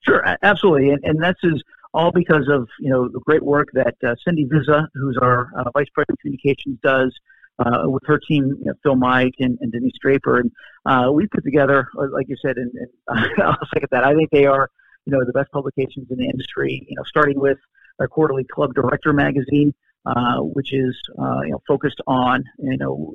Sure, 0.00 0.24
absolutely. 0.42 0.90
And, 0.90 1.04
and 1.04 1.22
this 1.22 1.36
is 1.42 1.62
all 1.94 2.12
because 2.12 2.48
of 2.48 2.68
you 2.78 2.90
know 2.90 3.08
the 3.08 3.20
great 3.20 3.42
work 3.42 3.68
that 3.72 3.94
uh, 4.06 4.14
Cindy 4.24 4.46
Vizza, 4.46 4.86
who's 4.94 5.18
our 5.20 5.50
uh, 5.56 5.70
vice 5.74 5.88
president 5.94 6.18
of 6.18 6.20
communications, 6.20 6.78
does 6.82 7.14
uh, 7.58 7.82
with 7.84 8.02
her 8.06 8.18
team, 8.18 8.56
you 8.60 8.66
know, 8.66 8.74
Phil 8.82 8.96
Mike 8.96 9.34
and, 9.38 9.58
and 9.60 9.72
Denise 9.72 9.98
Draper, 10.00 10.38
and 10.38 10.50
uh, 10.86 11.10
we 11.10 11.26
put 11.26 11.44
together, 11.44 11.88
like 11.94 12.28
you 12.28 12.36
said, 12.40 12.56
and, 12.56 12.70
and 13.08 13.42
I'll 13.42 13.56
second 13.72 13.88
that. 13.90 14.04
I 14.04 14.14
think 14.14 14.30
they 14.30 14.46
are, 14.46 14.70
you 15.08 15.16
know, 15.16 15.24
the 15.24 15.32
best 15.32 15.50
publications 15.52 16.06
in 16.10 16.18
the 16.18 16.26
industry. 16.26 16.86
You 16.86 16.96
know, 16.96 17.02
starting 17.04 17.40
with 17.40 17.56
our 17.98 18.08
quarterly 18.08 18.44
Club 18.44 18.74
Director 18.74 19.14
magazine, 19.14 19.72
uh, 20.04 20.40
which 20.40 20.74
is 20.74 20.94
uh, 21.18 21.40
you 21.44 21.52
know 21.52 21.62
focused 21.66 22.02
on 22.06 22.44
you 22.58 22.76
know 22.76 23.14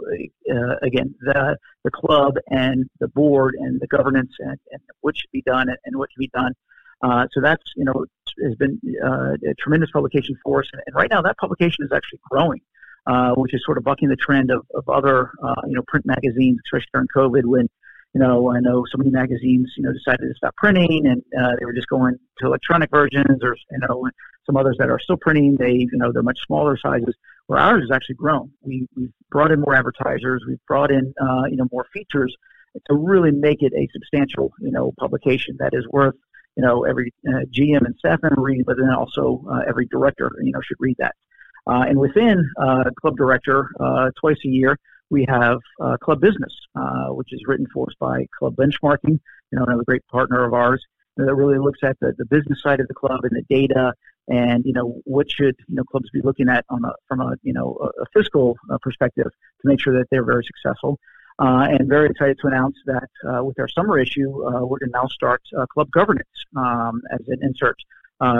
uh, 0.51 0.75
again 0.81 1.13
the 1.21 1.55
the 1.83 1.91
club 1.91 2.33
and 2.47 2.89
the 2.99 3.07
board 3.09 3.53
and 3.59 3.79
the 3.79 3.85
governance 3.85 4.31
and, 4.39 4.57
and 4.71 4.81
what 5.01 5.15
should 5.15 5.29
be 5.31 5.43
done 5.43 5.67
and, 5.69 5.95
what 5.95 6.09
should 6.11 6.19
be 6.19 6.31
done. 6.33 6.53
Uh, 7.03 7.27
so 7.31 7.41
that's 7.41 7.63
you 7.75 7.85
know 7.85 8.05
has 8.43 8.55
been 8.55 8.81
uh, 9.05 9.33
a 9.47 9.53
tremendous 9.59 9.91
publication 9.91 10.35
for 10.43 10.61
us, 10.61 10.67
and 10.73 10.95
right 10.95 11.11
now 11.11 11.21
that 11.21 11.37
publication 11.37 11.85
is 11.85 11.91
actually 11.93 12.19
growing. 12.29 12.61
Uh, 13.05 13.33
which 13.33 13.53
is 13.53 13.61
sort 13.65 13.77
of 13.77 13.83
bucking 13.83 14.07
the 14.07 14.15
trend 14.15 14.49
of, 14.49 14.65
of 14.73 14.87
other, 14.87 15.31
you 15.67 15.75
know, 15.75 15.81
print 15.85 16.05
magazines, 16.05 16.57
especially 16.65 16.87
during 16.93 17.07
COVID 17.13 17.43
when, 17.43 17.67
you 18.13 18.21
know, 18.21 18.51
I 18.51 18.59
know 18.59 18.85
so 18.91 18.97
many 18.97 19.09
magazines, 19.09 19.71
you 19.75 19.83
know, 19.83 19.91
decided 19.91 20.27
to 20.27 20.35
stop 20.35 20.55
printing 20.55 21.07
and 21.07 21.23
uh, 21.37 21.55
they 21.59 21.65
were 21.65 21.73
just 21.73 21.87
going 21.87 22.15
to 22.39 22.45
electronic 22.45 22.91
versions 22.91 23.43
or, 23.43 23.55
you 23.71 23.79
know, 23.79 24.07
some 24.45 24.55
others 24.55 24.75
that 24.79 24.89
are 24.89 24.99
still 24.99 25.17
printing, 25.17 25.55
they, 25.57 25.71
you 25.71 25.89
know, 25.93 26.11
they're 26.11 26.21
much 26.21 26.39
smaller 26.45 26.77
sizes 26.77 27.15
where 27.47 27.59
ours 27.59 27.81
has 27.81 27.95
actually 27.95 28.15
grown. 28.15 28.51
We, 28.61 28.87
we've 28.95 29.11
brought 29.31 29.51
in 29.51 29.61
more 29.61 29.75
advertisers. 29.75 30.43
We've 30.47 30.63
brought 30.67 30.91
in, 30.91 31.13
uh, 31.19 31.45
you 31.49 31.57
know, 31.57 31.67
more 31.71 31.85
features 31.91 32.35
to 32.87 32.95
really 32.95 33.31
make 33.31 33.61
it 33.61 33.73
a 33.73 33.87
substantial, 33.91 34.53
you 34.59 34.71
know, 34.71 34.93
publication 34.99 35.57
that 35.59 35.73
is 35.73 35.87
worth, 35.87 36.15
you 36.55 36.63
know, 36.63 36.83
every 36.83 37.13
uh, 37.27 37.45
GM 37.51 37.85
and 37.85 37.95
staff 37.97 38.19
member 38.21 38.41
read, 38.41 38.65
but 38.65 38.77
then 38.77 38.89
also 38.89 39.43
uh, 39.51 39.61
every 39.67 39.87
director, 39.87 40.31
you 40.41 40.51
know, 40.51 40.61
should 40.61 40.77
read 40.79 40.97
that. 40.99 41.15
Uh, 41.65 41.85
and 41.87 41.97
within 41.97 42.49
uh, 42.61 42.83
Club 42.99 43.15
Director, 43.17 43.69
uh, 43.79 44.11
twice 44.19 44.37
a 44.45 44.49
year, 44.49 44.77
we 45.13 45.25
have 45.29 45.59
uh, 45.79 45.95
Club 45.97 46.19
Business, 46.19 46.53
uh, 46.75 47.09
which 47.09 47.31
is 47.31 47.41
written 47.47 47.67
for 47.71 47.85
us 47.85 47.93
by 47.99 48.25
Club 48.37 48.55
Benchmarking, 48.55 49.19
you 49.51 49.59
know, 49.59 49.63
another 49.63 49.83
great 49.83 50.05
partner 50.07 50.43
of 50.43 50.53
ours 50.53 50.83
that 51.17 51.35
really 51.35 51.59
looks 51.59 51.79
at 51.83 51.95
the, 52.01 52.13
the 52.17 52.25
business 52.25 52.59
side 52.63 52.79
of 52.79 52.87
the 52.87 52.95
club 52.95 53.19
and 53.23 53.31
the 53.31 53.43
data 53.55 53.93
and, 54.27 54.65
you 54.65 54.73
know, 54.73 54.99
what 55.03 55.29
should, 55.29 55.55
you 55.67 55.75
know, 55.75 55.83
clubs 55.83 56.09
be 56.11 56.21
looking 56.23 56.49
at 56.49 56.65
on 56.69 56.83
a, 56.83 56.91
from 57.07 57.21
a, 57.21 57.35
you 57.43 57.53
know, 57.53 57.91
a, 58.01 58.05
fiscal 58.11 58.57
uh, 58.71 58.77
perspective 58.81 59.27
to 59.61 59.67
make 59.67 59.79
sure 59.79 59.93
that 59.93 60.07
they're 60.09 60.25
very 60.25 60.43
successful. 60.43 60.97
and 61.37 61.87
very 61.87 62.09
excited 62.09 62.39
to 62.39 62.47
announce 62.47 62.77
that 62.87 63.09
with 63.45 63.59
our 63.59 63.67
summer 63.67 63.99
issue, 63.99 64.29
we're 64.67 64.79
going 64.79 64.91
to 64.91 64.99
now 65.01 65.05
start 65.07 65.43
club 65.71 65.91
governance 65.91 66.37
um, 66.55 67.01
as 67.11 67.19
an 67.27 67.37
insert 67.43 67.77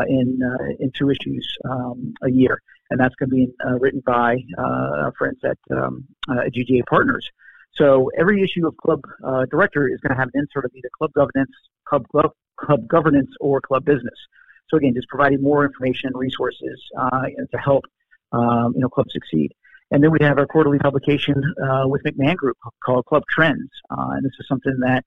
in, 0.07 0.39
in 0.79 0.91
two 0.91 1.11
issues 1.11 1.45
um, 1.69 2.15
a 2.23 2.31
year 2.31 2.59
and 2.93 2.99
that's 2.99 3.15
going 3.15 3.29
to 3.29 3.35
be 3.35 3.47
uh, 3.65 3.73
written 3.79 4.03
by 4.05 4.37
uh, 4.55 4.61
our 4.61 5.13
friends 5.17 5.39
at 5.43 5.57
um, 5.75 6.05
uh, 6.29 6.43
GGA 6.55 6.85
Partners. 6.85 7.27
So 7.75 8.11
every 8.15 8.43
issue 8.43 8.67
of 8.67 8.77
Club 8.77 9.01
uh, 9.23 9.45
Director 9.49 9.87
is 9.87 9.99
going 9.99 10.15
to 10.15 10.19
have 10.19 10.29
an 10.31 10.41
insert 10.41 10.65
of 10.65 10.71
either 10.75 10.89
club 10.95 11.11
governance, 11.13 11.49
club, 11.85 12.07
club, 12.09 12.31
club 12.55 12.87
governance, 12.87 13.31
or 13.39 13.59
club 13.61 13.83
business. 13.83 14.13
So 14.69 14.77
again, 14.77 14.93
just 14.93 15.07
providing 15.07 15.41
more 15.41 15.65
information 15.65 16.09
and 16.09 16.19
resources 16.19 16.79
uh, 16.95 17.23
to 17.51 17.57
help 17.57 17.85
um, 18.31 18.73
you 18.75 18.81
know 18.81 18.89
clubs 18.89 19.11
succeed. 19.11 19.51
And 19.89 20.03
then 20.03 20.11
we 20.11 20.19
have 20.21 20.37
our 20.37 20.45
quarterly 20.45 20.77
publication 20.77 21.35
with 21.85 22.03
McMahon 22.03 22.35
Group 22.35 22.57
called 22.85 23.05
Club 23.05 23.23
Trends, 23.27 23.69
and 23.89 24.23
this 24.23 24.33
is 24.39 24.47
something 24.47 24.77
that 24.81 25.03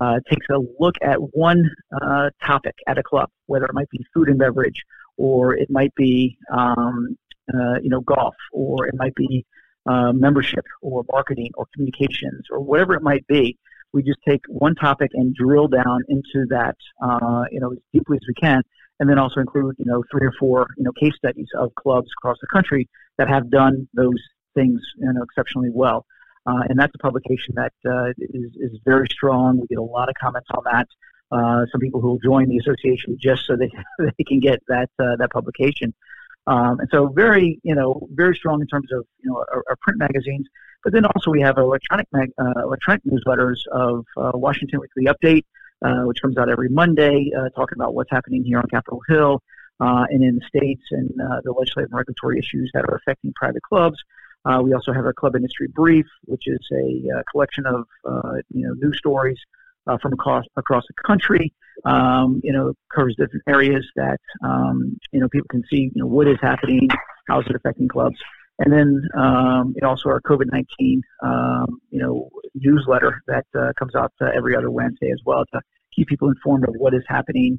uh, 0.00 0.20
takes 0.30 0.46
a 0.50 0.58
look 0.78 0.94
at 1.02 1.18
one 1.34 1.70
uh, 2.02 2.30
topic 2.44 2.74
at 2.86 2.98
a 2.98 3.02
club, 3.02 3.30
whether 3.46 3.64
it 3.64 3.74
might 3.74 3.90
be 3.90 4.04
food 4.14 4.28
and 4.28 4.38
beverage, 4.38 4.84
or 5.16 5.56
it 5.56 5.68
might 5.70 5.94
be 5.96 6.38
um, 6.52 7.16
uh, 7.54 7.80
you 7.82 7.90
know 7.90 8.00
golf, 8.00 8.34
or 8.52 8.86
it 8.86 8.94
might 8.96 9.14
be 9.14 9.44
uh, 9.86 10.12
membership, 10.12 10.64
or 10.82 11.04
marketing, 11.10 11.50
or 11.54 11.66
communications, 11.74 12.46
or 12.50 12.60
whatever 12.60 12.94
it 12.94 13.02
might 13.02 13.26
be. 13.26 13.56
We 13.92 14.02
just 14.02 14.18
take 14.28 14.42
one 14.48 14.74
topic 14.74 15.10
and 15.14 15.34
drill 15.34 15.66
down 15.66 16.02
into 16.08 16.46
that, 16.50 16.76
uh, 17.02 17.44
you 17.50 17.58
know, 17.58 17.72
as 17.72 17.78
deeply 17.92 18.18
as 18.18 18.26
we 18.28 18.34
can, 18.34 18.62
and 19.00 19.08
then 19.08 19.18
also 19.18 19.40
include, 19.40 19.76
you 19.78 19.86
know, 19.86 20.04
three 20.10 20.26
or 20.26 20.32
four, 20.38 20.66
you 20.76 20.84
know, 20.84 20.92
case 20.92 21.14
studies 21.16 21.48
of 21.56 21.74
clubs 21.74 22.08
across 22.18 22.36
the 22.42 22.48
country 22.52 22.86
that 23.16 23.28
have 23.28 23.50
done 23.50 23.88
those 23.94 24.22
things, 24.54 24.80
you 24.98 25.10
know, 25.10 25.22
exceptionally 25.22 25.70
well. 25.72 26.04
Uh, 26.46 26.62
and 26.68 26.78
that's 26.78 26.92
a 26.94 26.98
publication 26.98 27.54
that 27.56 27.72
uh, 27.86 28.10
is 28.18 28.50
is 28.56 28.78
very 28.84 29.06
strong. 29.10 29.60
We 29.60 29.66
get 29.66 29.78
a 29.78 29.82
lot 29.82 30.08
of 30.08 30.14
comments 30.20 30.48
on 30.54 30.64
that. 30.64 30.88
Uh, 31.30 31.66
some 31.70 31.80
people 31.80 32.00
who 32.00 32.08
will 32.08 32.18
join 32.18 32.48
the 32.48 32.56
association 32.56 33.18
just 33.20 33.44
so 33.46 33.54
they 33.56 33.70
they 34.18 34.24
can 34.24 34.40
get 34.40 34.60
that 34.68 34.90
uh, 34.98 35.16
that 35.16 35.30
publication. 35.30 35.92
Um, 36.48 36.80
and 36.80 36.88
so 36.90 37.08
very 37.08 37.60
you 37.62 37.74
know 37.74 38.08
very 38.12 38.34
strong 38.34 38.60
in 38.60 38.66
terms 38.66 38.90
of 38.92 39.04
you 39.22 39.30
know 39.30 39.44
our, 39.52 39.62
our 39.68 39.76
print 39.80 39.98
magazines. 39.98 40.46
But 40.82 40.92
then 40.92 41.04
also 41.04 41.30
we 41.30 41.40
have 41.42 41.58
electronic 41.58 42.06
mag, 42.12 42.30
uh, 42.38 42.62
electronic 42.62 43.02
newsletters 43.04 43.58
of 43.72 44.06
uh, 44.16 44.30
Washington 44.34 44.80
Weekly 44.80 45.12
Update, 45.12 45.44
which 46.06 46.22
comes 46.22 46.38
out 46.38 46.48
every 46.48 46.68
Monday, 46.68 47.30
talking 47.56 47.76
about 47.76 47.94
what's 47.94 48.10
happening 48.10 48.44
here 48.44 48.58
on 48.58 48.66
Capitol 48.70 49.02
Hill. 49.08 49.42
and 49.80 50.22
in 50.22 50.36
the 50.36 50.46
states 50.46 50.82
and 50.92 51.10
the 51.44 51.52
legislative 51.52 51.90
and 51.90 51.98
regulatory 51.98 52.38
issues 52.38 52.70
that 52.74 52.84
are 52.88 52.94
affecting 52.94 53.32
private 53.34 53.62
clubs. 53.62 53.98
Uh, 54.44 54.60
we 54.62 54.72
also 54.72 54.92
have 54.92 55.04
our 55.04 55.12
club 55.12 55.36
industry 55.36 55.68
brief, 55.68 56.06
which 56.24 56.44
is 56.46 56.60
a 56.72 57.18
uh, 57.18 57.22
collection 57.30 57.66
of 57.66 57.86
uh, 58.04 58.34
you 58.54 58.66
know 58.66 58.74
news 58.74 58.96
stories 58.98 59.38
uh, 59.88 59.98
from 60.00 60.12
across 60.12 60.44
across 60.56 60.84
the 60.88 60.94
country. 61.06 61.52
Um, 61.84 62.40
you 62.42 62.52
know, 62.52 62.74
covers 62.94 63.14
different 63.16 63.44
areas 63.48 63.86
that 63.96 64.18
um, 64.42 64.98
you 65.12 65.20
know 65.20 65.28
people 65.28 65.48
can 65.50 65.62
see. 65.70 65.90
You 65.94 66.02
know 66.02 66.06
what 66.06 66.28
is 66.28 66.38
happening, 66.40 66.88
how 67.28 67.40
is 67.40 67.46
it 67.48 67.56
affecting 67.56 67.88
clubs, 67.88 68.16
and 68.58 68.72
then 68.72 69.02
um, 69.16 69.72
you 69.74 69.82
know, 69.82 69.90
also 69.90 70.08
our 70.08 70.20
COVID 70.20 70.46
nineteen 70.52 71.02
um, 71.22 71.80
you 71.90 72.00
know 72.00 72.30
newsletter 72.54 73.22
that 73.28 73.46
uh, 73.56 73.72
comes 73.78 73.94
out 73.94 74.12
uh, 74.20 74.26
every 74.34 74.56
other 74.56 74.70
Wednesday 74.70 75.10
as 75.10 75.20
well 75.24 75.44
to 75.52 75.60
keep 75.94 76.08
people 76.08 76.28
informed 76.28 76.64
of 76.68 76.74
what 76.78 76.94
is 76.94 77.02
happening 77.08 77.58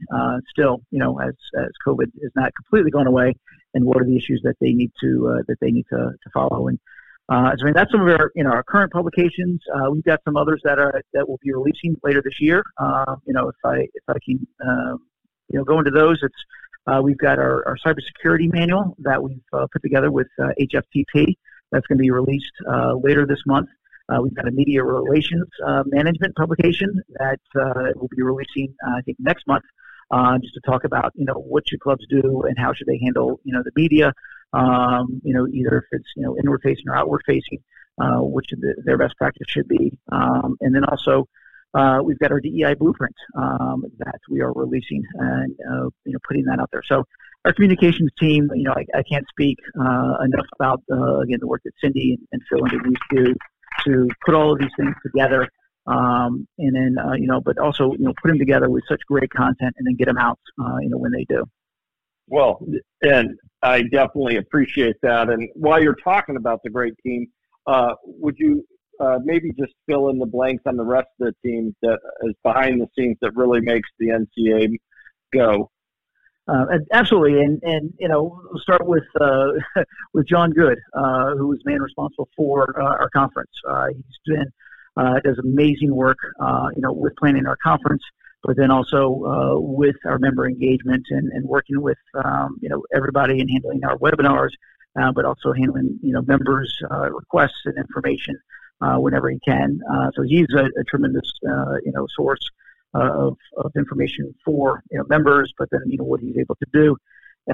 still. 0.50 0.82
You 0.92 1.00
know, 1.00 1.20
as 1.20 1.36
as 1.58 1.70
COVID 1.88 2.12
is 2.18 2.32
not 2.36 2.52
completely 2.56 2.92
gone 2.92 3.08
away 3.08 3.34
and 3.74 3.86
what 3.86 4.02
are 4.02 4.06
the 4.06 4.18
issues 4.18 4.42
that 4.44 4.56
they 4.60 4.72
need 4.72 4.92
to 5.02 5.36
uh, 5.36 5.44
that 5.48 5.58
they 5.62 5.72
need 5.72 5.86
to, 5.90 5.98
to 5.98 6.30
follow. 6.34 6.68
And 6.68 6.80
uh, 7.30 7.56
so 7.56 7.64
I 7.64 7.66
mean 7.66 7.74
that's 7.74 7.92
some 7.92 8.02
of 8.02 8.08
our 8.08 8.32
you 8.36 8.44
know 8.44 8.52
our 8.52 8.64
current 8.64 8.92
publications. 8.92 9.62
Uh, 9.74 9.92
we've 9.92 10.04
got 10.04 10.20
some 10.26 10.36
others 10.36 10.62
that 10.64 10.80
are 10.80 11.02
that 11.14 11.28
will 11.28 11.40
be 11.42 11.54
releasing 11.54 11.96
later 12.04 12.22
this 12.24 12.40
year. 12.40 12.64
Uh, 12.78 13.16
you 13.26 13.34
know 13.34 13.50
if 13.50 13.56
I 13.64 13.88
if 13.94 14.04
I 14.08 14.16
can 14.26 14.48
um, 14.66 15.00
you 15.50 15.60
know 15.60 15.64
go 15.64 15.80
into 15.80 15.92
those, 15.92 16.20
it's 16.24 16.36
uh, 16.88 17.02
we've 17.02 17.18
got 17.18 17.38
our, 17.38 17.68
our 17.68 17.78
cybersecurity 17.86 18.52
manual 18.52 18.96
that 19.00 19.22
we've 19.22 19.42
uh, 19.54 19.68
put 19.72 19.84
together 19.84 20.12
with 20.12 20.28
HFTP. 20.40 21.36
That's 21.72 21.86
going 21.86 21.98
to 22.00 22.02
be 22.02 22.10
released 22.10 22.54
later 23.04 23.28
this 23.28 23.44
month. 23.46 23.70
we've 24.22 24.34
got 24.34 24.48
a 24.48 24.52
media 24.52 24.84
relations 24.84 25.48
management 25.86 26.36
publication 26.36 26.90
that 27.20 27.40
will 27.96 28.10
be 28.16 28.24
releasing 28.24 28.74
I 28.84 29.02
think 29.02 29.18
next 29.20 29.46
month 29.46 29.66
uh, 30.12 30.38
just 30.40 30.54
to 30.54 30.62
talk 30.62 30.84
about 30.84 31.14
you 31.16 31.26
know 31.26 31.36
what 31.36 31.68
should 31.68 31.80
clubs 31.80 32.06
do 32.10 32.44
and 32.48 32.58
how 32.58 32.74
should 32.74 32.88
they 32.88 33.00
handle 33.04 33.40
you 33.44 33.54
know 33.54 33.62
the 33.64 33.72
media. 33.76 34.14
Um, 34.54 35.22
you 35.24 35.34
know 35.34 35.48
either 35.48 35.78
if 35.80 35.86
it's 35.92 36.10
you 36.16 36.24
know 36.24 36.36
inward 36.38 36.62
facing 36.64 36.88
or 36.88 36.96
outward 36.96 37.22
facing, 37.26 37.60
uh, 38.02 38.22
which 38.22 38.48
the, 38.52 38.76
their 38.86 38.98
best 38.98 39.16
practice 39.18 39.48
should 39.48 39.68
be. 39.68 39.92
Um, 40.12 40.58
and 40.62 40.74
then 40.74 40.84
also 40.86 41.28
uh, 41.74 42.00
we've 42.04 42.20
got 42.20 42.32
our 42.32 42.40
DEI 42.40 42.74
blueprint 42.74 43.16
um, 43.38 43.86
that 44.00 44.20
we 44.30 44.42
are 44.42 44.52
releasing 44.54 45.04
and 45.16 45.56
uh, 45.70 45.90
you 46.06 46.14
know 46.14 46.20
putting 46.28 46.46
that 46.46 46.60
out 46.60 46.70
there. 46.72 46.84
So 46.86 47.04
our 47.46 47.54
communications 47.54 48.12
team, 48.20 48.50
you 48.54 48.64
know, 48.64 48.74
I, 48.76 48.86
I 48.98 49.04
can't 49.04 49.26
speak 49.30 49.58
uh, 49.80 50.18
enough 50.24 50.48
about 50.60 50.82
uh, 50.92 51.20
again 51.20 51.40
the 51.40 51.48
work 51.48 51.62
that 51.66 51.74
Cindy 51.82 52.18
and, 52.32 52.42
Phil 52.50 52.64
and 52.64 52.72
Denise 52.72 52.98
do 53.12 53.36
to 53.86 54.10
put 54.26 54.36
all 54.36 54.52
of 54.52 54.60
these 54.60 54.72
things 54.78 54.96
together 55.06 55.48
um, 55.90 56.48
and 56.58 56.76
then 56.76 56.96
uh, 57.04 57.14
you 57.14 57.28
know, 57.28 57.42
but 57.42 57.58
also 57.58 57.94
you 57.94 58.06
know, 58.06 58.14
put 58.22 58.30
them 58.30 58.38
together 58.38 58.70
with 58.70 58.84
such 58.88 59.02
great 59.08 59.32
content, 59.32 59.76
and 59.78 59.88
then 59.88 59.96
get 59.96 60.08
them 60.08 60.18
out, 60.18 60.40
uh, 60.62 60.78
you 60.82 60.90
know, 60.90 60.98
when 60.98 61.12
they 61.12 61.26
do. 61.28 61.44
Well, 62.28 62.64
and 63.02 63.38
I 63.62 63.84
definitely 63.84 64.38
appreciate 64.38 64.96
that. 65.02 65.30
And 65.30 65.50
while 65.54 65.82
you're 65.82 65.98
talking 66.04 66.38
about 66.38 66.62
the 66.64 66.70
great 66.70 66.94
team, 67.06 67.28
uh, 67.68 67.94
would 68.06 68.36
you 68.38 68.66
uh, 69.00 69.20
maybe 69.24 69.52
just 69.58 69.74
fill 69.88 70.10
in 70.10 70.20
the 70.20 70.26
blanks 70.26 70.64
on 70.66 70.78
the 70.78 70.84
rest 70.84 71.08
of 71.20 71.28
the 71.28 71.50
team 71.50 71.76
that 71.82 72.00
is 72.24 72.36
behind 72.44 72.82
the 72.82 72.88
scenes 72.98 73.18
that 73.22 73.36
really 73.36 73.62
makes 73.62 73.90
the 74.00 74.08
NCA 74.08 74.76
go? 75.34 75.70
Uh, 76.48 76.66
absolutely, 76.94 77.40
and 77.42 77.62
and 77.62 77.94
you 78.00 78.08
know, 78.08 78.42
we'll 78.50 78.62
start 78.62 78.88
with 78.88 79.04
uh, 79.22 79.50
with 80.14 80.28
John 80.28 80.50
Good, 80.50 80.80
uh, 80.94 81.36
who 81.36 81.48
was 81.48 81.60
man 81.64 81.80
responsible 81.80 82.28
for 82.36 82.82
uh, 82.82 82.86
our 82.86 83.10
conference. 83.16 83.52
Uh, 83.70 83.88
he's 83.96 84.20
been 84.26 84.52
uh, 84.98 85.20
does 85.24 85.38
amazing 85.38 85.94
work, 85.94 86.18
you 86.76 86.82
know, 86.82 86.92
with 86.92 87.16
planning 87.18 87.46
our 87.46 87.58
conference, 87.58 88.02
but 88.44 88.56
then 88.56 88.72
also 88.72 89.24
uh, 89.26 89.60
with 89.60 89.96
our 90.06 90.18
member 90.20 90.48
engagement 90.48 91.06
and, 91.10 91.32
and 91.32 91.46
working 91.46 91.82
with, 91.82 91.98
um, 92.24 92.58
you 92.62 92.70
know, 92.70 92.84
everybody 92.94 93.40
and 93.42 93.50
handling 93.50 93.82
our 93.84 93.98
webinars, 93.98 94.52
uh, 95.00 95.12
but 95.12 95.26
also 95.26 95.54
handling, 95.54 96.00
you 96.02 96.14
know, 96.14 96.22
members' 96.22 96.74
uh, 96.90 97.12
requests 97.12 97.62
and 97.66 97.78
information 97.78 98.38
uh, 98.82 98.96
whenever 98.96 99.30
he 99.30 99.40
can. 99.40 99.80
so 100.16 100.22
he's 100.24 100.48
a, 100.56 100.66
a 100.66 100.84
tremendous, 100.88 101.32
you 101.44 101.92
know, 101.94 102.08
source 102.16 102.50
of, 102.94 103.38
of 103.58 103.72
information 103.76 104.34
for 104.44 104.82
you 104.90 104.98
know 104.98 105.06
members, 105.10 105.54
but 105.58 105.70
then 105.72 105.82
you 105.86 105.98
know 105.98 106.06
what 106.06 106.20
he's 106.22 106.38
able 106.38 106.56
to 106.56 106.66
do. 106.74 106.98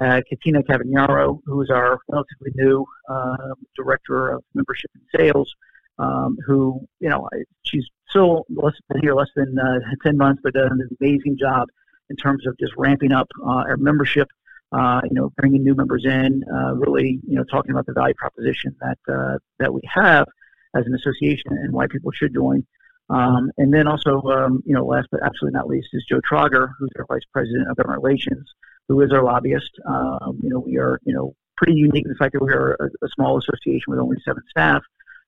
uh, 0.01 0.21
Katina 0.29 0.63
Cavagnaro, 0.63 1.39
who 1.45 1.61
is 1.61 1.69
our 1.69 1.99
relatively 2.09 2.51
new 2.55 2.85
uh, 3.09 3.53
director 3.75 4.29
of 4.29 4.43
membership 4.53 4.91
and 4.93 5.03
sales, 5.15 5.53
um, 5.99 6.37
who, 6.45 6.85
you 6.99 7.09
know, 7.09 7.27
she's 7.63 7.85
still 8.09 8.45
less 8.49 8.73
been 8.89 9.01
here 9.01 9.13
less 9.13 9.29
than 9.35 9.57
uh, 9.57 9.79
10 10.03 10.17
months, 10.17 10.41
but 10.43 10.53
done 10.53 10.71
an 10.71 10.89
amazing 11.01 11.37
job 11.37 11.67
in 12.09 12.15
terms 12.15 12.45
of 12.45 12.57
just 12.59 12.73
ramping 12.77 13.11
up 13.11 13.27
uh, 13.43 13.63
our 13.67 13.77
membership, 13.77 14.27
uh, 14.71 15.01
you 15.03 15.13
know, 15.13 15.31
bringing 15.37 15.63
new 15.63 15.75
members 15.75 16.05
in, 16.05 16.43
uh, 16.53 16.75
really, 16.75 17.19
you 17.27 17.35
know, 17.35 17.43
talking 17.43 17.71
about 17.71 17.85
the 17.85 17.93
value 17.93 18.13
proposition 18.15 18.75
that, 18.81 18.97
uh, 19.11 19.37
that 19.59 19.73
we 19.73 19.81
have 19.91 20.27
as 20.75 20.85
an 20.85 20.93
association 20.93 21.51
and 21.51 21.71
why 21.71 21.87
people 21.87 22.11
should 22.11 22.33
join. 22.33 22.65
Um, 23.09 23.51
and 23.57 23.73
then 23.73 23.87
also, 23.87 24.21
um, 24.23 24.63
you 24.65 24.73
know, 24.73 24.85
last 24.85 25.07
but 25.11 25.21
absolutely 25.23 25.57
not 25.57 25.67
least 25.67 25.89
is 25.93 26.05
Joe 26.09 26.21
Trauger, 26.21 26.69
who's 26.79 26.89
our 26.97 27.05
Vice 27.05 27.25
President 27.31 27.69
of 27.69 27.77
Government 27.77 28.03
Relations, 28.03 28.51
who 28.87 29.01
is 29.01 29.11
our 29.11 29.23
lobbyist. 29.23 29.71
Um, 29.87 30.39
you 30.41 30.49
know, 30.49 30.59
we 30.59 30.77
are, 30.77 30.99
you 31.05 31.13
know, 31.13 31.35
pretty 31.55 31.73
unique 31.73 32.05
in 32.05 32.09
the 32.09 32.17
fact 32.17 32.33
that 32.33 32.43
we 32.43 32.51
are 32.51 32.75
a, 32.79 33.05
a 33.05 33.09
small 33.15 33.37
association 33.37 33.85
with 33.87 33.99
only 33.99 34.17
seven 34.25 34.43
staff. 34.49 34.81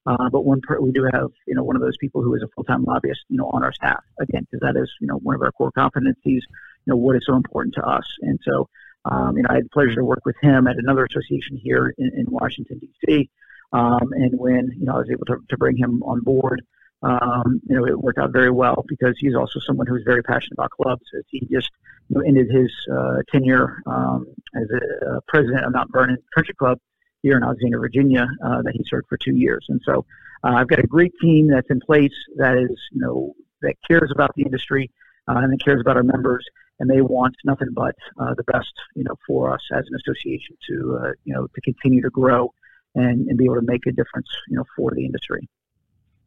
Uh, 0.08 0.30
but 0.30 0.46
one 0.46 0.62
we 0.82 0.92
do 0.92 1.04
have, 1.12 1.30
you 1.46 1.54
know, 1.54 1.64
one 1.64 1.76
of 1.76 1.82
those 1.82 1.98
people 1.98 2.24
who 2.24 2.34
is 2.34 2.42
a 2.42 2.48
full-time 2.56 2.86
lobbyist, 2.86 3.26
you 3.28 3.38
know, 3.38 3.50
on 3.52 3.62
our 3.62 3.74
staff 3.74 4.02
again, 4.22 4.48
because 4.50 4.62
that 4.62 4.80
is, 4.82 4.90
you 5.02 5.08
know, 5.08 5.18
one 5.18 5.36
of 5.36 5.42
our 5.42 5.52
core 5.52 5.72
competencies. 5.78 6.42
You 6.86 6.94
know, 6.94 6.96
what 6.96 7.18
is 7.18 7.24
so 7.26 7.36
important 7.36 7.76
to 7.76 7.86
us, 7.86 8.06
and 8.22 8.40
so, 8.46 8.70
um, 9.04 9.36
you 9.36 9.44
know, 9.44 9.50
I 9.50 9.56
had 9.56 9.66
the 9.66 9.70
pleasure 9.70 9.96
to 9.96 10.06
work 10.06 10.26
with 10.26 10.38
him 10.42 10.68
at 10.68 10.78
another 10.78 11.06
association 11.06 11.58
here 11.62 11.94
in, 11.98 12.12
in 12.16 12.26
Washington 12.30 12.80
D.C. 12.80 13.30
Um, 13.74 14.14
and 14.14 14.40
when 14.40 14.72
you 14.80 14.86
know 14.86 14.94
I 14.94 15.00
was 15.00 15.10
able 15.12 15.26
to, 15.26 15.38
to 15.50 15.58
bring 15.58 15.76
him 15.76 16.02
on 16.04 16.22
board, 16.22 16.62
um, 17.04 17.62
you 17.68 17.76
know, 17.76 17.86
it 17.86 18.00
worked 18.00 18.18
out 18.18 18.32
very 18.32 18.50
well 18.50 18.84
because 18.88 19.16
he's 19.20 19.36
also 19.36 19.60
someone 19.60 19.88
who's 19.88 20.04
very 20.06 20.24
passionate 20.24 20.54
about 20.54 20.72
clubs. 20.72 21.04
As 21.18 21.24
he 21.28 21.42
just 21.52 21.70
you 22.10 22.18
know, 22.18 22.22
ended 22.26 22.50
his 22.50 22.72
uh, 22.92 23.18
tenure 23.32 23.82
um, 23.86 24.28
as 24.56 24.68
a, 24.72 25.22
president 25.28 25.66
of 25.66 25.74
Mount 25.74 25.92
Vernon 25.92 26.18
Country 26.34 26.54
Club 26.56 26.80
here 27.22 27.38
in 27.38 27.44
Alexandria, 27.44 27.80
Virginia, 27.80 28.28
uh, 28.46 28.62
that 28.62 28.74
he 28.74 28.84
served 28.88 29.08
for 29.08 29.18
two 29.18 29.36
years. 29.36 29.66
And 29.70 29.82
so 29.86 30.06
uh, 30.44 30.54
I've 30.56 30.68
got 30.68 30.80
a 30.80 30.88
great 30.88 31.14
team 31.22 31.48
that's 31.48 31.70
in 31.70 31.80
place 31.80 32.14
that 32.38 32.58
is, 32.58 32.78
you 32.92 33.02
know, 33.02 33.34
that 33.62 33.76
cares 33.88 34.12
about 34.14 34.32
the 34.36 34.44
industry 34.44 34.92
uh, 35.28 35.38
and 35.38 35.52
that 35.52 35.64
cares 35.64 35.82
about 35.82 35.98
our 35.98 36.04
members, 36.04 36.46
and 36.80 36.90
they 36.90 37.02
want 37.02 37.36
nothing 37.44 37.70
but 37.74 37.96
uh, 38.20 38.34
the 38.36 38.44
best, 38.44 38.72
you 38.96 39.04
know, 39.04 39.16
for 39.26 39.52
us 39.52 39.62
as 39.74 39.84
an 39.90 39.96
association 39.96 40.56
to, 40.70 41.00
uh, 41.02 41.12
you 41.24 41.34
know, 41.34 41.48
to 41.48 41.62
continue 41.62 42.02
to 42.02 42.10
grow 42.10 42.54
and, 42.96 43.28
and 43.28 43.38
be 43.38 43.46
able 43.46 43.56
to 43.56 43.62
make 43.64 43.86
a 43.88 43.92
difference, 43.92 44.28
you 44.48 44.56
know, 44.56 44.64
for 44.76 44.92
the 44.94 45.04
industry. 45.04 45.48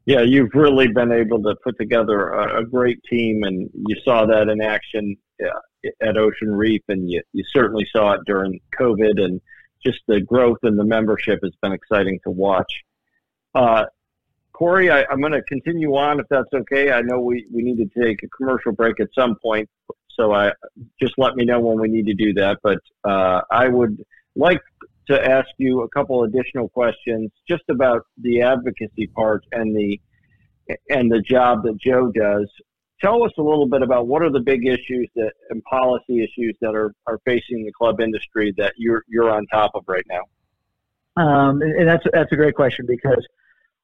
Yeah, 0.06 0.22
you've 0.22 0.54
really 0.54 0.88
been 0.88 1.12
able 1.12 1.42
to 1.42 1.54
put 1.62 1.78
together 1.78 2.30
a, 2.30 2.62
a 2.62 2.64
great 2.64 3.02
team, 3.04 3.44
and 3.44 3.70
you 3.74 3.96
saw 4.04 4.26
that 4.26 4.48
in 4.48 4.60
action 4.60 5.16
at 6.02 6.16
Ocean 6.16 6.52
Reef, 6.52 6.82
and 6.88 7.08
you, 7.10 7.22
you 7.32 7.44
certainly 7.52 7.86
saw 7.94 8.12
it 8.12 8.20
during 8.26 8.60
COVID, 8.78 9.22
and 9.22 9.40
just 9.84 10.00
the 10.06 10.20
growth 10.20 10.58
in 10.62 10.76
the 10.76 10.84
membership 10.84 11.40
has 11.42 11.52
been 11.62 11.72
exciting 11.72 12.20
to 12.24 12.30
watch. 12.30 12.82
Uh, 13.54 13.84
Corey, 14.52 14.90
I, 14.90 15.06
am 15.10 15.20
going 15.20 15.32
to 15.32 15.42
continue 15.42 15.96
on 15.96 16.20
if 16.20 16.26
that's 16.28 16.52
okay. 16.52 16.92
I 16.92 17.00
know 17.00 17.20
we, 17.20 17.46
we 17.52 17.62
need 17.62 17.78
to 17.78 18.02
take 18.02 18.22
a 18.22 18.28
commercial 18.28 18.72
break 18.72 19.00
at 19.00 19.08
some 19.14 19.36
point, 19.36 19.68
so 20.10 20.34
I 20.34 20.52
just 21.00 21.14
let 21.16 21.34
me 21.34 21.44
know 21.44 21.60
when 21.60 21.80
we 21.80 21.88
need 21.88 22.06
to 22.06 22.14
do 22.14 22.34
that. 22.34 22.58
But 22.62 22.78
uh, 23.04 23.40
I 23.50 23.68
would 23.68 24.04
like 24.36 24.60
to 25.08 25.30
ask 25.30 25.48
you 25.58 25.82
a 25.82 25.88
couple 25.88 26.22
additional 26.24 26.68
questions 26.68 27.30
just 27.48 27.62
about 27.70 28.02
the 28.18 28.42
advocacy 28.42 29.06
part 29.08 29.44
and 29.52 29.74
the 29.74 30.00
and 30.88 31.10
the 31.10 31.20
job 31.20 31.64
that 31.64 31.78
Joe 31.78 32.12
does. 32.12 32.48
Tell 33.02 33.24
us 33.24 33.32
a 33.38 33.42
little 33.42 33.66
bit 33.66 33.82
about 33.82 34.06
what 34.06 34.22
are 34.22 34.30
the 34.30 34.40
big 34.40 34.66
issues 34.66 35.08
that 35.16 35.32
and 35.48 35.62
policy 35.64 36.22
issues 36.22 36.54
that 36.60 36.74
are, 36.74 36.92
are 37.06 37.18
facing 37.24 37.64
the 37.64 37.72
club 37.72 38.00
industry 38.00 38.52
that 38.58 38.74
you're 38.76 39.04
you're 39.08 39.30
on 39.30 39.46
top 39.46 39.72
of 39.74 39.84
right 39.86 40.04
now. 40.08 40.22
Um, 41.16 41.62
and 41.62 41.88
that's 41.88 42.04
that's 42.12 42.30
a 42.32 42.36
great 42.36 42.54
question 42.54 42.86
because 42.86 43.26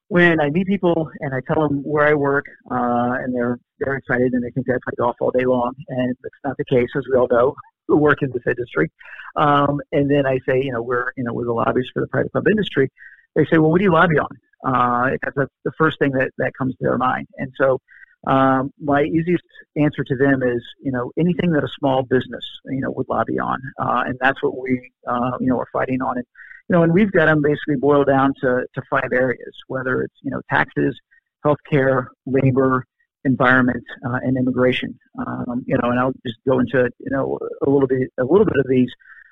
when 0.09 0.39
I 0.39 0.49
meet 0.49 0.67
people 0.67 1.09
and 1.19 1.33
I 1.33 1.41
tell 1.41 1.67
them 1.67 1.83
where 1.83 2.07
I 2.07 2.13
work, 2.13 2.45
uh, 2.71 3.17
and 3.21 3.35
they're 3.35 3.59
they're 3.79 3.95
excited 3.95 4.33
and 4.33 4.43
they 4.43 4.51
think 4.51 4.67
I 4.69 4.73
play 4.83 4.93
golf 4.97 5.15
all 5.19 5.31
day 5.31 5.45
long, 5.45 5.73
and 5.89 6.15
it's 6.23 6.35
not 6.43 6.57
the 6.57 6.65
case, 6.65 6.89
as 6.95 7.03
we 7.11 7.17
all 7.17 7.27
know 7.29 7.55
who 7.87 7.97
work 7.97 8.21
in 8.21 8.31
this 8.31 8.43
industry. 8.45 8.91
Um, 9.35 9.79
and 9.91 10.09
then 10.09 10.25
I 10.25 10.39
say, 10.47 10.61
you 10.61 10.71
know, 10.71 10.81
we're 10.81 11.11
you 11.17 11.23
know 11.23 11.33
we're 11.33 11.45
the 11.45 11.53
lobbyists 11.53 11.91
for 11.93 12.01
the 12.01 12.07
private 12.07 12.31
club 12.31 12.47
industry. 12.49 12.89
They 13.35 13.45
say, 13.45 13.57
well, 13.57 13.71
what 13.71 13.79
do 13.79 13.83
you 13.83 13.91
lobby 13.91 14.17
on? 14.17 14.29
Uh, 14.65 15.11
because 15.11 15.33
that's 15.35 15.51
the 15.63 15.71
first 15.77 15.99
thing 15.99 16.11
that 16.11 16.31
that 16.37 16.53
comes 16.57 16.73
to 16.75 16.79
their 16.81 16.97
mind. 16.97 17.27
And 17.37 17.51
so 17.59 17.79
um, 18.25 18.71
my 18.81 19.03
easiest 19.03 19.43
answer 19.75 20.03
to 20.03 20.15
them 20.15 20.41
is, 20.41 20.63
you 20.81 20.91
know, 20.91 21.11
anything 21.17 21.51
that 21.51 21.63
a 21.63 21.69
small 21.79 22.03
business, 22.03 22.43
you 22.65 22.81
know, 22.81 22.91
would 22.91 23.07
lobby 23.09 23.39
on, 23.39 23.59
uh, 23.79 24.03
and 24.05 24.17
that's 24.19 24.41
what 24.41 24.57
we, 24.57 24.91
uh, 25.07 25.37
you 25.39 25.47
know, 25.47 25.59
are 25.59 25.69
fighting 25.71 26.01
on. 26.01 26.17
And 26.17 26.25
you 26.69 26.75
know, 26.75 26.83
and 26.83 26.93
we've 26.93 27.11
got 27.11 27.27
them 27.27 27.41
basically 27.41 27.75
boiled 27.75 28.07
down 28.07 28.33
to 28.41 28.65
to 28.73 28.81
five 28.89 29.09
areas, 29.13 29.53
whether 29.67 30.01
it's 30.01 30.15
you 30.21 30.31
know 30.31 30.41
taxes, 30.49 30.99
healthcare, 31.45 32.07
labor, 32.25 32.85
environment 33.23 33.83
uh, 34.05 34.19
and 34.23 34.37
immigration. 34.37 34.97
Um, 35.19 35.63
you 35.65 35.77
know, 35.77 35.91
and 35.91 35.99
I'll 35.99 36.13
just 36.25 36.39
go 36.47 36.59
into 36.59 36.89
you 36.99 37.11
know 37.11 37.37
a 37.65 37.69
little 37.69 37.87
bit 37.87 38.09
a 38.17 38.23
little 38.23 38.45
bit 38.45 38.57
of 38.57 38.65
these 38.67 38.89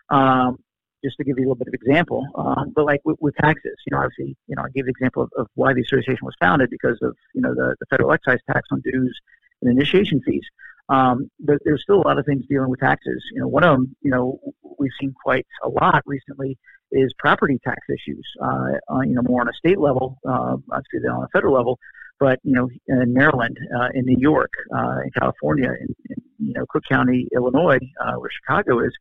um, 0.10 0.58
just 1.06 1.18
to 1.18 1.24
give 1.24 1.38
you 1.38 1.46
a 1.46 1.48
little 1.48 1.56
bit 1.56 1.68
of 1.68 1.74
example. 1.74 2.26
Um, 2.36 2.74
but 2.76 2.86
like 2.86 3.02
with, 3.06 3.18
with, 3.20 3.36
taxes, 3.36 3.76
you 3.86 3.96
know, 3.96 4.02
obviously, 4.04 4.36
you 4.48 4.56
know, 4.56 4.64
I 4.64 4.70
give 4.70 4.86
the 4.86 4.92
example 4.92 5.24
of, 5.24 5.30
of, 5.38 5.48
why 5.54 5.74
the 5.74 5.82
association 5.82 6.26
was 6.26 6.36
founded 6.40 6.70
because 6.70 6.98
of 7.02 7.16
you 7.34 7.42
know 7.42 7.54
the, 7.54 7.76
the 7.80 7.86
federal 7.90 8.12
excise 8.12 8.40
tax 8.52 8.68
on 8.72 8.82
dues 8.82 9.18
and 9.62 9.72
initiation 9.72 10.22
fees. 10.26 10.44
Um, 10.90 11.30
but 11.40 11.58
there's 11.66 11.82
still 11.82 12.02
a 12.02 12.08
lot 12.08 12.20
of 12.20 12.26
things 12.26 12.46
dealing 12.48 12.70
with 12.70 12.80
taxes. 12.80 13.24
You 13.34 13.42
know, 13.42 13.48
one 13.48 13.64
of 13.64 13.76
them, 13.76 13.96
you 14.02 14.12
know, 14.12 14.40
we've 14.78 14.92
seen 15.00 15.14
quite 15.24 15.48
a 15.64 15.70
lot 15.70 16.04
recently 16.06 16.58
is 16.92 17.12
property 17.18 17.60
tax 17.64 17.80
issues. 17.90 18.26
Uh, 18.42 18.74
on, 18.90 19.10
you 19.10 19.16
know, 19.16 19.24
more 19.24 19.42
on 19.42 19.50
a 19.50 19.54
state 19.54 19.80
level, 19.80 20.20
uh, 20.28 20.58
obviously 20.72 21.00
than 21.02 21.12
on 21.12 21.24
a 21.24 21.28
federal 21.30 21.56
level. 21.56 21.80
But 22.20 22.40
you 22.44 22.54
know, 22.54 22.70
in 22.88 23.14
Maryland, 23.14 23.58
uh, 23.78 23.90
in 23.94 24.06
New 24.06 24.18
York, 24.18 24.52
uh, 24.74 25.00
in 25.04 25.12
California, 25.18 25.72
in, 25.80 25.96
in 26.10 26.18
you 26.40 26.54
know 26.54 26.66
Cook 26.70 26.84
County, 26.90 27.28
Illinois, 27.36 27.80
uh, 28.00 28.14
where 28.14 28.30
Chicago 28.30 28.80
is, 28.80 28.94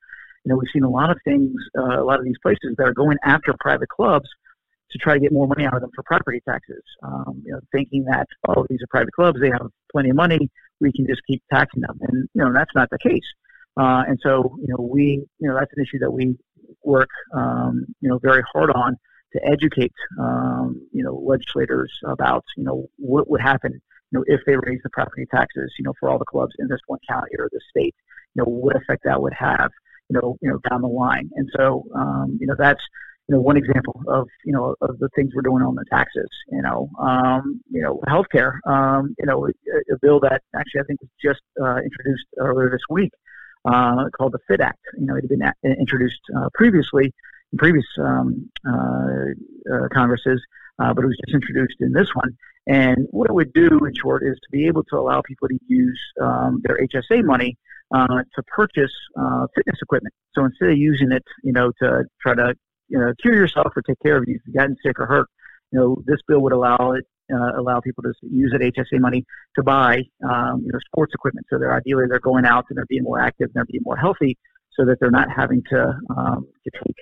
you 0.44 0.50
know, 0.50 0.57
we've 0.57 0.70
seen 0.72 0.85
a 0.85 0.90
lot 0.90 1.11
of 1.11 1.18
things, 1.24 1.54
uh, 1.78 2.00
a 2.00 2.04
lot 2.04 2.18
of 2.18 2.24
these 2.24 2.38
places 2.42 2.74
that 2.76 2.87
are 2.87 2.94
going 2.94 3.16
after 3.24 3.54
private 3.61 3.88
clubs 3.88 4.28
to 4.90 4.98
try 4.98 5.14
to 5.14 5.20
get 5.20 5.33
more 5.33 5.48
money 5.48 5.64
out 5.64 5.74
of 5.74 5.80
them 5.80 5.90
for 5.94 6.02
property 6.02 6.40
taxes. 6.46 6.83
Um, 7.02 7.42
you 7.44 7.52
know, 7.52 7.61
thinking 7.72 8.04
that 8.04 8.26
oh, 8.48 8.66
these 8.68 8.83
are 8.83 8.87
private 8.90 9.12
clubs, 9.14 9.40
they 9.40 9.50
have 9.50 9.66
plenty 9.90 10.11
of 10.11 10.16
money, 10.16 10.50
we 10.80 10.92
can 10.92 11.07
just 11.07 11.22
keep 11.26 11.42
taxing 11.52 11.83
them, 11.83 11.98
and 12.02 12.28
you 12.35 12.44
know 12.44 12.52
that's 12.52 12.74
not 12.74 12.90
the 12.90 12.98
case. 12.98 13.24
Uh, 13.76 14.04
and 14.07 14.18
so, 14.22 14.57
you 14.61 14.68
know, 14.68 14.80
we, 14.80 15.24
you 15.38 15.48
know, 15.48 15.57
that's 15.59 15.72
an 15.76 15.83
issue 15.83 15.98
that 15.98 16.11
we 16.11 16.37
work, 16.85 17.09
um, 17.35 17.85
you 18.00 18.09
know, 18.09 18.18
very 18.18 18.42
hard 18.52 18.70
on 18.70 18.96
to 19.33 19.44
educate, 19.44 19.92
um, 20.20 20.80
you 20.92 21.02
know, 21.02 21.14
legislators 21.14 21.92
about, 22.04 22.44
you 22.57 22.62
know, 22.62 22.88
what 22.98 23.28
would 23.28 23.40
happen, 23.40 23.72
you 23.72 24.18
know, 24.18 24.24
if 24.28 24.40
they 24.46 24.57
raise 24.57 24.80
the 24.85 24.90
property 24.90 25.26
taxes, 25.28 25.72
you 25.78 25.85
know, 25.85 25.92
for 25.98 26.09
all 26.09 26.18
the 26.18 26.24
clubs 26.24 26.54
in 26.59 26.68
this 26.68 26.78
one 26.87 27.00
county 27.09 27.33
or 27.38 27.48
the 27.50 27.61
state, 27.68 27.94
you 28.35 28.42
know, 28.42 28.48
what 28.48 28.76
effect 28.76 29.02
that 29.04 29.20
would 29.20 29.35
have, 29.35 29.72
you 30.09 30.21
know, 30.21 30.37
you 30.40 30.51
know, 30.51 30.59
down 30.69 30.83
the 30.83 30.88
line. 30.88 31.31
And 31.35 31.49
so, 31.57 31.85
um, 31.95 32.38
you 32.40 32.47
know, 32.47 32.55
that's, 32.59 32.83
you 33.29 33.35
know, 33.35 33.40
one 33.40 33.57
example 33.57 34.03
of, 34.09 34.29
you 34.45 34.53
know, 34.53 34.75
of 34.83 34.99
the 34.99 35.09
things 35.17 35.33
we're 35.35 35.43
doing 35.43 35.62
on 35.62 35.75
the 35.75 35.85
taxes, 35.90 36.29
you 36.51 36.61
know, 36.61 36.90
um, 37.01 37.61
you 37.71 37.83
know, 37.83 38.01
healthcare, 38.07 38.59
um, 38.67 39.14
you 39.19 39.27
know, 39.27 39.47
a, 39.47 39.51
a 39.95 39.99
bill 40.03 40.21
that 40.21 40.43
actually 40.55 40.83
I 40.83 40.85
think 40.85 41.01
was 41.01 41.11
just 41.23 41.40
uh, 41.61 41.79
introduced 41.79 42.27
earlier 42.38 42.71
this 42.71 42.83
week 42.90 43.12
uh, 43.64 44.05
called 44.17 44.33
the 44.33 44.40
PHIT 44.47 44.61
Act. 44.61 44.85
You 44.99 45.07
know, 45.07 45.17
it 45.17 45.23
had 45.23 45.31
been 45.31 45.43
a- 45.43 45.81
introduced 45.81 46.21
uh, 46.37 46.49
previously 46.53 47.14
in 47.53 47.59
previous 47.59 47.87
um, 47.99 48.51
uh, 48.69 49.73
uh, 49.73 49.88
Congresses, 49.93 50.43
uh, 50.79 50.93
but 50.93 51.05
it 51.05 51.07
was 51.07 51.17
just 51.27 51.35
introduced 51.35 51.81
in 51.81 51.93
this 51.93 52.14
one. 52.14 52.37
And 52.67 53.07
what 53.11 53.29
it 53.29 53.35
would 53.35 53.53
do, 53.53 53.79
in 53.85 53.95
short, 53.95 54.23
is 54.23 54.37
to 54.37 54.51
be 54.51 54.67
able 54.67 54.85
to 54.85 54.97
allow 54.97 55.23
people 55.23 55.49
to 55.49 55.59
use 55.67 56.01
um, 56.21 56.62
their 56.64 56.79
HSA 56.79 57.25
money 57.25 57.57
to 57.92 58.42
purchase 58.49 58.92
uh, 59.18 59.47
fitness 59.55 59.77
equipment. 59.83 60.14
So 60.35 60.44
instead 60.44 60.70
of 60.70 60.79
using 60.79 61.12
it, 61.12 61.25
you 61.42 61.53
know, 61.53 61.73
to 61.81 62.05
try 62.20 62.35
to 62.35 62.55
you 62.88 62.99
know 62.99 63.12
cure 63.20 63.35
yourself 63.35 63.73
or 63.77 63.83
take 63.83 63.99
care 64.03 64.16
of 64.16 64.25
you 64.27 64.37
if 64.37 64.42
you've 64.47 64.57
gotten 64.57 64.77
sick 64.85 64.99
or 64.99 65.07
hurt, 65.07 65.29
you 65.73 65.79
know, 65.79 66.03
this 66.07 66.18
bill 66.27 66.40
would 66.40 66.53
allow 66.53 66.92
it 66.92 67.05
uh, 67.33 67.59
allow 67.59 67.81
people 67.81 68.03
to 68.03 68.12
use 68.23 68.53
that 68.53 68.61
HSA 68.61 69.01
money 69.01 69.25
to 69.57 69.62
buy, 69.62 69.97
um, 70.29 70.62
you 70.64 70.73
know, 70.73 70.79
sports 70.87 71.12
equipment. 71.14 71.47
So 71.51 71.59
they're 71.59 71.75
ideally 71.75 72.05
they're 72.09 72.20
going 72.20 72.44
out 72.44 72.66
and 72.68 72.77
they're 72.77 72.87
being 72.87 73.05
more 73.05 73.20
active 73.20 73.47
and 73.47 73.55
they're 73.55 73.64
being 73.64 73.83
more 73.85 73.97
healthy, 73.97 74.37
so 74.77 74.85
that 74.87 74.99
they're 75.01 75.11
not 75.11 75.29
having 75.35 75.62
to 75.70 75.94
um, 76.16 76.47
to 76.64 76.70
take, 76.85 76.97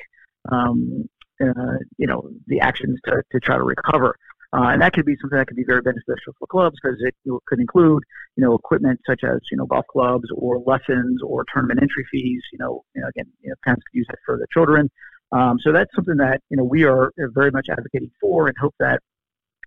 um, 0.50 1.08
uh, 1.42 1.78
you 1.98 2.06
know, 2.06 2.30
the 2.46 2.60
actions 2.60 2.98
to, 3.06 3.22
to 3.32 3.40
try 3.40 3.56
to 3.56 3.62
recover. 3.62 4.16
Uh, 4.54 4.68
and 4.68 4.82
that 4.82 4.92
could 4.92 5.06
be 5.06 5.16
something 5.20 5.38
that 5.38 5.46
could 5.46 5.56
be 5.56 5.64
very 5.64 5.80
beneficial 5.80 6.34
for 6.38 6.46
clubs 6.46 6.76
because 6.82 6.98
it, 7.00 7.14
could 7.46 7.58
include, 7.58 8.02
you 8.36 8.44
know, 8.44 8.54
equipment 8.54 9.00
such 9.08 9.24
as, 9.24 9.40
you 9.50 9.56
know, 9.56 9.64
golf 9.64 9.86
clubs 9.90 10.28
or 10.36 10.58
lessons 10.66 11.22
or 11.22 11.44
tournament 11.52 11.80
entry 11.80 12.04
fees. 12.10 12.42
You 12.52 12.58
know, 12.58 12.84
you 12.94 13.00
know 13.00 13.08
again, 13.08 13.30
you 13.40 13.48
know, 13.48 13.54
parents 13.64 13.82
could 13.90 13.96
use 13.96 14.06
that 14.10 14.18
for 14.26 14.36
the 14.36 14.46
children. 14.52 14.90
Um, 15.32 15.58
so 15.64 15.72
that's 15.72 15.94
something 15.94 16.18
that 16.18 16.42
you 16.50 16.58
know 16.58 16.64
we 16.64 16.84
are 16.84 17.10
very 17.16 17.50
much 17.50 17.68
advocating 17.70 18.10
for, 18.20 18.48
and 18.48 18.56
hope 18.58 18.74
that 18.78 19.00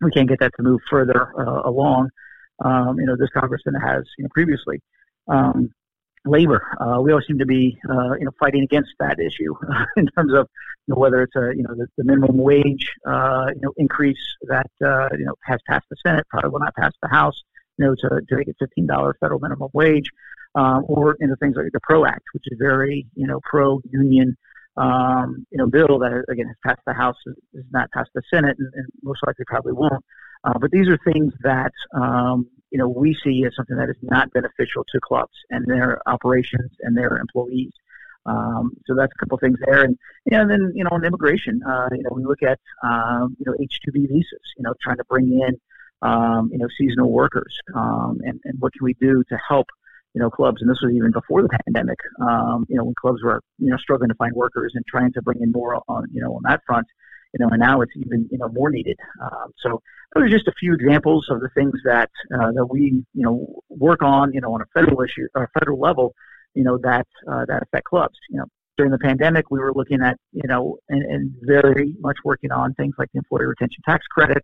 we 0.02 0.12
can't 0.12 0.30
get 0.30 0.40
that 0.40 0.52
to 0.58 0.64
move 0.64 0.82
further 0.90 1.32
uh, 1.40 1.68
along, 1.68 2.10
um, 2.64 3.00
you 3.00 3.06
know, 3.06 3.16
this 3.16 3.30
Congress 3.30 3.62
than 3.66 3.76
it 3.76 3.80
has, 3.80 4.04
you 4.18 4.24
know, 4.24 4.30
previously. 4.34 4.82
Um, 5.28 5.72
labor. 6.26 6.66
Uh, 6.80 7.00
we 7.02 7.12
always 7.12 7.28
seem 7.28 7.40
to 7.40 7.46
be, 7.46 7.78
uh, 7.90 8.14
you 8.20 8.26
know, 8.26 8.32
fighting 8.40 8.64
against 8.64 8.92
that 9.00 9.20
issue 9.20 9.54
in 9.98 10.08
terms 10.08 10.34
of 10.34 10.48
you 10.88 10.94
know, 10.94 11.00
whether 11.00 11.24
it's 11.24 11.36
a, 11.36 11.52
you 11.56 11.64
know, 11.64 11.74
the, 11.76 11.88
the 11.98 12.04
minimum 12.04 12.38
wage, 12.38 12.92
uh, 13.08 13.48
you 13.54 13.62
know, 13.62 13.74
increase 13.78 14.20
that, 14.48 14.70
uh, 14.84 15.10
you 15.18 15.26
know, 15.26 15.34
has 15.44 15.60
passed 15.68 15.86
the 15.90 15.96
Senate, 16.06 16.26
probably 16.30 16.50
will 16.50 16.60
not 16.60 16.76
pass 16.76 16.92
the 17.02 17.08
House, 17.08 17.44
you 17.78 17.86
know, 17.86 17.96
to, 17.96 18.22
to 18.28 18.36
make 18.36 18.48
it 18.48 18.56
$15 18.62 19.14
federal 19.20 19.40
minimum 19.40 19.70
wage, 19.74 20.10
um, 20.56 20.86
or 20.88 21.16
into 21.20 21.36
things 21.38 21.56
like 21.56 21.72
the 21.74 21.80
PRO 21.82 22.06
Act, 22.06 22.24
which 22.34 22.44
is 22.48 22.58
very, 22.60 23.08
you 23.16 23.28
know, 23.28 23.40
pro-union, 23.44 24.38
um, 24.78 25.46
you 25.52 25.58
know, 25.58 25.68
bill 25.68 26.00
that 26.00 26.26
again 26.30 26.48
has 26.48 26.56
passed 26.66 26.82
the 26.86 26.94
House, 26.94 27.16
has 27.26 27.64
not 27.72 27.92
passed 27.92 28.12
the 28.14 28.22
Senate, 28.32 28.56
and, 28.60 28.72
and 28.74 28.86
most 29.04 29.22
likely 29.26 29.46
probably 29.46 29.74
won't. 29.74 30.04
Uh, 30.44 30.60
but 30.60 30.70
these 30.70 30.88
are 30.88 30.98
things 31.12 31.34
that 31.42 31.72
um, 31.96 32.48
you 32.72 32.78
know 32.78 32.88
we 32.88 33.16
see 33.24 33.46
as 33.46 33.56
something 33.56 33.78
that 33.78 33.90
is 33.90 33.98
not 34.02 34.32
beneficial 34.32 34.84
to 34.90 35.00
clubs 35.02 35.34
and 35.50 35.66
their 35.66 36.02
operations 36.08 36.72
and 36.82 36.98
their 36.98 37.18
employees. 37.18 37.72
Um, 38.26 38.76
so 38.88 38.96
that's 38.96 39.14
a 39.16 39.20
couple 39.20 39.38
things 39.38 39.60
there, 39.66 39.84
and 39.84 39.98
you 40.26 40.38
know, 40.38 40.48
then 40.48 40.72
you 40.74 40.84
know, 40.84 40.90
on 40.92 41.06
immigration, 41.06 41.62
uh, 41.64 41.90
you 41.92 42.02
know, 42.04 42.10
we 42.12 42.26
look 42.26 42.42
at 42.42 42.60
um, 42.84 43.36
you 43.40 43.46
know 43.46 43.56
H-2B 43.60 44.10
visas, 44.10 44.54
you 44.58 44.64
know, 44.64 44.74
trying 44.82 44.98
to 44.98 45.04
bring 45.06 45.32
in 45.32 45.60
um, 46.02 46.50
you 46.52 46.58
know 46.58 46.68
seasonal 46.78 47.12
workers, 47.12 47.60
um, 47.76 48.20
and 48.24 48.40
and 48.46 48.60
what 48.60 48.74
can 48.74 48.84
we 48.84 48.96
do 48.96 49.24
to 49.30 49.38
help 49.48 49.68
you 50.16 50.22
know 50.22 50.32
clubs? 50.32 50.62
And 50.62 50.70
this 50.70 50.82
was 50.82 50.92
even 50.94 51.12
before 51.12 51.44
the 51.44 51.50
pandemic, 51.66 52.00
um, 52.20 52.66
you 52.68 52.78
know, 52.78 52.86
when 52.86 52.96
clubs 53.00 53.22
were 53.24 53.42
you 53.60 53.70
know 53.70 53.78
struggling 53.78 54.10
to 54.10 54.16
find 54.16 54.34
workers 54.34 54.74
and 54.76 54.84
trying 54.88 55.14
to 55.14 55.22
bring 55.22 55.42
in 55.42 55.52
more 55.52 55.82
on 55.88 56.08
you 56.12 56.22
know 56.22 56.34
on 56.34 56.42
that 56.46 56.62
front, 56.66 56.88
you 57.38 57.46
know, 57.46 57.50
and 57.52 57.60
now 57.60 57.82
it's 57.82 57.92
even 57.98 58.28
you 58.32 58.38
know 58.38 58.48
more 58.50 58.72
needed. 58.72 58.98
Um, 59.22 59.52
so 59.58 59.82
those 60.14 60.24
are 60.24 60.30
just 60.30 60.48
a 60.48 60.54
few 60.60 60.74
examples 60.74 61.28
of 61.30 61.42
the 61.42 61.50
things 61.50 61.74
that 61.84 62.10
uh, 62.34 62.52
that 62.54 62.66
we 62.66 63.04
you 63.14 63.24
know 63.24 63.62
work 63.70 64.02
on, 64.02 64.34
you 64.34 64.42
know, 64.42 64.54
on 64.54 64.62
a 64.62 64.66
federal 64.74 65.02
issue 65.02 65.28
or 65.36 65.50
federal 65.54 65.80
level 65.80 66.16
you 66.56 66.64
know, 66.64 66.80
that 66.82 67.06
uh, 67.30 67.46
that 67.46 67.62
affect 67.62 67.86
clubs. 67.86 68.18
You 68.30 68.40
know, 68.40 68.46
during 68.78 68.92
the 68.92 68.98
pandemic, 68.98 69.52
we 69.52 69.60
were 69.60 69.74
looking 69.74 70.02
at, 70.02 70.18
you 70.32 70.48
know, 70.48 70.78
and, 70.90 71.04
and 71.04 71.36
very 71.42 71.94
much 72.00 72.18
working 72.24 72.52
on 72.52 72.74
things 72.74 72.96
like 72.98 73.10
the 73.14 73.20
employee 73.20 73.46
retention 73.46 73.84
tax 73.86 74.06
credit, 74.08 74.44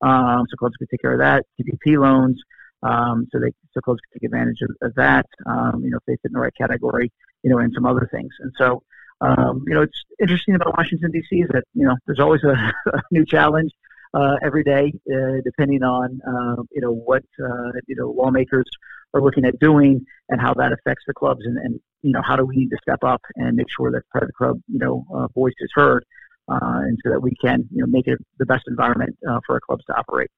um, 0.00 0.46
so 0.50 0.56
clubs 0.58 0.74
could 0.78 0.88
take 0.90 1.02
care 1.02 1.12
of 1.12 1.20
that, 1.20 1.44
PPP 1.60 2.00
loans, 2.00 2.40
um, 2.82 3.28
so 3.30 3.38
they 3.38 3.52
so 3.72 3.80
clubs 3.80 4.00
could 4.00 4.20
take 4.20 4.26
advantage 4.26 4.62
of, 4.62 4.70
of 4.82 4.94
that, 4.96 5.26
um, 5.46 5.82
you 5.84 5.90
know, 5.90 5.98
if 5.98 6.04
they 6.06 6.14
fit 6.14 6.30
in 6.30 6.32
the 6.32 6.40
right 6.40 6.54
category, 6.58 7.12
you 7.42 7.50
know, 7.50 7.58
and 7.58 7.72
some 7.74 7.86
other 7.86 8.08
things. 8.10 8.32
And 8.40 8.52
so, 8.58 8.82
um, 9.20 9.64
you 9.66 9.74
know, 9.74 9.82
it's 9.82 10.04
interesting 10.20 10.54
about 10.54 10.76
Washington 10.76 11.10
D.C. 11.10 11.36
is 11.36 11.48
that 11.52 11.64
you 11.74 11.86
know 11.86 11.96
there's 12.06 12.20
always 12.20 12.42
a, 12.44 12.72
a 12.92 13.02
new 13.10 13.24
challenge 13.24 13.70
uh, 14.14 14.36
every 14.42 14.64
day, 14.64 14.92
uh, 15.12 15.40
depending 15.44 15.82
on 15.82 16.20
uh, 16.26 16.62
you 16.70 16.80
know 16.80 16.92
what 16.92 17.24
uh, 17.42 17.72
you 17.86 17.96
know 17.96 18.10
lawmakers 18.10 18.66
are 19.12 19.20
looking 19.20 19.44
at 19.44 19.58
doing 19.58 20.04
and 20.28 20.40
how 20.40 20.54
that 20.54 20.72
affects 20.72 21.04
the 21.06 21.12
clubs 21.12 21.44
and, 21.44 21.58
and 21.58 21.80
you 22.02 22.12
know 22.12 22.22
how 22.22 22.36
do 22.36 22.44
we 22.44 22.56
need 22.56 22.70
to 22.70 22.78
step 22.80 23.02
up 23.02 23.20
and 23.36 23.56
make 23.56 23.66
sure 23.68 23.90
that 23.90 24.02
the 24.14 24.32
club 24.32 24.60
you 24.68 24.78
know 24.78 25.04
uh, 25.14 25.26
voice 25.34 25.54
is 25.58 25.70
heard 25.74 26.04
uh, 26.48 26.58
and 26.62 26.96
so 27.04 27.10
that 27.10 27.20
we 27.20 27.32
can 27.42 27.68
you 27.72 27.80
know 27.80 27.86
make 27.86 28.06
it 28.06 28.18
the 28.38 28.46
best 28.46 28.64
environment 28.68 29.16
for 29.46 29.54
our 29.54 29.60
clubs 29.60 29.84
to 29.84 29.94
operate. 29.94 30.30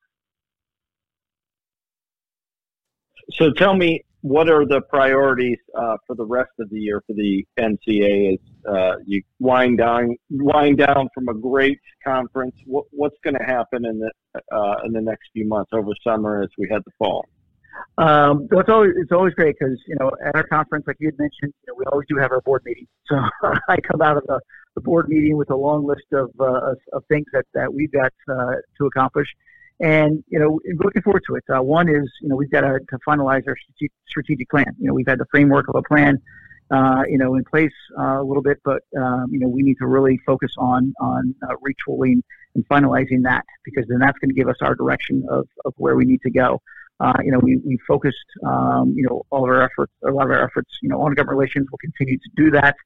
So 3.33 3.53
tell 3.53 3.75
me, 3.75 4.03
what 4.23 4.49
are 4.49 4.65
the 4.65 4.81
priorities 4.83 5.59
uh, 5.77 5.97
for 6.07 6.15
the 6.15 6.25
rest 6.25 6.53
of 6.61 6.71
the 6.71 6.79
year 6.79 7.03
for 7.07 7.13
the 7.13 7.45
NCA? 7.59 8.35
As 8.35 8.73
uh, 8.73 8.95
you 9.05 9.23
wind 9.41 9.79
down, 9.79 10.17
wind 10.31 10.79
down 10.79 11.09
from 11.13 11.29
a 11.29 11.35
great 11.35 11.81
conference, 12.05 12.55
what, 12.67 12.87
what's 12.91 13.17
going 13.25 13.37
to 13.37 13.45
happen 13.45 13.85
in 13.85 13.99
the 13.99 14.11
uh, 14.57 14.77
in 14.85 14.93
the 14.93 15.01
next 15.01 15.29
few 15.33 15.47
months 15.47 15.71
over 15.75 15.91
summer 16.05 16.43
as 16.43 16.49
we 16.57 16.69
head 16.71 16.83
the 16.87 16.93
fall? 16.99 17.27
Um, 17.99 18.49
so 18.51 18.61
it's 18.61 18.69
always 18.69 18.93
it's 18.97 19.13
always 19.13 19.35
great 19.35 19.57
because 19.59 19.77
you 19.87 19.97
know 19.99 20.13
at 20.25 20.37
our 20.37 20.47
conference, 20.47 20.85
like 20.87 20.97
you 21.01 21.09
had 21.09 21.19
mentioned, 21.19 21.53
you 21.67 21.73
know, 21.73 21.75
we 21.77 21.85
always 21.87 22.07
do 22.09 22.17
have 22.17 22.31
our 22.31 22.41
board 22.43 22.63
meeting. 22.65 22.87
So 23.07 23.17
I 23.69 23.77
come 23.81 24.03
out 24.03 24.17
of 24.17 24.25
the, 24.27 24.41
the 24.77 24.81
board 24.83 25.09
meeting 25.09 25.37
with 25.37 25.51
a 25.51 25.57
long 25.57 25.85
list 25.85 26.07
of 26.13 26.31
uh, 26.39 26.75
of 26.93 27.05
things 27.09 27.27
that 27.33 27.45
that 27.55 27.73
we've 27.75 27.93
got 27.93 28.13
uh, 28.31 28.53
to 28.79 28.87
accomplish, 28.87 29.27
and 29.83 30.25
you 30.29 30.39
know 30.39 30.59
looking 30.83 31.03
forward 31.03 31.23
to 31.27 31.35
it. 31.35 31.45
Uh, 31.55 31.63
one 31.63 31.89
is 31.89 32.11
you 32.23 32.29
know 32.29 32.37
we've 32.37 32.51
got 32.51 32.63
to, 32.63 32.79
to 32.89 32.99
finalize 33.07 33.47
our 33.47 33.57
strategic 34.09 34.49
plan. 34.49 34.75
You 34.79 34.89
know 34.89 34.95
we've 34.95 35.07
had 35.07 35.19
the 35.19 35.27
framework 35.31 35.69
of 35.69 35.75
a 35.75 35.83
plan. 35.83 36.21
Uh, 36.71 37.03
you 37.07 37.19
know, 37.19 37.35
in 37.35 37.45
place 37.45 37.73
uh, 38.01 38.19
a 38.19 38.23
little 38.23 38.43
bit, 38.43 38.59
but 38.65 38.83
um, 38.97 39.27
you 39.31 39.39
know, 39.39 39.47
we 39.47 39.63
need 39.63 39.77
to 39.77 39.87
really 39.87 40.19
focus 40.25 40.51
on 40.57 40.95
on 41.03 41.35
uh, 41.43 41.55
retooling 41.57 42.23
and 42.55 42.67
finalizing 42.67 43.23
that 43.23 43.45
because 43.63 43.85
then 43.89 43.99
that's 43.99 44.19
going 44.21 44.31
to 44.31 44.35
give 44.35 44.49
us 44.49 44.57
our 44.63 44.75
direction 44.75 45.23
of, 45.31 45.47
of 45.67 45.75
where 45.77 45.97
we 45.97 46.07
need 46.07 46.23
to 46.23 46.31
go. 46.31 46.63
Uh, 47.01 47.13
you 47.23 47.33
know, 47.33 47.39
we, 47.41 47.57
we 47.59 47.79
focused, 47.87 48.17
um, 48.47 48.95
you 48.97 49.03
know, 49.07 49.23
all 49.31 49.45
of 49.45 49.51
our 49.51 49.63
efforts, 49.63 49.93
a 50.07 50.11
lot 50.11 50.25
of 50.25 50.31
our 50.31 50.45
efforts, 50.45 50.79
you 50.81 50.89
know, 50.89 51.03
on 51.03 51.13
government 51.15 51.37
relations. 51.37 51.67
We'll 51.71 51.79
continue 51.79 52.17
to 52.17 52.31
do 52.37 52.51
that. 52.53 52.77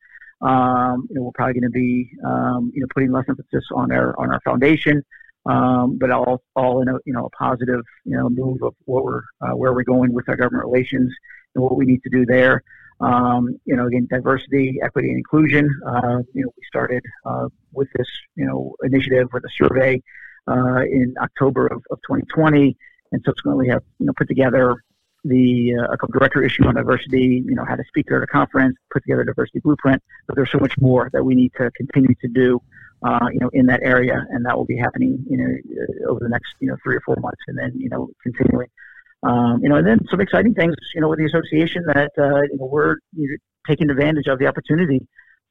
Um, 0.40 1.06
you 1.10 1.16
know, 1.16 1.22
we're 1.22 1.32
probably 1.32 1.54
going 1.54 1.70
to 1.70 1.70
be, 1.70 2.10
um, 2.24 2.72
you 2.74 2.80
know, 2.80 2.86
putting 2.92 3.12
less 3.12 3.24
emphasis 3.28 3.64
on 3.74 3.92
our 3.92 4.18
on 4.18 4.32
our 4.32 4.40
foundation, 4.40 5.04
um, 5.48 5.98
but 5.98 6.10
all 6.10 6.42
all 6.54 6.82
in 6.82 6.88
a 6.88 6.94
you 7.04 7.12
know 7.12 7.26
a 7.26 7.30
positive 7.30 7.82
you 8.04 8.16
know 8.16 8.28
move 8.28 8.62
of 8.62 8.74
what 8.84 9.04
we're 9.04 9.22
uh, 9.40 9.56
where 9.56 9.72
we're 9.72 9.84
going 9.84 10.12
with 10.12 10.28
our 10.28 10.36
government 10.36 10.64
relations 10.64 11.12
and 11.54 11.62
what 11.62 11.76
we 11.76 11.86
need 11.86 12.02
to 12.02 12.10
do 12.10 12.26
there. 12.26 12.62
Um, 12.98 13.58
you 13.66 13.76
know, 13.76 13.86
again, 13.86 14.08
diversity, 14.10 14.78
equity, 14.82 15.08
and 15.08 15.18
inclusion. 15.18 15.68
Uh, 15.86 16.22
you 16.32 16.42
know, 16.44 16.52
we 16.56 16.62
started 16.66 17.02
uh, 17.24 17.48
with 17.72 17.88
this 17.96 18.08
you 18.34 18.46
know 18.46 18.74
initiative 18.82 19.28
with 19.32 19.44
a 19.44 19.50
survey 19.56 20.02
uh, 20.48 20.82
in 20.82 21.14
October 21.20 21.66
of, 21.66 21.82
of 21.90 21.98
2020 22.06 22.76
and 23.12 23.22
subsequently 23.24 23.68
have 23.68 23.82
you 23.98 24.06
know 24.06 24.12
put 24.16 24.28
together 24.28 24.76
the 25.24 25.74
uh, 25.74 26.06
director 26.12 26.42
issue 26.42 26.64
on 26.66 26.76
diversity, 26.76 27.42
you 27.44 27.54
know, 27.54 27.64
had 27.64 27.80
a 27.80 27.84
speaker 27.84 28.16
at 28.16 28.22
a 28.22 28.26
conference, 28.26 28.76
put 28.92 29.02
together 29.02 29.22
a 29.22 29.26
diversity 29.26 29.58
blueprint, 29.58 30.02
but 30.26 30.36
there's 30.36 30.50
so 30.50 30.58
much 30.58 30.74
more 30.78 31.10
that 31.12 31.24
we 31.24 31.34
need 31.34 31.52
to 31.56 31.70
continue 31.72 32.14
to 32.20 32.28
do, 32.28 32.60
uh, 33.02 33.26
you 33.32 33.40
know, 33.40 33.50
in 33.52 33.66
that 33.66 33.80
area, 33.82 34.26
and 34.30 34.44
that 34.44 34.56
will 34.56 34.64
be 34.64 34.76
happening, 34.76 35.24
you 35.28 35.36
know, 35.36 35.44
uh, 35.46 36.10
over 36.10 36.20
the 36.20 36.28
next, 36.28 36.54
you 36.60 36.68
know, 36.68 36.76
three 36.82 36.96
or 36.96 37.00
four 37.00 37.16
months, 37.16 37.40
and 37.48 37.58
then, 37.58 37.72
you 37.76 37.88
know, 37.88 38.08
continuing. 38.22 38.68
Um, 39.22 39.60
you 39.62 39.68
know, 39.68 39.76
and 39.76 39.86
then 39.86 39.98
some 40.10 40.20
exciting 40.20 40.54
things, 40.54 40.74
you 40.94 41.00
know, 41.00 41.08
with 41.08 41.18
the 41.18 41.24
association 41.24 41.84
that, 41.86 42.12
uh, 42.18 42.42
you 42.42 42.56
know, 42.58 42.66
we're 42.66 42.96
you 43.16 43.28
know, 43.28 43.36
taking 43.66 43.90
advantage 43.90 44.26
of 44.28 44.38
the 44.38 44.46
opportunity 44.46 45.06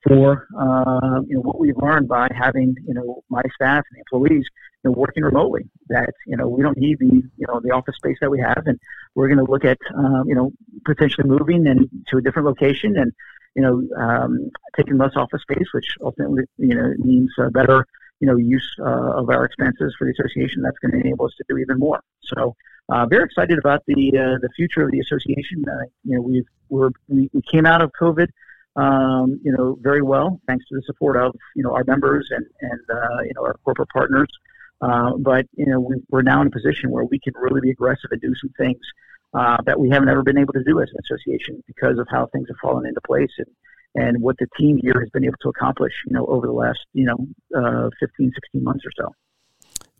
for, 0.07 0.47
uh, 0.57 1.21
you 1.27 1.35
know, 1.35 1.41
what 1.41 1.59
we've 1.59 1.77
learned 1.77 2.07
by 2.07 2.27
having, 2.33 2.75
you 2.87 2.93
know, 2.93 3.23
my 3.29 3.41
staff 3.55 3.83
and 3.91 3.99
employees 3.99 4.45
know, 4.85 4.91
working 4.91 5.23
remotely. 5.23 5.63
That 5.89 6.13
you 6.25 6.37
know 6.37 6.47
we 6.47 6.63
don't 6.63 6.77
need 6.77 6.99
the 6.99 7.23
you 7.37 7.45
know 7.47 7.59
the 7.61 7.71
office 7.71 7.95
space 7.95 8.17
that 8.21 8.31
we 8.31 8.39
have, 8.39 8.63
and 8.65 8.79
we're 9.15 9.27
going 9.27 9.43
to 9.43 9.51
look 9.51 9.65
at 9.65 9.77
um, 9.95 10.23
you 10.27 10.35
know 10.35 10.51
potentially 10.85 11.27
moving 11.27 11.67
and 11.67 11.89
to 12.07 12.17
a 12.17 12.21
different 12.21 12.47
location 12.47 12.97
and 12.97 13.11
you 13.55 13.61
know 13.61 13.87
um, 13.97 14.49
taking 14.75 14.97
less 14.97 15.15
office 15.15 15.41
space, 15.41 15.67
which 15.73 15.95
ultimately 16.01 16.43
you 16.57 16.75
know 16.75 16.93
means 16.97 17.31
uh, 17.39 17.49
better 17.49 17.85
you 18.19 18.27
know 18.27 18.37
use 18.37 18.67
uh, 18.79 19.19
of 19.19 19.29
our 19.29 19.45
expenses 19.45 19.95
for 19.97 20.05
the 20.05 20.11
association. 20.11 20.61
That's 20.61 20.77
going 20.79 20.91
to 20.91 20.99
enable 20.99 21.25
us 21.25 21.33
to 21.37 21.43
do 21.49 21.57
even 21.57 21.79
more. 21.79 22.01
So. 22.23 22.55
Uh, 22.87 23.03
very 23.07 23.23
excited 23.23 23.57
about 23.57 23.81
the 23.87 24.15
uh, 24.15 24.37
the 24.43 24.49
future 24.55 24.83
of 24.83 24.91
the 24.91 24.99
association. 24.99 25.65
Uh, 25.67 25.85
you 26.03 26.15
know, 26.15 26.21
we've 26.21 26.45
we're, 26.69 26.91
we 27.07 27.31
we 27.33 27.41
came 27.41 27.65
out 27.65 27.81
of 27.81 27.91
COVID 27.99 28.27
um, 28.75 29.39
you 29.43 29.51
know, 29.51 29.77
very 29.81 30.01
well, 30.01 30.39
thanks 30.47 30.67
to 30.67 30.75
the 30.75 30.81
support 30.81 31.15
of, 31.17 31.33
you 31.55 31.63
know, 31.63 31.73
our 31.73 31.83
members 31.85 32.27
and, 32.31 32.45
and 32.61 32.79
uh, 32.89 33.21
you 33.23 33.31
know, 33.35 33.43
our 33.43 33.55
corporate 33.63 33.89
partners. 33.89 34.27
But 34.79 35.47
you 35.53 35.65
know, 35.65 35.79
we, 35.79 35.95
are 36.13 36.21
now 36.21 36.41
in 36.41 36.47
a 36.47 36.51
position 36.51 36.91
where 36.91 37.05
we 37.05 37.19
can 37.19 37.33
really 37.35 37.61
be 37.61 37.71
aggressive 37.71 38.11
and 38.11 38.21
do 38.21 38.35
some 38.35 38.51
things 38.57 38.81
uh, 39.35 39.57
that 39.65 39.79
we 39.79 39.89
haven't 39.89 40.09
ever 40.09 40.23
been 40.23 40.37
able 40.37 40.53
to 40.53 40.63
do 40.63 40.79
as 40.81 40.89
an 40.89 40.97
association 41.03 41.61
because 41.67 41.99
of 41.99 42.07
how 42.09 42.27
things 42.27 42.47
have 42.47 42.57
fallen 42.61 42.85
into 42.85 43.01
place 43.01 43.31
and, 43.37 43.47
and 43.95 44.21
what 44.21 44.37
the 44.39 44.47
team 44.57 44.79
here 44.81 44.99
has 44.99 45.09
been 45.09 45.25
able 45.25 45.37
to 45.41 45.49
accomplish, 45.49 45.93
you 46.07 46.13
know, 46.13 46.25
over 46.27 46.47
the 46.47 46.53
last, 46.53 46.79
you 46.93 47.05
know, 47.05 47.17
uh, 47.55 47.89
15, 47.99 48.31
16 48.33 48.63
months 48.63 48.85
or 48.85 48.91
so. 48.97 49.13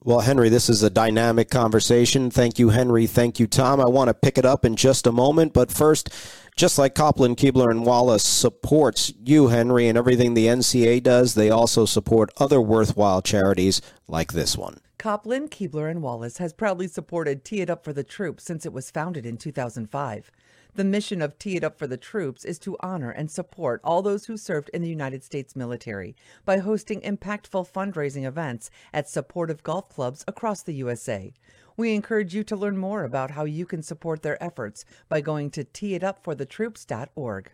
Well, 0.03 0.19
Henry, 0.19 0.49
this 0.49 0.69
is 0.69 0.83
a 0.83 0.89
dynamic 0.89 1.49
conversation. 1.49 2.29
Thank 2.29 2.59
you, 2.59 2.69
Henry. 2.69 3.07
Thank 3.07 3.39
you, 3.39 3.47
Tom. 3.47 3.81
I 3.81 3.85
want 3.85 4.09
to 4.09 4.13
pick 4.13 4.37
it 4.37 4.45
up 4.45 4.63
in 4.63 4.75
just 4.75 5.07
a 5.07 5.11
moment, 5.11 5.51
but 5.51 5.71
first, 5.71 6.13
just 6.55 6.77
like 6.77 6.93
Kopplin, 6.93 7.35
Kuebler, 7.35 7.71
and 7.71 7.85
Wallace 7.85 8.23
supports 8.23 9.11
you, 9.19 9.47
Henry, 9.47 9.87
and 9.87 9.97
everything 9.97 10.35
the 10.35 10.45
NCA 10.45 11.01
does, 11.01 11.33
they 11.33 11.49
also 11.49 11.85
support 11.85 12.29
other 12.37 12.61
worthwhile 12.61 13.23
charities 13.23 13.81
like 14.07 14.33
this 14.33 14.55
one. 14.55 14.79
Kopplin, 15.05 15.47
Kuebler, 15.47 15.87
and 15.87 16.01
Wallace 16.01 16.39
has 16.39 16.51
proudly 16.51 16.87
supported 16.87 17.45
Tee 17.45 17.61
It 17.61 17.69
Up 17.69 17.83
for 17.83 17.93
the 17.93 18.03
Troops 18.03 18.43
since 18.43 18.65
it 18.65 18.73
was 18.73 18.89
founded 18.89 19.23
in 19.23 19.37
2005. 19.37 20.31
The 20.73 20.83
mission 20.83 21.21
of 21.21 21.37
Tee 21.37 21.57
It 21.57 21.63
Up 21.63 21.77
for 21.77 21.85
the 21.85 21.95
Troops 21.95 22.43
is 22.43 22.57
to 22.57 22.75
honor 22.79 23.11
and 23.11 23.29
support 23.29 23.81
all 23.83 24.01
those 24.01 24.25
who 24.25 24.35
served 24.35 24.71
in 24.73 24.81
the 24.81 24.89
United 24.89 25.23
States 25.23 25.55
military 25.55 26.15
by 26.43 26.57
hosting 26.57 27.01
impactful 27.01 27.71
fundraising 27.71 28.25
events 28.25 28.71
at 28.91 29.07
supportive 29.07 29.61
golf 29.61 29.89
clubs 29.89 30.25
across 30.27 30.63
the 30.63 30.73
USA. 30.73 31.31
We 31.77 31.93
encourage 31.93 32.33
you 32.33 32.43
to 32.43 32.55
learn 32.55 32.79
more 32.79 33.03
about 33.03 33.29
how 33.29 33.45
you 33.45 33.67
can 33.67 33.83
support 33.83 34.23
their 34.23 34.43
efforts 34.43 34.85
by 35.07 35.21
going 35.21 35.51
to 35.51 35.65
teeitupforthetroops.org. 35.65 37.51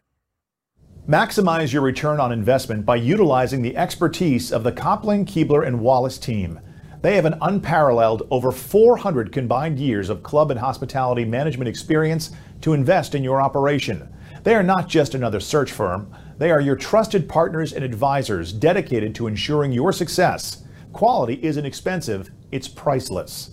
Maximize 1.05 1.73
your 1.73 1.81
return 1.81 2.21
on 2.21 2.31
investment 2.31 2.85
by 2.85 2.95
utilizing 2.95 3.61
the 3.61 3.75
expertise 3.75 4.53
of 4.53 4.63
the 4.63 4.71
Kopplin, 4.71 5.25
Kuebler, 5.25 5.67
and 5.67 5.81
Wallace 5.81 6.17
team. 6.17 6.61
They 7.01 7.15
have 7.15 7.25
an 7.25 7.37
unparalleled 7.41 8.27
over 8.29 8.51
400 8.51 9.31
combined 9.31 9.79
years 9.79 10.09
of 10.09 10.21
club 10.21 10.51
and 10.51 10.59
hospitality 10.59 11.25
management 11.25 11.67
experience 11.67 12.31
to 12.61 12.73
invest 12.73 13.15
in 13.15 13.23
your 13.23 13.41
operation. 13.41 14.07
They 14.43 14.53
are 14.53 14.63
not 14.63 14.87
just 14.87 15.15
another 15.15 15.39
search 15.39 15.71
firm, 15.71 16.13
they 16.37 16.51
are 16.51 16.61
your 16.61 16.75
trusted 16.75 17.27
partners 17.27 17.73
and 17.73 17.83
advisors 17.83 18.53
dedicated 18.53 19.15
to 19.15 19.27
ensuring 19.27 19.71
your 19.71 19.91
success. 19.91 20.63
Quality 20.93 21.39
isn't 21.43 21.65
expensive, 21.65 22.29
it's 22.51 22.67
priceless. 22.67 23.51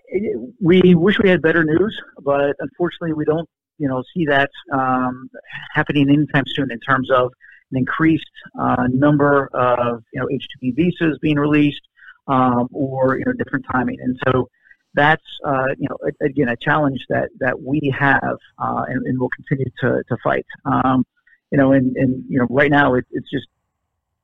we 0.60 0.94
wish 0.94 1.18
we 1.22 1.28
had 1.28 1.42
better 1.42 1.62
news, 1.62 1.96
but 2.22 2.56
unfortunately, 2.58 3.12
we 3.12 3.24
don't. 3.24 3.48
You 3.78 3.88
know, 3.88 4.02
see 4.14 4.24
that 4.24 4.50
um, 4.72 5.28
happening 5.74 6.08
anytime 6.08 6.44
soon 6.46 6.72
in 6.72 6.80
terms 6.80 7.10
of 7.10 7.30
an 7.70 7.76
increased 7.76 8.24
uh, 8.58 8.86
number 8.90 9.50
of 9.52 10.02
you 10.14 10.20
know 10.20 10.26
H-2B 10.32 10.74
visas 10.74 11.18
being 11.20 11.36
released, 11.36 11.82
um, 12.28 12.68
or 12.72 13.18
you 13.18 13.24
know 13.24 13.32
different 13.32 13.64
timing. 13.70 13.98
And 14.00 14.18
so 14.26 14.48
that's 14.94 15.24
uh, 15.44 15.74
you 15.78 15.88
know 15.88 15.98
again 16.20 16.48
a 16.48 16.56
challenge 16.56 17.04
that 17.08 17.28
that 17.38 17.60
we 17.62 17.94
have 17.96 18.38
uh, 18.58 18.84
and, 18.88 19.06
and 19.06 19.20
will 19.20 19.28
continue 19.28 19.70
to 19.80 20.02
to 20.08 20.16
fight. 20.22 20.46
Um, 20.64 21.04
you 21.50 21.58
know, 21.58 21.72
and, 21.72 21.96
and 21.96 22.24
you 22.28 22.38
know 22.38 22.46
right 22.50 22.70
now 22.70 22.94
it, 22.94 23.04
it's 23.12 23.30
just 23.30 23.46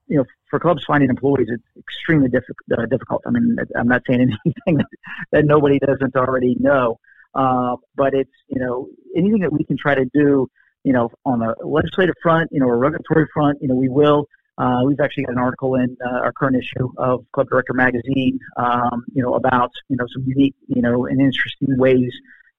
you 0.09 0.17
know 0.17 0.25
for 0.51 0.59
clubs 0.59 0.85
finding 0.85 1.11
employees 1.11 1.49
it's 1.51 1.63
extremely 1.79 2.29
uh, 2.29 2.87
difficult. 2.87 3.23
I 3.27 3.31
mean 3.31 3.57
I'm 3.77 3.89
not 3.89 4.03
saying 4.09 4.21
anything 4.47 4.79
that, 4.79 4.87
that 5.31 5.45
nobody 5.45 5.79
doesn't 5.79 6.17
already 6.17 6.57
know, 6.59 6.99
uh, 7.35 7.77
but 7.95 8.15
it's 8.15 8.33
you 8.49 8.61
know 8.61 8.89
anything 9.17 9.41
that 9.41 9.53
we 9.53 9.65
can 9.65 9.77
try 9.77 9.95
to 9.95 10.07
do. 10.13 10.51
You 10.85 10.93
know, 10.93 11.13
on 11.25 11.39
the 11.39 11.55
legislative 11.65 12.17
front, 12.21 12.51
you 12.51 12.59
know, 12.59 12.67
or 12.67 12.77
regulatory 12.77 13.29
front, 13.33 13.63
you 13.63 13.69
know, 13.69 13.77
we 13.77 13.89
will. 13.89 14.27
Uh, 14.63 14.85
we've 14.85 15.01
actually 15.01 15.25
got 15.25 15.33
an 15.33 15.39
article 15.39 15.75
in 15.75 15.97
uh, 16.07 16.21
our 16.21 16.33
current 16.33 16.57
issue 16.57 16.89
of 16.97 17.25
Club 17.33 17.49
Director 17.49 17.73
Magazine, 17.73 18.39
um, 18.57 19.05
you 19.13 19.21
know, 19.21 19.35
about 19.35 19.73
you 19.89 19.97
know 19.97 20.07
some 20.13 20.23
unique, 20.25 20.55
you 20.69 20.81
know, 20.81 21.07
and 21.07 21.21
interesting 21.21 21.77
ways 21.77 22.13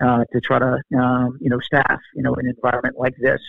uh, 0.04 0.26
to 0.34 0.42
try 0.42 0.60
to 0.60 0.82
um, 1.00 1.38
you 1.40 1.50
know 1.50 1.60
staff, 1.62 2.02
you 2.14 2.22
know, 2.22 2.34
an 2.34 2.46
environment 2.48 2.96
like 3.00 3.16
this, 3.18 3.42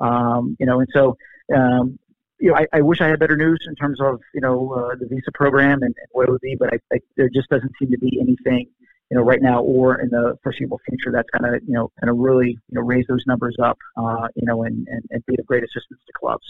um, 0.00 0.56
you 0.60 0.66
know, 0.66 0.80
and 0.80 0.88
so. 0.92 1.16
Um, 1.54 1.98
you 2.38 2.48
know, 2.48 2.56
I, 2.56 2.66
I 2.72 2.80
wish 2.80 3.00
I 3.00 3.06
had 3.06 3.20
better 3.20 3.36
news 3.36 3.64
in 3.68 3.76
terms 3.76 4.00
of 4.00 4.20
you 4.34 4.40
know 4.40 4.72
uh, 4.72 4.96
the 4.98 5.06
visa 5.06 5.30
program 5.32 5.82
and, 5.82 5.94
and 5.96 6.08
what 6.10 6.28
it 6.28 6.32
would 6.32 6.40
be, 6.40 6.56
but 6.58 6.72
I, 6.72 6.78
I, 6.92 6.98
there 7.16 7.28
just 7.32 7.48
doesn't 7.50 7.70
seem 7.78 7.92
to 7.92 7.98
be 7.98 8.18
anything 8.20 8.66
you 9.10 9.16
know 9.16 9.22
right 9.22 9.40
now 9.40 9.62
or 9.62 10.00
in 10.00 10.08
the 10.08 10.36
foreseeable 10.42 10.80
future 10.88 11.12
that's 11.12 11.30
going 11.30 11.52
to 11.52 11.64
you 11.64 11.72
know 11.72 11.92
kind 12.00 12.10
of 12.10 12.16
really 12.16 12.48
you 12.48 12.74
know 12.74 12.80
raise 12.80 13.06
those 13.08 13.22
numbers 13.28 13.54
up, 13.62 13.78
uh, 13.96 14.26
you 14.34 14.44
know, 14.44 14.64
and, 14.64 14.88
and, 14.88 15.04
and 15.10 15.24
be 15.26 15.36
of 15.38 15.46
great 15.46 15.62
assistance 15.62 16.00
to 16.04 16.12
clubs 16.18 16.44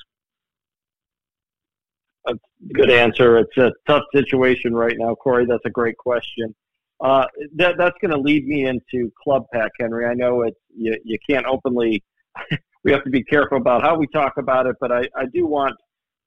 a 2.26 2.34
good 2.72 2.90
answer. 2.90 3.38
It's 3.38 3.56
a 3.56 3.72
tough 3.86 4.04
situation 4.14 4.74
right 4.74 4.96
now, 4.98 5.14
Corey. 5.14 5.46
That's 5.46 5.64
a 5.64 5.70
great 5.70 5.96
question. 5.96 6.54
Uh, 7.00 7.26
that, 7.56 7.76
that's 7.78 7.96
going 8.00 8.12
to 8.12 8.18
lead 8.18 8.46
me 8.46 8.66
into 8.66 9.10
Club 9.22 9.44
PAC, 9.52 9.72
Henry. 9.80 10.06
I 10.06 10.14
know 10.14 10.42
it's 10.42 10.58
you, 10.74 10.96
you 11.04 11.18
can't 11.28 11.46
openly. 11.46 12.02
we 12.84 12.92
have 12.92 13.04
to 13.04 13.10
be 13.10 13.24
careful 13.24 13.58
about 13.58 13.82
how 13.82 13.96
we 13.96 14.06
talk 14.08 14.34
about 14.38 14.66
it, 14.66 14.76
but 14.80 14.92
I, 14.92 15.08
I 15.16 15.26
do 15.32 15.46
want 15.46 15.74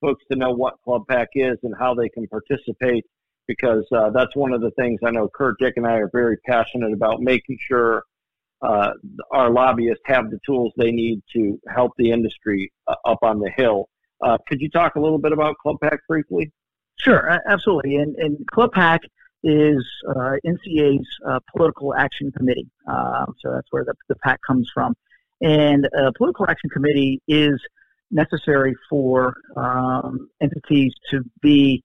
folks 0.01 0.23
to 0.31 0.37
know 0.37 0.51
what 0.51 0.75
Club 0.83 1.03
PAC 1.09 1.29
is 1.33 1.57
and 1.63 1.73
how 1.79 1.93
they 1.93 2.09
can 2.09 2.27
participate 2.27 3.05
because 3.47 3.85
uh, 3.95 4.09
that's 4.09 4.35
one 4.35 4.53
of 4.53 4.61
the 4.61 4.71
things 4.71 4.99
I 5.05 5.11
know 5.11 5.29
Kurt, 5.33 5.57
Dick, 5.59 5.75
and 5.77 5.85
I 5.85 5.93
are 5.93 6.09
very 6.11 6.37
passionate 6.45 6.93
about 6.93 7.21
making 7.21 7.57
sure 7.61 8.03
uh, 8.61 8.91
our 9.31 9.51
lobbyists 9.51 10.03
have 10.05 10.29
the 10.31 10.39
tools 10.45 10.73
they 10.77 10.91
need 10.91 11.21
to 11.33 11.59
help 11.73 11.91
the 11.97 12.11
industry 12.11 12.71
uh, 12.87 12.95
up 13.05 13.19
on 13.21 13.39
the 13.39 13.51
hill. 13.55 13.87
Uh, 14.21 14.37
could 14.47 14.61
you 14.61 14.69
talk 14.69 14.95
a 14.95 14.99
little 14.99 15.17
bit 15.17 15.31
about 15.31 15.57
Club 15.57 15.77
PAC 15.81 15.99
briefly? 16.07 16.51
Sure, 16.97 17.39
absolutely. 17.47 17.97
And, 17.97 18.15
and 18.15 18.45
Club 18.47 18.71
Pack 18.71 19.01
is 19.43 19.85
uh, 20.09 20.33
NCA's 20.45 21.07
uh, 21.27 21.39
political 21.55 21.93
action 21.93 22.31
committee. 22.31 22.67
Um, 22.87 23.35
so 23.39 23.51
that's 23.51 23.67
where 23.71 23.83
the, 23.83 23.93
the 24.09 24.15
PAC 24.15 24.39
comes 24.45 24.69
from. 24.73 24.95
And 25.41 25.87
a 25.97 26.11
political 26.13 26.49
action 26.49 26.69
committee 26.69 27.21
is 27.27 27.61
necessary 28.11 28.75
for 28.89 29.35
um, 29.55 30.29
entities 30.41 30.93
to 31.11 31.23
be 31.41 31.83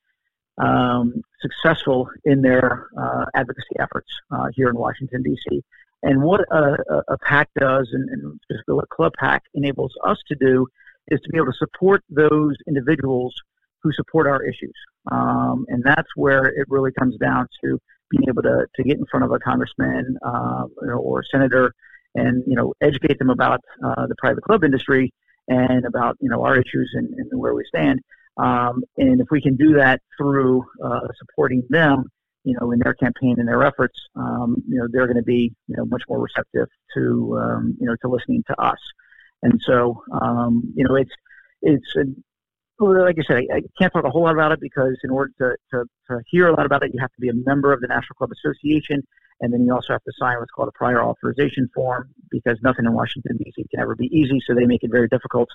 um, 0.59 1.23
successful 1.41 2.09
in 2.25 2.43
their 2.43 2.89
uh, 2.99 3.25
advocacy 3.35 3.77
efforts 3.79 4.09
uh, 4.31 4.47
here 4.55 4.69
in 4.69 4.77
Washington, 4.77 5.23
D.C. 5.23 5.63
And 6.03 6.23
what 6.23 6.41
a, 6.51 6.77
a, 7.09 7.19
PAC 7.19 7.49
does, 7.59 7.91
and, 7.93 8.09
and 8.09 8.41
specifically 8.43 8.75
what 8.75 8.89
Club 8.89 9.13
PAC 9.19 9.43
enables 9.55 9.93
us 10.05 10.19
to 10.29 10.37
do, 10.37 10.67
is 11.11 11.21
to 11.21 11.29
be 11.31 11.39
able 11.39 11.47
to 11.47 11.59
support 11.59 12.03
those 12.09 12.55
individuals 12.67 13.35
who 13.83 13.93
support 13.93 14.27
our 14.27 14.43
issues. 14.43 14.75
Um, 15.11 15.65
and 15.69 15.83
that's 15.83 16.09
where 16.15 16.47
it 16.47 16.67
really 16.69 16.93
comes 16.93 17.17
down 17.17 17.49
to 17.65 17.79
being 18.11 18.25
able 18.29 18.43
to, 18.43 18.67
to 18.77 18.83
get 18.83 18.99
in 18.99 19.07
front 19.11 19.25
of 19.25 19.33
a 19.33 19.39
congressman 19.39 20.17
uh, 20.25 20.65
or 20.97 21.25
senator 21.31 21.73
and, 22.15 22.43
you 22.47 22.57
know, 22.57 22.75
educate 22.81 23.19
them 23.19 23.31
about 23.31 23.61
uh, 23.85 24.07
the 24.07 24.15
private 24.19 24.43
club 24.43 24.65
industry 24.65 25.13
and 25.49 25.85
about, 25.85 26.17
you 26.21 26.29
know, 26.29 26.43
our 26.45 26.57
issues 26.57 26.91
and, 26.95 27.09
and 27.15 27.29
where 27.33 27.55
we 27.55 27.65
stand. 27.65 28.01
Um, 28.37 28.83
and 28.97 29.21
if 29.21 29.29
we 29.31 29.41
can 29.41 29.57
do 29.57 29.75
that 29.75 30.01
through 30.17 30.65
uh, 30.85 31.07
supporting 31.19 31.63
them, 31.69 32.05
you 32.45 32.57
know, 32.59 32.73
in 32.73 32.79
their 32.79 32.95
campaign 32.95 33.37
and 33.39 33.47
their 33.47 33.63
efforts, 33.65 33.99
um, 34.17 34.57
you 34.69 34.79
know, 34.79 34.87
they're 34.91 35.07
going 35.07 35.17
to 35.17 35.23
be, 35.23 35.53
you 35.69 35.77
know, 35.77 35.85
much 35.85 36.03
more 36.09 36.21
receptive 36.21 36.69
to, 36.95 37.39
um, 37.41 37.77
you 37.81 37.87
know, 37.87 37.97
to 38.03 38.09
listening 38.09 38.43
to 38.47 38.61
us. 38.61 38.79
And 39.43 39.61
so, 39.65 40.03
um, 40.13 40.73
you 40.75 40.85
know, 40.87 40.97
it's 40.97 41.13
it's 41.63 41.97
a, 41.97 42.05
like 42.85 43.17
I 43.19 43.23
said, 43.27 43.37
I, 43.37 43.57
I, 43.57 43.61
can't 43.79 43.93
talk 43.93 44.05
a 44.05 44.11
whole 44.11 44.23
lot 44.23 44.33
about 44.33 44.53
it 44.53 44.61
because 44.61 44.99
in 45.05 45.11
order 45.11 45.31
to, 45.39 45.57
to, 45.73 45.85
to 46.09 46.21
hear 46.31 46.49
a 46.49 46.55
lot 46.55 46.65
about 46.65 46.83
it, 46.83 46.93
you 46.95 47.01
have 47.01 47.13
to 47.13 47.21
be 47.21 47.29
a 47.29 47.35
member 47.35 47.73
of 47.73 47.81
the 47.81 47.87
National 47.87 48.15
Club 48.17 48.31
Association, 48.33 49.07
and 49.41 49.53
then 49.53 49.65
you 49.65 49.75
also 49.75 49.93
have 49.93 50.03
to 50.05 50.13
sign 50.19 50.39
what's 50.39 50.51
called 50.51 50.69
a 50.69 50.73
prior 50.73 51.03
authorization 51.03 51.69
form 51.75 52.09
because 52.31 52.59
nothing 52.63 52.87
in 52.87 52.93
Washington 52.95 53.37
D.C. 53.37 53.67
can 53.71 53.81
ever 53.81 53.95
be 53.95 54.07
easy, 54.07 54.41
so 54.47 54.55
they 54.55 54.65
make 54.65 54.83
it 54.83 54.91
very 54.91 55.09
difficult 55.09 55.49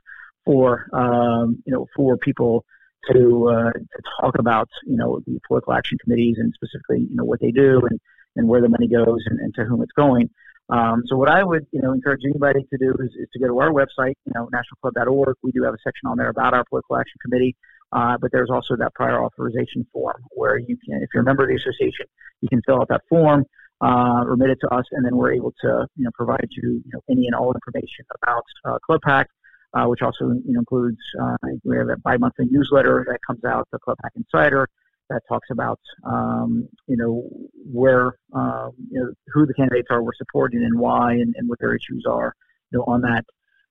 for 0.43 0.87
um, 0.93 1.61
you 1.65 1.73
know 1.73 1.87
for 1.95 2.17
people 2.17 2.63
to 3.11 3.49
uh, 3.49 3.71
to 3.71 4.01
talk 4.21 4.37
about 4.37 4.69
you 4.85 4.97
know 4.97 5.19
the 5.25 5.39
political 5.47 5.73
action 5.73 5.97
committees 5.97 6.37
and 6.37 6.53
specifically 6.53 7.07
you 7.09 7.15
know 7.15 7.25
what 7.25 7.39
they 7.39 7.51
do 7.51 7.81
and 7.89 7.99
and 8.35 8.47
where 8.47 8.61
the 8.61 8.69
money 8.69 8.87
goes 8.87 9.23
and, 9.27 9.39
and 9.39 9.53
to 9.55 9.63
whom 9.65 9.81
it's 9.81 9.91
going. 9.93 10.29
Um, 10.69 11.03
so 11.05 11.15
what 11.15 11.29
I 11.29 11.43
would, 11.43 11.67
you 11.71 11.81
know, 11.81 11.93
encourage 11.93 12.21
anybody 12.25 12.65
to 12.71 12.77
do 12.77 12.91
is, 12.99 13.11
is 13.19 13.27
to 13.33 13.39
go 13.39 13.47
to 13.47 13.59
our 13.59 13.69
website, 13.69 14.15
you 14.25 14.33
know, 14.33 14.49
nationalclub.org. 14.51 15.35
We 15.43 15.51
do 15.51 15.63
have 15.63 15.73
a 15.73 15.77
section 15.83 16.07
on 16.07 16.17
there 16.17 16.29
about 16.29 16.53
our 16.53 16.63
political 16.67 16.97
action 16.97 17.19
committee, 17.21 17.55
uh, 17.91 18.17
but 18.19 18.31
there's 18.31 18.49
also 18.49 18.75
that 18.77 18.93
prior 18.95 19.23
authorization 19.23 19.85
form 19.93 20.23
where 20.31 20.57
you 20.57 20.77
can, 20.83 21.03
if 21.03 21.09
you're 21.13 21.21
a 21.21 21.25
member 21.25 21.43
of 21.43 21.49
the 21.49 21.55
association, 21.55 22.07
you 22.41 22.49
can 22.49 22.61
fill 22.65 22.81
out 22.81 22.87
that 22.89 23.01
form, 23.07 23.45
uh, 23.81 24.23
remit 24.25 24.49
it 24.49 24.57
to 24.61 24.73
us, 24.73 24.85
and 24.91 25.05
then 25.05 25.15
we're 25.15 25.33
able 25.33 25.53
to, 25.61 25.87
you 25.97 26.03
know, 26.03 26.11
provide 26.15 26.47
you, 26.49 26.81
you 26.83 26.91
know, 26.93 27.01
any 27.09 27.27
and 27.27 27.35
all 27.35 27.53
information 27.53 28.05
about 28.21 28.43
uh, 28.65 28.79
Club 28.79 29.01
PAC, 29.03 29.27
uh, 29.75 29.85
which 29.85 30.01
also 30.01 30.29
you 30.29 30.53
know, 30.53 30.59
includes 30.59 30.97
uh, 31.21 31.35
we 31.63 31.77
have 31.77 31.89
a 31.89 31.97
bi-monthly 31.97 32.45
newsletter 32.49 33.05
that 33.07 33.19
comes 33.25 33.43
out, 33.45 33.67
the 33.71 33.77
Club 33.77 33.97
PAC 34.01 34.13
Insider 34.15 34.67
that 35.09 35.21
talks 35.27 35.49
about 35.51 35.79
um, 36.03 36.67
you 36.87 36.97
know 36.97 37.23
where 37.71 38.17
um, 38.33 38.71
you 38.89 38.99
know 38.99 39.11
who 39.27 39.45
the 39.45 39.53
candidates 39.53 39.87
are 39.89 40.03
we're 40.03 40.13
supporting 40.17 40.63
and 40.63 40.77
why 40.79 41.13
and, 41.13 41.35
and 41.37 41.47
what 41.47 41.59
their 41.59 41.75
issues 41.75 42.05
are 42.07 42.33
you 42.71 42.79
know 42.79 42.85
on 42.85 43.01
that. 43.01 43.25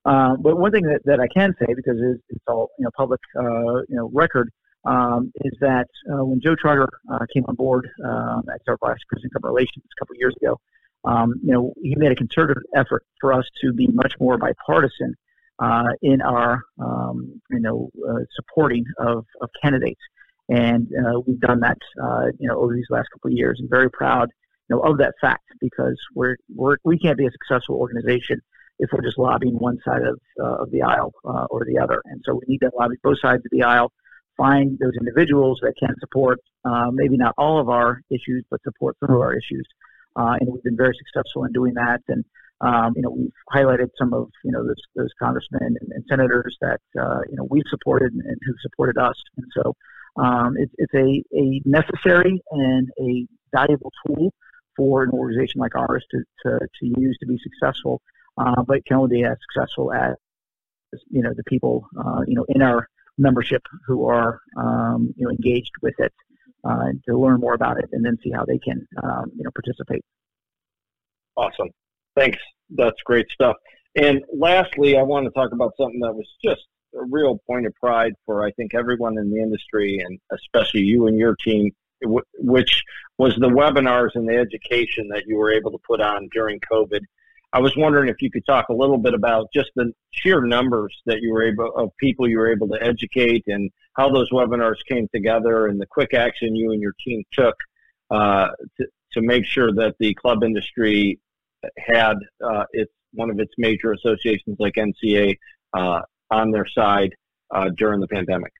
Uh, 0.06 0.36
but 0.36 0.58
one 0.58 0.70
thing 0.70 0.84
that, 0.84 1.00
that 1.06 1.18
I 1.18 1.26
can 1.28 1.54
say, 1.58 1.72
because 1.74 1.96
it's, 1.98 2.22
it's 2.28 2.44
all 2.46 2.70
you 2.78 2.84
know 2.84 2.90
public 2.96 3.20
uh, 3.38 3.80
you 3.88 3.96
know 3.96 4.10
record, 4.12 4.50
um, 4.84 5.32
is 5.44 5.52
that 5.60 5.88
uh, 6.12 6.24
when 6.24 6.40
Joe 6.40 6.56
Trauger 6.56 6.88
uh, 7.12 7.26
came 7.32 7.44
on 7.46 7.54
board 7.54 7.88
um, 8.04 8.42
as 8.52 8.60
our 8.68 8.76
vice 8.84 8.98
president 9.08 9.32
of 9.36 9.44
relations 9.44 9.84
a 9.84 10.00
couple 10.00 10.14
of 10.14 10.18
years 10.18 10.34
ago, 10.40 10.60
um, 11.04 11.34
you 11.42 11.52
know 11.52 11.72
he 11.82 11.94
made 11.96 12.12
a 12.12 12.16
concerted 12.16 12.58
effort 12.74 13.04
for 13.20 13.32
us 13.32 13.46
to 13.62 13.72
be 13.72 13.86
much 13.88 14.14
more 14.20 14.36
bipartisan 14.36 15.14
uh, 15.58 15.88
in 16.02 16.20
our 16.20 16.62
um, 16.78 17.40
you 17.50 17.60
know 17.60 17.90
uh, 18.08 18.20
supporting 18.34 18.84
of, 18.98 19.24
of 19.40 19.48
candidates, 19.62 20.00
and 20.48 20.88
uh, 20.88 21.20
we've 21.26 21.40
done 21.40 21.60
that 21.60 21.78
uh, 22.02 22.26
you 22.38 22.48
know 22.48 22.60
over 22.60 22.74
these 22.74 22.90
last 22.90 23.08
couple 23.12 23.30
of 23.30 23.36
years. 23.36 23.60
I'm 23.60 23.68
very 23.68 23.90
proud 23.90 24.30
you 24.68 24.76
know 24.76 24.82
of 24.82 24.98
that 24.98 25.14
fact 25.20 25.44
because 25.60 25.98
we're, 26.14 26.36
we're 26.54 26.76
we 26.84 26.98
can't 26.98 27.18
be 27.18 27.26
a 27.26 27.30
successful 27.30 27.76
organization 27.76 28.40
if 28.78 28.90
we're 28.92 29.02
just 29.02 29.18
lobbying 29.18 29.54
one 29.54 29.78
side 29.84 30.02
of, 30.02 30.20
uh, 30.40 30.62
of 30.62 30.70
the 30.70 30.82
aisle 30.82 31.12
uh, 31.24 31.46
or 31.50 31.64
the 31.64 31.78
other. 31.78 32.02
And 32.06 32.20
so 32.24 32.34
we 32.34 32.42
need 32.48 32.58
to 32.58 32.70
lobby 32.76 32.96
both 33.02 33.20
sides 33.20 33.42
of 33.44 33.50
the 33.52 33.62
aisle, 33.62 33.92
find 34.36 34.78
those 34.80 34.94
individuals 34.98 35.60
that 35.62 35.74
can 35.78 35.94
support 36.00 36.40
uh, 36.64 36.90
maybe 36.92 37.16
not 37.16 37.34
all 37.38 37.60
of 37.60 37.68
our 37.68 38.00
issues, 38.10 38.44
but 38.50 38.60
support 38.62 38.96
some 39.00 39.14
of 39.14 39.20
our 39.20 39.32
issues. 39.32 39.66
Uh, 40.16 40.36
and 40.40 40.52
we've 40.52 40.62
been 40.62 40.76
very 40.76 40.94
successful 40.96 41.44
in 41.44 41.52
doing 41.52 41.74
that. 41.74 42.00
And 42.08 42.24
um, 42.60 42.94
you 42.96 43.02
know, 43.02 43.10
we've 43.10 43.32
highlighted 43.52 43.90
some 43.98 44.14
of 44.14 44.30
you 44.44 44.52
know 44.52 44.64
those, 44.64 44.80
those 44.96 45.10
congressmen 45.20 45.76
and, 45.80 45.92
and 45.92 46.04
senators 46.08 46.56
that 46.60 46.80
uh, 46.98 47.20
you 47.28 47.36
know 47.36 47.46
we've 47.50 47.64
supported 47.68 48.12
and, 48.12 48.22
and 48.22 48.36
who 48.46 48.54
supported 48.62 48.96
us. 48.96 49.16
And 49.36 49.46
so 49.54 49.74
um, 50.16 50.56
it's, 50.56 50.72
it's 50.78 50.94
a, 50.94 51.22
a 51.36 51.60
necessary 51.64 52.40
and 52.50 52.88
a 53.00 53.26
valuable 53.52 53.92
tool 54.06 54.32
for 54.76 55.02
an 55.02 55.10
organization 55.10 55.60
like 55.60 55.74
ours 55.74 56.04
to, 56.10 56.22
to, 56.44 56.58
to 56.58 57.00
use 57.00 57.16
to 57.20 57.26
be 57.26 57.38
successful 57.42 58.00
uh, 58.38 58.62
but 58.62 58.84
can 58.86 58.96
only 58.96 59.18
be 59.18 59.24
as 59.24 59.36
successful 59.48 59.92
as 59.92 60.14
you 61.10 61.22
know 61.22 61.32
the 61.36 61.44
people 61.44 61.86
uh, 62.04 62.20
you 62.26 62.34
know 62.34 62.44
in 62.48 62.62
our 62.62 62.88
membership 63.18 63.62
who 63.86 64.06
are 64.06 64.40
um, 64.56 65.12
you 65.16 65.24
know 65.24 65.30
engaged 65.30 65.72
with 65.82 65.94
it 65.98 66.12
uh, 66.64 66.86
to 67.06 67.18
learn 67.18 67.40
more 67.40 67.54
about 67.54 67.78
it 67.78 67.88
and 67.92 68.04
then 68.04 68.16
see 68.22 68.30
how 68.30 68.44
they 68.44 68.58
can 68.58 68.86
um, 69.02 69.30
you 69.36 69.44
know 69.44 69.50
participate. 69.54 70.04
Awesome, 71.36 71.68
thanks. 72.16 72.38
That's 72.70 73.00
great 73.04 73.26
stuff. 73.30 73.56
And 73.96 74.22
lastly, 74.36 74.96
I 74.96 75.02
want 75.02 75.26
to 75.26 75.30
talk 75.30 75.52
about 75.52 75.72
something 75.76 76.00
that 76.00 76.14
was 76.14 76.28
just 76.44 76.62
a 76.98 77.04
real 77.04 77.38
point 77.46 77.66
of 77.66 77.74
pride 77.74 78.14
for 78.26 78.44
I 78.44 78.50
think 78.52 78.74
everyone 78.74 79.18
in 79.18 79.30
the 79.30 79.40
industry 79.40 79.98
and 79.98 80.18
especially 80.32 80.82
you 80.82 81.06
and 81.06 81.18
your 81.18 81.36
team, 81.36 81.72
which 82.38 82.82
was 83.18 83.34
the 83.36 83.48
webinars 83.48 84.10
and 84.14 84.28
the 84.28 84.36
education 84.36 85.08
that 85.08 85.24
you 85.26 85.36
were 85.36 85.52
able 85.52 85.70
to 85.70 85.78
put 85.86 86.00
on 86.00 86.28
during 86.32 86.60
COVID. 86.60 87.00
I 87.52 87.60
was 87.60 87.76
wondering 87.76 88.08
if 88.08 88.20
you 88.20 88.30
could 88.30 88.44
talk 88.44 88.68
a 88.68 88.74
little 88.74 88.98
bit 88.98 89.14
about 89.14 89.46
just 89.54 89.70
the 89.76 89.92
sheer 90.10 90.42
numbers 90.42 91.00
that 91.06 91.20
you 91.20 91.32
were 91.32 91.44
able 91.44 91.72
of 91.76 91.90
people 91.98 92.28
you 92.28 92.38
were 92.38 92.50
able 92.50 92.68
to 92.68 92.82
educate 92.82 93.44
and 93.46 93.70
how 93.94 94.10
those 94.10 94.30
webinars 94.30 94.78
came 94.88 95.08
together 95.14 95.68
and 95.68 95.80
the 95.80 95.86
quick 95.86 96.14
action 96.14 96.56
you 96.56 96.72
and 96.72 96.82
your 96.82 96.94
team 97.04 97.22
took 97.32 97.54
uh, 98.10 98.48
to, 98.76 98.86
to 99.12 99.22
make 99.22 99.44
sure 99.44 99.72
that 99.72 99.94
the 100.00 100.14
club 100.14 100.42
industry 100.42 101.20
had 101.78 102.16
uh, 102.44 102.64
its 102.72 102.92
one 103.12 103.30
of 103.30 103.38
its 103.38 103.52
major 103.56 103.92
associations 103.92 104.56
like 104.58 104.74
NCA 104.74 105.38
uh, 105.72 106.00
on 106.30 106.50
their 106.50 106.66
side 106.66 107.14
uh, 107.54 107.70
during 107.76 108.00
the 108.00 108.08
pandemic. 108.08 108.52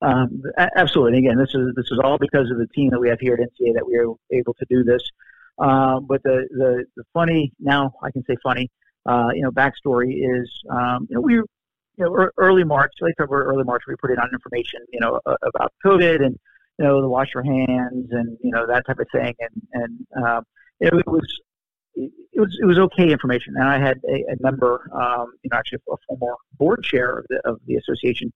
Um, 0.00 0.42
absolutely. 0.76 1.18
Again, 1.18 1.38
this 1.38 1.54
is 1.54 1.72
this 1.76 1.86
is 1.92 2.00
all 2.02 2.18
because 2.18 2.50
of 2.50 2.58
the 2.58 2.66
team 2.74 2.90
that 2.90 2.98
we 2.98 3.08
have 3.08 3.20
here 3.20 3.34
at 3.34 3.40
NCA 3.40 3.74
that 3.74 3.86
we 3.86 3.96
are 3.96 4.12
able 4.32 4.54
to 4.54 4.66
do 4.68 4.82
this. 4.82 5.02
Uh, 5.58 6.00
but 6.00 6.22
the, 6.22 6.48
the, 6.50 6.84
the 6.96 7.04
funny, 7.12 7.52
now 7.60 7.92
I 8.02 8.10
can 8.10 8.24
say 8.24 8.36
funny, 8.42 8.70
uh, 9.06 9.28
you 9.34 9.42
know, 9.42 9.50
backstory 9.50 10.14
is, 10.14 10.50
um, 10.70 11.06
you 11.08 11.16
know, 11.16 11.20
we, 11.20 11.34
you 11.34 11.44
know, 11.98 12.28
early 12.38 12.64
March, 12.64 12.90
late 13.00 13.14
February, 13.18 13.46
early 13.46 13.64
March, 13.64 13.82
we 13.86 13.94
put 14.00 14.10
in 14.10 14.18
on 14.18 14.28
information, 14.32 14.80
you 14.92 15.00
know, 15.00 15.20
about 15.26 15.72
COVID 15.84 16.24
and, 16.24 16.38
you 16.78 16.84
know, 16.84 17.00
the 17.00 17.08
wash 17.08 17.34
your 17.34 17.44
hands 17.44 18.08
and, 18.10 18.36
you 18.42 18.50
know, 18.50 18.66
that 18.66 18.86
type 18.86 18.98
of 18.98 19.06
thing. 19.12 19.34
And, 19.38 19.62
and, 19.72 20.24
uh, 20.24 20.40
it 20.80 20.92
was, 21.06 21.40
it 21.94 22.40
was 22.40 22.58
it 22.60 22.64
was 22.64 22.78
okay 22.78 23.10
information, 23.10 23.54
and 23.56 23.68
I 23.68 23.78
had 23.78 24.00
a, 24.08 24.32
a 24.32 24.36
member, 24.40 24.88
um, 24.94 25.32
you 25.42 25.50
know, 25.50 25.58
actually 25.58 25.80
a 25.90 25.96
former 26.08 26.34
board 26.58 26.82
chair 26.82 27.18
of 27.18 27.26
the, 27.28 27.40
of 27.44 27.60
the 27.66 27.76
association, 27.76 28.32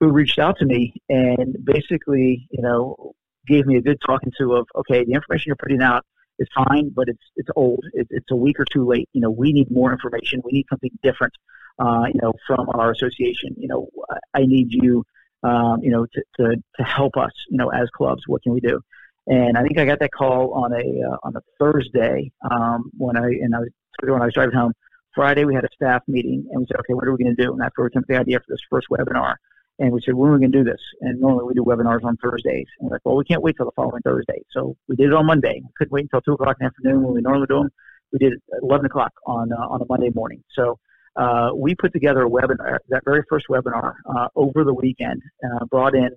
who 0.00 0.10
reached 0.10 0.38
out 0.38 0.58
to 0.58 0.64
me 0.64 0.94
and 1.08 1.56
basically, 1.64 2.46
you 2.50 2.62
know, 2.62 3.14
gave 3.46 3.66
me 3.66 3.76
a 3.76 3.80
good 3.80 3.98
talking 4.06 4.32
to 4.38 4.54
of 4.54 4.66
okay, 4.76 5.04
the 5.04 5.12
information 5.12 5.44
you're 5.48 5.56
putting 5.56 5.82
out 5.82 6.04
is 6.38 6.48
fine, 6.54 6.90
but 6.90 7.08
it's 7.08 7.22
it's 7.36 7.48
old. 7.56 7.84
It, 7.92 8.06
it's 8.10 8.30
a 8.30 8.36
week 8.36 8.58
or 8.58 8.66
two 8.72 8.86
late. 8.86 9.08
You 9.12 9.20
know, 9.20 9.30
we 9.30 9.52
need 9.52 9.70
more 9.70 9.92
information. 9.92 10.40
We 10.44 10.52
need 10.52 10.66
something 10.70 10.90
different. 11.02 11.34
Uh, 11.76 12.04
you 12.06 12.20
know, 12.22 12.32
from 12.46 12.68
our 12.74 12.92
association. 12.92 13.54
You 13.56 13.68
know, 13.68 13.88
I 14.34 14.40
need 14.40 14.68
you. 14.70 15.04
Um, 15.42 15.80
you 15.82 15.90
know, 15.90 16.06
to, 16.06 16.22
to 16.38 16.56
to 16.76 16.82
help 16.82 17.16
us. 17.16 17.32
You 17.50 17.58
know, 17.58 17.68
as 17.70 17.88
clubs, 17.90 18.22
what 18.26 18.42
can 18.42 18.54
we 18.54 18.60
do? 18.60 18.80
And 19.26 19.56
I 19.56 19.62
think 19.62 19.78
I 19.78 19.84
got 19.84 20.00
that 20.00 20.12
call 20.12 20.52
on 20.52 20.72
a 20.72 20.76
uh, 20.76 21.16
on 21.22 21.36
a 21.36 21.40
Thursday 21.58 22.30
um, 22.50 22.90
when 22.96 23.16
I 23.16 23.26
and 23.26 23.54
I 23.54 23.60
was 23.60 23.70
when 24.02 24.20
I 24.20 24.26
was 24.26 24.34
driving 24.34 24.54
home. 24.54 24.72
Friday 25.14 25.44
we 25.44 25.54
had 25.54 25.64
a 25.64 25.68
staff 25.74 26.02
meeting 26.08 26.46
and 26.50 26.60
we 26.60 26.66
said, 26.66 26.76
okay, 26.80 26.92
what 26.92 27.06
are 27.06 27.12
we 27.12 27.22
going 27.22 27.34
to 27.34 27.42
do? 27.42 27.52
And 27.52 27.60
that's 27.60 27.76
where 27.78 27.84
we 27.84 27.90
came 27.90 28.00
up 28.00 28.08
with 28.08 28.16
the 28.16 28.20
idea 28.20 28.40
for 28.40 28.46
this 28.48 28.58
first 28.68 28.88
webinar. 28.90 29.36
And 29.78 29.92
we 29.92 30.00
said, 30.04 30.14
when 30.14 30.30
are 30.30 30.34
we 30.34 30.40
going 30.40 30.52
to 30.52 30.58
do 30.58 30.64
this? 30.64 30.80
And 31.00 31.20
normally 31.20 31.44
we 31.46 31.54
do 31.54 31.64
webinars 31.64 32.04
on 32.04 32.16
Thursdays. 32.16 32.66
And 32.78 32.88
we're 32.88 32.96
like, 32.96 33.02
well, 33.04 33.16
we 33.16 33.24
can't 33.24 33.42
wait 33.42 33.56
till 33.56 33.66
the 33.66 33.72
following 33.74 34.02
Thursday. 34.02 34.42
So 34.50 34.76
we 34.88 34.96
did 34.96 35.06
it 35.06 35.14
on 35.14 35.26
Monday. 35.26 35.60
We 35.62 35.70
couldn't 35.76 35.92
wait 35.92 36.08
until 36.12 36.20
2 36.20 36.32
o'clock 36.34 36.56
in 36.60 36.64
the 36.64 36.66
afternoon 36.66 37.02
when 37.02 37.14
we 37.14 37.20
normally 37.20 37.46
do 37.48 37.58
them. 37.58 37.70
We 38.12 38.18
did 38.18 38.34
it 38.34 38.42
at 38.52 38.62
11 38.62 38.86
o'clock 38.86 39.12
on, 39.26 39.52
uh, 39.52 39.56
on 39.56 39.82
a 39.82 39.84
Monday 39.88 40.10
morning. 40.14 40.42
So 40.52 40.78
uh, 41.16 41.50
we 41.54 41.74
put 41.74 41.92
together 41.92 42.22
a 42.22 42.30
webinar, 42.30 42.78
that 42.88 43.02
very 43.04 43.22
first 43.28 43.46
webinar 43.50 43.94
uh, 44.08 44.28
over 44.36 44.62
the 44.64 44.74
weekend, 44.74 45.22
uh, 45.44 45.64
brought 45.64 45.94
in, 45.94 46.10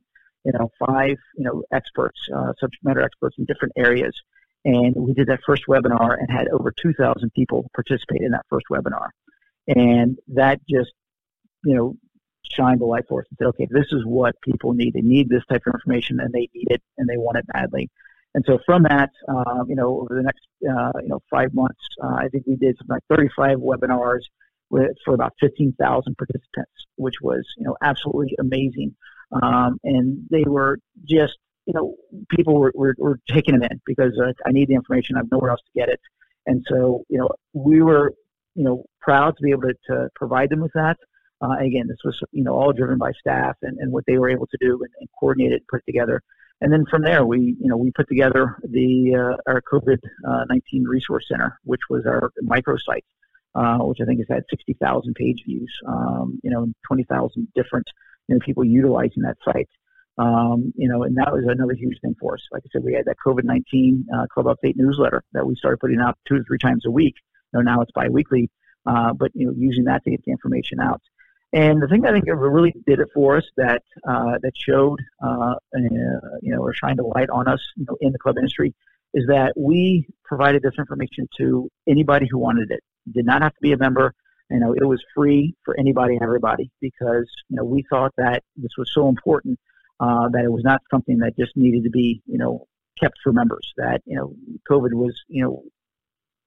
you 0.47 0.53
know, 0.57 0.71
five, 0.79 1.17
you 1.35 1.43
know, 1.43 1.61
experts, 1.73 2.19
uh, 2.33 2.53
subject 2.57 2.83
matter 2.83 3.01
experts 3.01 3.35
in 3.37 3.43
different 3.43 3.73
areas. 3.75 4.15
And 4.63 4.95
we 4.95 5.13
did 5.13 5.27
that 5.27 5.41
first 5.45 5.63
webinar 5.67 6.17
and 6.17 6.31
had 6.31 6.47
over 6.47 6.71
2,000 6.71 7.33
people 7.33 7.69
participate 7.75 8.21
in 8.21 8.31
that 8.31 8.45
first 8.49 8.65
webinar. 8.71 9.09
And 9.67 10.17
that 10.29 10.61
just, 10.65 10.93
you 11.65 11.75
know, 11.75 11.95
shined 12.49 12.79
the 12.79 12.85
light 12.85 13.03
for 13.09 13.21
us 13.21 13.27
and 13.29 13.37
said, 13.37 13.47
okay, 13.47 13.67
this 13.69 13.87
is 13.91 14.05
what 14.05 14.35
people 14.41 14.73
need. 14.73 14.93
They 14.93 15.01
need 15.01 15.27
this 15.27 15.43
type 15.49 15.63
of 15.67 15.73
information 15.73 16.21
and 16.21 16.33
they 16.33 16.49
need 16.53 16.67
it 16.69 16.81
and 16.97 17.09
they 17.09 17.17
want 17.17 17.37
it 17.37 17.45
badly. 17.47 17.89
And 18.33 18.45
so 18.47 18.59
from 18.65 18.83
that, 18.83 19.09
um, 19.27 19.65
you 19.67 19.75
know, 19.75 19.99
over 19.99 20.15
the 20.15 20.23
next, 20.23 20.47
uh, 20.63 20.99
you 21.01 21.09
know, 21.09 21.19
five 21.29 21.53
months, 21.53 21.81
uh, 22.01 22.15
I 22.19 22.29
think 22.29 22.45
we 22.47 22.55
did 22.55 22.77
something 22.77 22.95
like 22.95 23.17
35 23.17 23.57
webinars 23.57 24.21
with, 24.69 24.91
for 25.03 25.13
about 25.13 25.33
15,000 25.41 26.15
participants, 26.17 26.85
which 26.95 27.15
was, 27.21 27.45
you 27.57 27.65
know, 27.65 27.75
absolutely 27.81 28.35
amazing. 28.39 28.95
Um, 29.31 29.79
and 29.83 30.25
they 30.29 30.43
were 30.45 30.79
just, 31.05 31.37
you 31.65 31.73
know, 31.73 31.95
people 32.29 32.59
were, 32.59 32.71
were, 32.75 32.95
were 32.97 33.19
taking 33.29 33.59
them 33.59 33.69
in 33.69 33.81
because 33.85 34.17
uh, 34.23 34.31
I 34.45 34.51
need 34.51 34.69
the 34.69 34.75
information. 34.75 35.15
I 35.15 35.19
have 35.19 35.31
nowhere 35.31 35.51
else 35.51 35.61
to 35.61 35.79
get 35.79 35.89
it. 35.89 35.99
And 36.45 36.65
so, 36.69 37.03
you 37.09 37.17
know, 37.17 37.29
we 37.53 37.81
were, 37.81 38.13
you 38.55 38.63
know, 38.63 38.85
proud 39.01 39.35
to 39.37 39.43
be 39.43 39.51
able 39.51 39.63
to, 39.63 39.73
to 39.87 40.09
provide 40.15 40.49
them 40.49 40.61
with 40.61 40.71
that. 40.73 40.97
Uh, 41.41 41.55
again, 41.59 41.87
this 41.87 41.97
was 42.03 42.19
you 42.31 42.43
know 42.43 42.53
all 42.53 42.73
driven 42.73 42.97
by 42.97 43.11
staff 43.11 43.55
and, 43.61 43.77
and 43.77 43.91
what 43.91 44.03
they 44.07 44.17
were 44.17 44.29
able 44.29 44.47
to 44.47 44.57
do 44.59 44.73
and, 44.81 44.89
and 44.99 45.09
coordinate 45.19 45.51
it, 45.51 45.63
put 45.69 45.81
it 45.81 45.85
together. 45.85 46.21
And 46.61 46.73
then 46.73 46.85
from 46.89 47.03
there, 47.03 47.25
we 47.25 47.55
you 47.59 47.69
know 47.69 47.77
we 47.77 47.91
put 47.91 48.07
together 48.07 48.57
the 48.63 49.13
uh, 49.15 49.51
our 49.51 49.61
COVID 49.71 49.99
uh, 50.27 50.45
nineteen 50.49 50.83
resource 50.83 51.25
center, 51.29 51.59
which 51.63 51.81
was 51.89 52.05
our 52.07 52.31
microsite, 52.43 53.05
uh, 53.53 53.77
which 53.85 53.99
I 54.01 54.05
think 54.05 54.19
has 54.19 54.27
had 54.29 54.45
sixty 54.49 54.73
thousand 54.81 55.13
page 55.13 55.43
views. 55.45 55.71
Um, 55.87 56.39
you 56.43 56.49
know, 56.49 56.67
twenty 56.87 57.03
thousand 57.03 57.47
different 57.53 57.87
you 58.27 58.35
know 58.35 58.39
people 58.45 58.63
utilizing 58.63 59.23
that 59.23 59.37
site. 59.43 59.69
Um, 60.19 60.73
you 60.75 60.89
know, 60.89 61.03
and 61.03 61.15
that 61.17 61.31
was 61.31 61.43
another 61.47 61.73
huge 61.73 61.99
thing 62.01 62.15
for 62.19 62.33
us. 62.33 62.41
Like 62.51 62.63
I 62.65 62.69
said, 62.71 62.83
we 62.83 62.93
had 62.93 63.05
that 63.05 63.17
COVID 63.25 63.43
nineteen 63.43 64.05
uh, 64.15 64.25
club 64.27 64.47
update 64.47 64.73
newsletter 64.75 65.23
that 65.33 65.45
we 65.45 65.55
started 65.55 65.77
putting 65.79 65.99
out 65.99 66.17
two 66.27 66.37
to 66.37 66.43
three 66.43 66.57
times 66.57 66.85
a 66.85 66.91
week. 66.91 67.15
You 67.53 67.59
know, 67.59 67.71
now 67.71 67.81
it's 67.81 67.91
biweekly, 67.91 68.49
uh, 68.85 69.13
but 69.13 69.31
you 69.35 69.47
know, 69.47 69.53
using 69.55 69.85
that 69.85 70.03
to 70.03 70.11
get 70.11 70.23
the 70.25 70.31
information 70.31 70.79
out. 70.79 71.01
And 71.53 71.81
the 71.81 71.87
thing 71.87 72.05
I 72.05 72.11
think 72.11 72.25
really 72.27 72.73
did 72.85 72.99
it 72.99 73.07
for 73.13 73.37
us 73.37 73.45
that 73.55 73.83
uh, 74.07 74.37
that 74.41 74.51
showed 74.55 74.99
uh, 75.23 75.55
uh, 75.55 75.79
you 76.41 76.53
know 76.53 76.61
or 76.61 76.73
shined 76.73 76.99
a 76.99 77.05
light 77.05 77.29
on 77.29 77.47
us 77.47 77.61
you 77.75 77.85
know, 77.87 77.97
in 78.01 78.11
the 78.11 78.19
club 78.19 78.37
industry 78.37 78.73
is 79.13 79.25
that 79.27 79.53
we 79.55 80.05
provided 80.25 80.61
this 80.61 80.73
information 80.77 81.27
to 81.37 81.69
anybody 81.87 82.27
who 82.29 82.37
wanted 82.37 82.69
it. 82.71 82.81
Did 83.11 83.25
not 83.25 83.41
have 83.41 83.53
to 83.53 83.61
be 83.61 83.71
a 83.71 83.77
member. 83.77 84.13
You 84.49 84.59
know, 84.59 84.73
it 84.73 84.85
was 84.85 85.03
free 85.15 85.55
for 85.65 85.77
anybody 85.77 86.13
and 86.13 86.23
everybody 86.23 86.71
because 86.81 87.29
you 87.49 87.57
know 87.57 87.63
we 87.63 87.83
thought 87.89 88.13
that 88.17 88.43
this 88.55 88.71
was 88.77 88.91
so 88.93 89.09
important 89.09 89.59
uh, 89.99 90.29
that 90.29 90.43
it 90.43 90.51
was 90.51 90.63
not 90.63 90.81
something 90.89 91.17
that 91.19 91.37
just 91.37 91.55
needed 91.55 91.83
to 91.83 91.89
be 91.89 92.21
you 92.25 92.37
know 92.37 92.67
kept 92.99 93.17
for 93.23 93.33
members. 93.33 93.73
That 93.77 94.01
you 94.05 94.15
know 94.17 94.33
COVID 94.69 94.93
was 94.93 95.19
you 95.27 95.43
know 95.43 95.63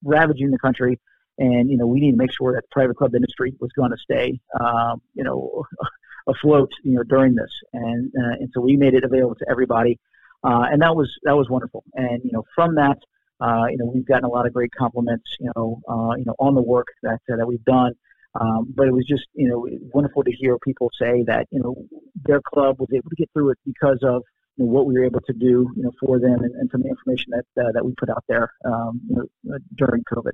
ravaging 0.03 0.51
the 0.51 0.59
country 0.59 0.99
and 1.41 1.71
you 1.71 1.77
know 1.77 1.87
we 1.87 2.01
need 2.01 2.13
to 2.13 2.17
make 2.17 2.33
sure 2.33 2.53
that 2.53 2.63
the 2.63 2.69
private 2.71 2.97
club 2.97 3.15
industry 3.15 3.55
was 3.59 3.71
going 3.73 3.91
to 3.91 3.97
stay 3.97 4.39
um, 4.61 5.01
you 5.15 5.25
know 5.25 5.65
afloat 6.29 6.71
you 6.85 6.93
know 6.93 7.03
during 7.03 7.35
this 7.35 7.51
and 7.73 8.13
uh, 8.17 8.37
and 8.39 8.51
so 8.55 8.61
we 8.61 8.77
made 8.77 8.95
it 8.95 9.05
available 9.05 9.35
to 9.35 9.47
everybody 9.51 9.99
uh, 10.45 10.65
and 10.71 10.81
that 10.83 10.95
was 10.95 11.11
that 11.25 11.37
was 11.37 11.49
wonderful 11.49 11.83
and 11.95 12.23
you 12.25 12.31
know 12.33 12.45
from 12.55 12.77
that 12.77 12.99
uh, 13.41 13.65
you 13.71 13.79
know 13.79 13.87
we've 13.87 14.07
gotten 14.07 14.25
a 14.25 14.29
lot 14.29 14.47
of 14.47 14.53
great 14.53 14.71
compliments 14.77 15.37
you 15.39 15.51
know 15.55 15.81
uh, 15.89 16.15
you 16.17 16.25
know 16.25 16.35
on 16.39 16.55
the 16.55 16.63
work 16.63 16.87
that 17.03 17.21
uh, 17.33 17.37
that 17.37 17.47
we've 17.47 17.65
done 17.65 17.93
Um, 18.41 18.73
but 18.77 18.87
it 18.87 18.93
was 18.93 19.07
just, 19.07 19.27
you 19.35 19.49
know, 19.49 19.67
wonderful 19.93 20.23
to 20.23 20.31
hear 20.31 20.57
people 20.59 20.89
say 21.01 21.25
that, 21.27 21.49
you 21.51 21.61
know, 21.61 21.75
their 22.15 22.41
club 22.41 22.77
was 22.79 22.89
able 22.95 23.11
to 23.11 23.17
get 23.17 23.29
through 23.33 23.51
it 23.51 23.59
because 23.67 23.99
of 24.03 24.23
you 24.57 24.65
know, 24.65 24.71
what 24.71 24.87
we 24.87 24.95
were 24.95 25.05
able 25.05 25.21
to 25.23 25.33
do, 25.33 25.69
you 25.77 25.83
know, 25.83 25.91
for 25.99 26.21
them 26.21 26.39
and, 26.45 26.55
and 26.55 26.71
some 26.71 26.81
of 26.81 26.85
the 26.85 26.91
information 26.91 27.33
that 27.33 27.65
uh, 27.65 27.73
that 27.73 27.85
we 27.85 27.93
put 27.99 28.09
out 28.09 28.25
there, 28.29 28.53
um, 28.65 29.01
you 29.09 29.29
know, 29.43 29.59
during 29.77 30.05
COVID. 30.05 30.33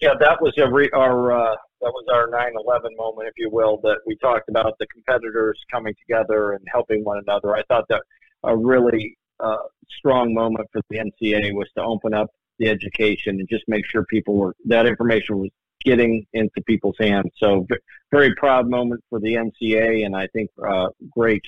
Yeah, 0.00 0.14
that 0.20 0.40
was 0.40 0.52
every 0.56 0.90
our 0.92 1.32
uh, 1.32 1.56
that 1.80 1.92
was 1.92 2.04
our 2.12 2.28
9/11 2.28 2.96
moment, 2.96 3.28
if 3.28 3.34
you 3.36 3.50
will, 3.50 3.78
that 3.82 3.98
we 4.06 4.16
talked 4.16 4.48
about 4.48 4.78
the 4.78 4.86
competitors 4.86 5.58
coming 5.70 5.94
together 6.06 6.52
and 6.52 6.64
helping 6.70 7.02
one 7.04 7.18
another. 7.26 7.56
I 7.56 7.62
thought 7.64 7.86
that 7.88 8.02
a 8.44 8.56
really 8.56 9.16
uh, 9.42 9.56
strong 9.98 10.34
moment 10.34 10.68
for 10.72 10.80
the 10.90 10.98
NCA 10.98 11.52
was 11.54 11.68
to 11.76 11.82
open 11.82 12.14
up 12.14 12.30
the 12.58 12.68
education 12.68 13.40
and 13.40 13.48
just 13.48 13.64
make 13.66 13.84
sure 13.86 14.04
people 14.04 14.36
were 14.36 14.54
that 14.66 14.86
information 14.86 15.38
was 15.38 15.50
getting 15.84 16.24
into 16.32 16.62
people's 16.66 16.96
hands. 16.98 17.30
So 17.36 17.66
very 18.12 18.34
proud 18.36 18.68
moment 18.68 19.02
for 19.10 19.18
the 19.18 19.34
NCA, 19.34 20.06
and 20.06 20.14
I 20.14 20.28
think 20.28 20.50
uh, 20.66 20.88
great 21.10 21.42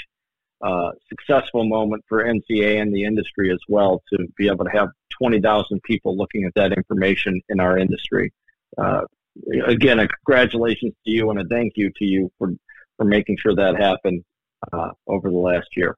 uh, 0.62 0.90
successful 1.08 1.64
moment 1.68 2.04
for 2.08 2.24
NCA 2.24 2.80
and 2.80 2.94
the 2.94 3.04
industry 3.04 3.52
as 3.52 3.58
well 3.68 4.02
to 4.12 4.26
be 4.36 4.48
able 4.48 4.64
to 4.64 4.70
have 4.70 4.88
20,000 5.18 5.82
people 5.82 6.16
looking 6.16 6.44
at 6.44 6.54
that 6.54 6.72
information 6.72 7.40
in 7.48 7.60
our 7.60 7.78
industry. 7.78 8.32
Uh, 8.78 9.02
again, 9.66 10.00
a 10.00 10.08
congratulations 10.08 10.94
to 11.04 11.10
you 11.10 11.30
and 11.30 11.40
a 11.40 11.44
thank 11.44 11.74
you 11.76 11.90
to 11.96 12.04
you 12.04 12.30
for, 12.38 12.50
for 12.96 13.04
making 13.04 13.36
sure 13.36 13.54
that 13.54 13.76
happened 13.76 14.24
uh, 14.72 14.90
over 15.06 15.30
the 15.30 15.36
last 15.36 15.68
year. 15.76 15.96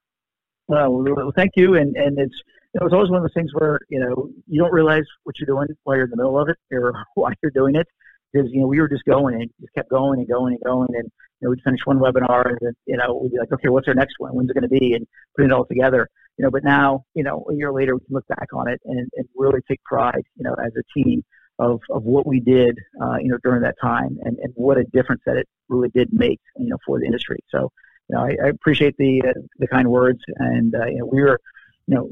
Well, 0.69 1.33
thank 1.35 1.53
you. 1.57 1.77
And, 1.77 1.97
and 1.97 2.19
it's, 2.19 2.35
it 2.75 2.83
was 2.83 2.93
always 2.93 3.11
one 3.11 3.19
of 3.19 3.23
those 3.23 3.35
things 3.35 3.53
where, 3.55 3.81
you 3.89 4.01
know, 4.01 4.31
you 4.49 4.61
don't 4.61 4.73
realize 4.73 5.05
what 5.25 5.39
you're 5.39 5.47
doing 5.47 5.69
while 5.85 5.97
you're 5.97 6.05
in 6.05 6.11
the 6.11 6.17
middle 6.17 6.39
of 6.39 6.49
it 6.49 6.57
or 6.73 6.93
why 7.15 7.33
you're 7.43 7.53
doing 7.53 7.77
it. 7.77 7.87
Because, 8.33 8.51
you 8.53 8.61
know, 8.61 8.67
we 8.67 8.81
were 8.81 8.89
just 8.89 9.05
going 9.05 9.35
and 9.35 9.51
just 9.61 9.73
kept 9.75 9.89
going 9.89 10.19
and 10.19 10.29
going 10.29 10.55
and 10.55 10.65
going. 10.65 10.89
And, 10.95 11.11
you 11.41 11.47
know, 11.47 11.51
we'd 11.51 11.63
finish 11.63 11.81
one 11.85 11.99
webinar 11.99 12.49
and 12.49 12.59
then, 12.61 12.73
you 12.87 12.97
know, 12.97 13.15
we'd 13.23 13.33
be 13.33 13.39
like, 13.39 13.53
okay, 13.53 13.69
what's 13.69 13.89
our 13.89 13.95
next 13.95 14.15
one? 14.19 14.35
When's 14.35 14.51
it 14.51 14.55
going 14.55 14.69
to 14.69 14.81
be? 14.81 14.95
And 14.95 15.07
putting 15.37 15.51
it 15.51 15.55
all 15.55 15.65
together, 15.65 16.09
you 16.37 16.45
know, 16.45 16.51
but 16.51 16.65
now, 16.65 17.05
you 17.15 17.23
know, 17.23 17.47
a 17.51 17.55
year 17.55 17.73
later, 17.73 17.95
we 17.95 18.01
can 18.01 18.15
look 18.15 18.27
back 18.27 18.49
on 18.53 18.69
it 18.69 18.81
and, 18.85 19.09
and 19.15 19.29
really 19.37 19.61
take 19.69 19.83
pride, 19.85 20.23
you 20.37 20.45
know, 20.45 20.55
as 20.55 20.73
a 20.77 20.99
team 20.99 21.25
of, 21.59 21.81
of 21.91 22.03
what 22.03 22.27
we 22.27 22.41
did, 22.41 22.77
uh, 23.01 23.17
you 23.17 23.29
know, 23.29 23.39
during 23.43 23.63
that 23.63 23.77
time 23.81 24.19
and, 24.23 24.39
and 24.39 24.53
what 24.55 24.77
a 24.77 24.85
difference 24.85 25.23
that 25.25 25.37
it 25.37 25.49
really 25.69 25.89
did 25.91 26.09
make, 26.13 26.41
you 26.59 26.69
know, 26.69 26.77
for 26.85 26.99
the 26.99 27.07
industry. 27.07 27.39
So, 27.51 27.71
you 28.09 28.17
know, 28.17 28.23
I, 28.23 28.37
I 28.45 28.49
appreciate 28.49 28.97
the, 28.99 29.23
uh, 29.23 29.33
the 29.59 29.67
kind 29.67 29.89
words 29.89 30.21
and, 30.37 30.75
uh, 30.75 30.87
you 30.87 30.99
know, 30.99 31.07
we 31.07 31.23
were, 31.23 31.41
you 31.87 31.95
know, 31.95 32.11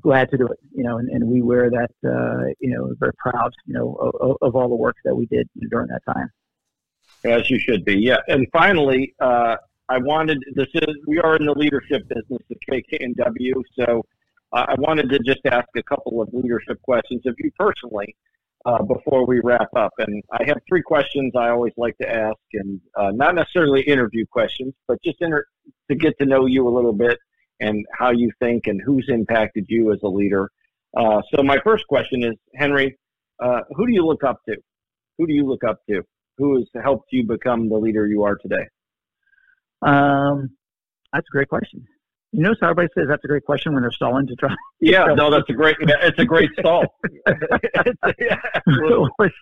glad 0.00 0.30
to 0.30 0.38
do 0.38 0.46
it, 0.46 0.58
you 0.74 0.84
know, 0.84 0.98
and, 0.98 1.08
and 1.08 1.26
we 1.26 1.42
wear 1.42 1.70
that, 1.70 1.90
uh, 2.06 2.44
you 2.60 2.70
know, 2.70 2.94
very 2.98 3.12
proud, 3.14 3.52
you 3.66 3.74
know, 3.74 3.94
of, 4.20 4.36
of 4.42 4.56
all 4.56 4.68
the 4.68 4.74
work 4.74 4.96
that 5.04 5.14
we 5.14 5.26
did 5.26 5.48
during 5.70 5.88
that 5.88 6.02
time. 6.12 6.30
As 7.24 7.48
you 7.50 7.58
should 7.58 7.84
be, 7.84 7.94
yeah. 7.94 8.18
And 8.28 8.46
finally, 8.52 9.14
uh, 9.18 9.56
I 9.88 9.98
wanted 9.98 10.42
this 10.54 10.68
is 10.74 10.96
we 11.06 11.18
are 11.20 11.36
in 11.36 11.46
the 11.46 11.52
leadership 11.52 12.06
business 12.08 12.42
at 12.50 12.56
KK&W, 12.70 13.62
so 13.78 14.04
uh, 14.52 14.66
I 14.68 14.74
wanted 14.78 15.08
to 15.10 15.18
just 15.20 15.40
ask 15.46 15.68
a 15.76 15.82
couple 15.82 16.20
of 16.20 16.28
leadership 16.32 16.80
questions 16.82 17.22
of 17.26 17.34
you 17.38 17.50
personally 17.58 18.14
uh, 18.64 18.82
before 18.82 19.26
we 19.26 19.40
wrap 19.42 19.68
up. 19.76 19.92
And 19.98 20.22
I 20.32 20.44
have 20.46 20.58
three 20.68 20.82
questions 20.82 21.32
I 21.36 21.50
always 21.50 21.72
like 21.76 21.96
to 21.98 22.10
ask, 22.10 22.38
and 22.54 22.80
uh, 22.96 23.10
not 23.10 23.34
necessarily 23.34 23.82
interview 23.82 24.24
questions, 24.26 24.74
but 24.88 24.98
just 25.04 25.18
inter- 25.20 25.46
to 25.90 25.96
get 25.96 26.14
to 26.18 26.26
know 26.26 26.46
you 26.46 26.66
a 26.66 26.74
little 26.74 26.92
bit 26.92 27.18
and 27.60 27.84
how 27.92 28.10
you 28.10 28.30
think 28.40 28.66
and 28.66 28.80
who's 28.84 29.06
impacted 29.08 29.66
you 29.68 29.92
as 29.92 29.98
a 30.02 30.08
leader. 30.08 30.50
Uh, 30.96 31.20
so 31.34 31.42
my 31.42 31.58
first 31.64 31.86
question 31.88 32.22
is, 32.24 32.34
Henry, 32.54 32.96
uh, 33.40 33.60
who 33.70 33.86
do 33.86 33.92
you 33.92 34.04
look 34.04 34.24
up 34.24 34.38
to? 34.48 34.56
Who 35.18 35.26
do 35.26 35.32
you 35.32 35.46
look 35.46 35.64
up 35.64 35.80
to? 35.88 36.02
Who 36.38 36.56
has 36.56 36.66
helped 36.82 37.12
you 37.12 37.26
become 37.26 37.68
the 37.68 37.76
leader 37.76 38.06
you 38.06 38.24
are 38.24 38.36
today? 38.36 38.66
Um, 39.82 40.50
that's 41.12 41.26
a 41.28 41.32
great 41.32 41.48
question. 41.48 41.86
You 42.34 42.42
know, 42.42 42.54
so 42.58 42.66
everybody 42.66 42.88
says 42.98 43.06
that's 43.08 43.22
a 43.22 43.28
great 43.28 43.44
question 43.44 43.74
when 43.74 43.82
they're 43.82 43.92
stalling 43.92 44.26
to 44.26 44.34
try. 44.34 44.54
Yeah, 44.80 45.06
no, 45.14 45.30
that's 45.30 45.48
a 45.48 45.52
great. 45.52 45.76
It's 45.78 46.18
a 46.18 46.24
great 46.24 46.50
stall. 46.58 46.84
yeah, 48.18 48.40
what, 49.16 49.32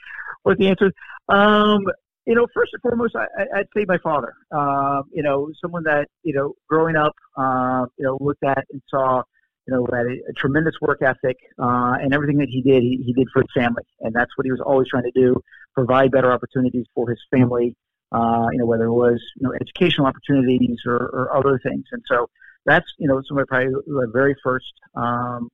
what 0.42 0.58
the 0.58 0.68
answer 0.68 0.86
is? 0.86 0.92
Um, 1.28 1.80
you 2.26 2.34
know, 2.34 2.46
first 2.54 2.72
and 2.74 2.82
foremost, 2.82 3.16
I, 3.16 3.46
would 3.56 3.66
say 3.74 3.86
my 3.88 3.96
father. 3.98 4.34
Um, 4.52 5.04
you 5.10 5.22
know, 5.22 5.50
someone 5.60 5.84
that 5.84 6.08
you 6.22 6.34
know, 6.34 6.52
growing 6.68 6.96
up, 6.96 7.14
uh, 7.36 7.86
you 7.98 8.04
know, 8.04 8.18
looked 8.20 8.44
at 8.44 8.64
and 8.70 8.82
saw, 8.90 9.22
you 9.66 9.74
know, 9.74 9.86
had 9.90 10.06
a, 10.06 10.18
a 10.28 10.32
tremendous 10.36 10.74
work 10.82 11.00
ethic, 11.00 11.38
uh, 11.58 11.94
and 12.00 12.12
everything 12.12 12.36
that 12.38 12.50
he 12.50 12.60
did, 12.60 12.82
he, 12.82 13.02
he 13.06 13.14
did 13.14 13.26
for 13.32 13.40
his 13.40 13.50
family, 13.56 13.84
and 14.00 14.14
that's 14.14 14.30
what 14.36 14.44
he 14.44 14.52
was 14.52 14.60
always 14.60 14.86
trying 14.88 15.04
to 15.04 15.12
do: 15.14 15.34
provide 15.74 16.12
better 16.12 16.30
opportunities 16.30 16.84
for 16.94 17.08
his 17.08 17.18
family. 17.30 17.74
Uh, 18.12 18.48
you 18.52 18.58
know, 18.58 18.66
whether 18.66 18.84
it 18.84 18.92
was 18.92 19.18
you 19.40 19.48
know 19.48 19.54
educational 19.58 20.06
opportunities 20.06 20.78
or, 20.86 20.96
or 20.96 21.34
other 21.34 21.58
things, 21.64 21.86
and 21.90 22.02
so 22.06 22.28
that's 22.66 22.86
you 22.98 23.08
know 23.08 23.22
somebody 23.26 23.46
probably 23.46 23.72
the 23.86 24.10
very 24.12 24.34
first 24.42 24.72
um, 24.94 25.50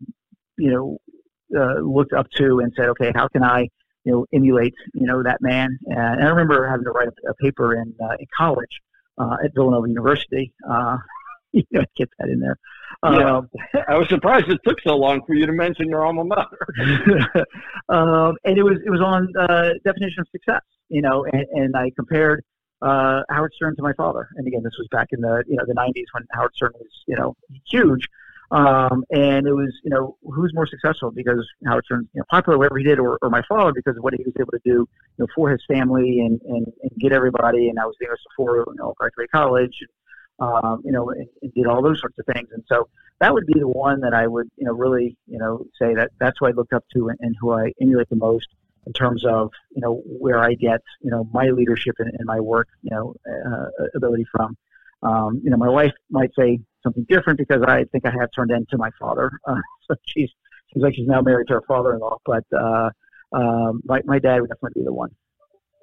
you 0.56 0.70
know 0.70 0.98
uh, 1.56 1.80
looked 1.80 2.12
up 2.12 2.26
to 2.36 2.60
and 2.60 2.72
said, 2.76 2.88
okay, 2.90 3.12
how 3.14 3.28
can 3.28 3.42
I 3.42 3.68
you 4.04 4.12
know 4.12 4.26
emulate 4.32 4.74
you 4.94 5.06
know 5.06 5.22
that 5.22 5.40
man? 5.40 5.78
And 5.86 6.22
I 6.22 6.28
remember 6.28 6.66
having 6.68 6.84
to 6.84 6.90
write 6.90 7.08
a, 7.08 7.30
a 7.30 7.34
paper 7.34 7.74
in 7.74 7.94
uh, 8.02 8.16
in 8.18 8.26
college 8.36 8.80
uh, 9.18 9.36
at 9.44 9.54
Villanova 9.54 9.88
University. 9.88 10.52
Uh, 10.68 10.98
you 11.52 11.64
know, 11.72 11.82
get 11.96 12.10
that 12.18 12.28
in 12.28 12.40
there. 12.40 12.58
Yeah, 13.02 13.38
um, 13.38 13.50
I 13.88 13.96
was 13.96 14.08
surprised 14.08 14.48
it 14.48 14.60
took 14.66 14.80
so 14.82 14.96
long 14.96 15.22
for 15.26 15.34
you 15.34 15.46
to 15.46 15.52
mention 15.52 15.88
your 15.88 16.04
alma 16.04 16.24
mater. 16.24 16.66
um, 17.88 18.36
and 18.44 18.58
it 18.58 18.62
was 18.62 18.78
it 18.84 18.90
was 18.90 19.00
on 19.00 19.32
uh, 19.38 19.70
definition 19.84 20.20
of 20.20 20.26
success, 20.30 20.62
you 20.88 21.00
know, 21.00 21.24
and, 21.32 21.46
and 21.52 21.76
I 21.76 21.90
compared 21.96 22.44
uh, 22.82 23.22
Howard 23.30 23.52
Stern 23.54 23.76
to 23.76 23.82
my 23.82 23.92
father. 23.94 24.28
And 24.36 24.46
again, 24.46 24.62
this 24.62 24.76
was 24.78 24.88
back 24.90 25.08
in 25.12 25.20
the 25.20 25.44
you 25.46 25.56
know 25.56 25.64
the 25.66 25.74
90s 25.74 26.06
when 26.12 26.24
Howard 26.32 26.54
Stern 26.54 26.72
was 26.74 26.90
you 27.06 27.16
know 27.16 27.36
huge. 27.66 28.08
Um, 28.50 29.04
and 29.10 29.46
it 29.46 29.52
was 29.52 29.78
you 29.84 29.90
know 29.90 30.16
who's 30.22 30.54
more 30.54 30.66
successful 30.66 31.10
because 31.10 31.46
Howard 31.66 31.84
Stern's 31.84 32.08
you 32.14 32.20
know 32.20 32.24
popular 32.30 32.56
whatever 32.58 32.78
he 32.78 32.84
did, 32.84 32.98
or, 32.98 33.18
or 33.20 33.30
my 33.30 33.42
father 33.48 33.72
because 33.72 33.96
of 33.96 34.02
what 34.02 34.14
he 34.14 34.22
was 34.24 34.34
able 34.40 34.52
to 34.52 34.60
do 34.64 34.70
you 34.70 34.88
know 35.18 35.26
for 35.34 35.50
his 35.50 35.62
family 35.68 36.20
and 36.20 36.40
and, 36.42 36.66
and 36.82 36.90
get 36.98 37.12
everybody. 37.12 37.68
And 37.68 37.78
I 37.78 37.84
was 37.84 37.96
there 38.00 38.16
before 38.30 38.64
you 38.68 38.74
know 38.76 38.94
graduate 38.98 39.30
college. 39.30 39.76
And, 39.80 39.90
um, 40.40 40.82
you 40.84 40.92
know, 40.92 41.10
and, 41.10 41.26
and 41.42 41.52
did 41.54 41.66
all 41.66 41.82
those 41.82 42.00
sorts 42.00 42.16
of 42.18 42.26
things. 42.32 42.48
And 42.52 42.62
so 42.68 42.88
that 43.20 43.32
would 43.34 43.46
be 43.46 43.58
the 43.58 43.68
one 43.68 44.00
that 44.00 44.14
I 44.14 44.26
would, 44.26 44.48
you 44.56 44.66
know, 44.66 44.72
really, 44.72 45.16
you 45.26 45.38
know, 45.38 45.64
say 45.80 45.94
that 45.94 46.10
that's 46.20 46.36
who 46.38 46.46
I 46.46 46.50
looked 46.50 46.72
up 46.72 46.84
to 46.94 47.08
and, 47.08 47.18
and 47.20 47.34
who 47.40 47.52
I 47.52 47.72
emulate 47.80 48.08
the 48.08 48.16
most 48.16 48.46
in 48.88 48.92
terms 48.94 49.24
of 49.24 49.50
you 49.70 49.82
know 49.82 50.02
where 50.06 50.38
I 50.38 50.54
get 50.54 50.80
you 51.00 51.10
know 51.10 51.28
my 51.32 51.48
leadership 51.50 51.94
and, 51.98 52.10
and 52.18 52.26
my 52.26 52.40
work 52.40 52.68
you 52.82 52.90
know 52.90 53.14
uh, 53.30 53.66
ability 53.94 54.26
from. 54.32 54.56
Um, 55.00 55.40
you 55.44 55.50
know, 55.50 55.56
my 55.56 55.68
wife 55.68 55.92
might 56.10 56.30
say 56.36 56.58
something 56.82 57.06
different 57.08 57.38
because 57.38 57.62
I 57.62 57.84
think 57.92 58.04
I 58.04 58.10
have 58.10 58.30
turned 58.34 58.50
into 58.50 58.76
my 58.76 58.90
father. 58.98 59.30
Uh, 59.46 59.54
so 59.88 59.94
she's 60.06 60.30
she's 60.72 60.82
like 60.82 60.94
she's 60.94 61.06
now 61.06 61.20
married 61.20 61.46
to 61.48 61.54
her 61.54 61.62
father-in-law, 61.68 62.16
but 62.26 62.44
uh, 62.52 62.90
um, 63.32 63.80
my 63.84 64.00
my 64.04 64.18
dad 64.18 64.40
would 64.40 64.50
definitely 64.50 64.82
be 64.82 64.84
the 64.84 64.92
one. 64.92 65.10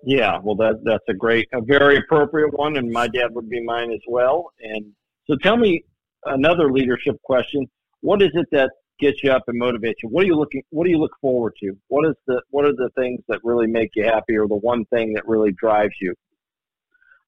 Yeah, 0.03 0.39
well, 0.43 0.55
that 0.55 0.83
that's 0.83 1.07
a 1.07 1.13
great, 1.13 1.47
a 1.53 1.61
very 1.61 1.97
appropriate 1.97 2.53
one, 2.53 2.77
and 2.77 2.91
my 2.91 3.07
dad 3.07 3.33
would 3.33 3.49
be 3.49 3.63
mine 3.63 3.91
as 3.91 4.01
well. 4.07 4.51
And 4.59 4.93
so, 5.27 5.35
tell 5.41 5.57
me 5.57 5.83
another 6.25 6.71
leadership 6.71 7.15
question: 7.23 7.65
What 8.01 8.21
is 8.21 8.31
it 8.33 8.47
that 8.51 8.71
gets 8.99 9.23
you 9.23 9.31
up 9.31 9.43
and 9.47 9.61
motivates 9.61 9.95
you? 10.03 10.09
What 10.09 10.23
are 10.23 10.27
you 10.27 10.35
looking? 10.35 10.63
What 10.69 10.85
do 10.85 10.89
you 10.89 10.99
look 10.99 11.15
forward 11.21 11.53
to? 11.61 11.77
What 11.87 12.07
is 12.07 12.15
the 12.27 12.41
What 12.49 12.65
are 12.65 12.73
the 12.73 12.89
things 12.95 13.21
that 13.27 13.39
really 13.43 13.67
make 13.67 13.91
you 13.95 14.03
happy, 14.03 14.35
or 14.37 14.47
the 14.47 14.55
one 14.55 14.85
thing 14.85 15.13
that 15.13 15.27
really 15.27 15.51
drives 15.51 15.93
you? 16.01 16.13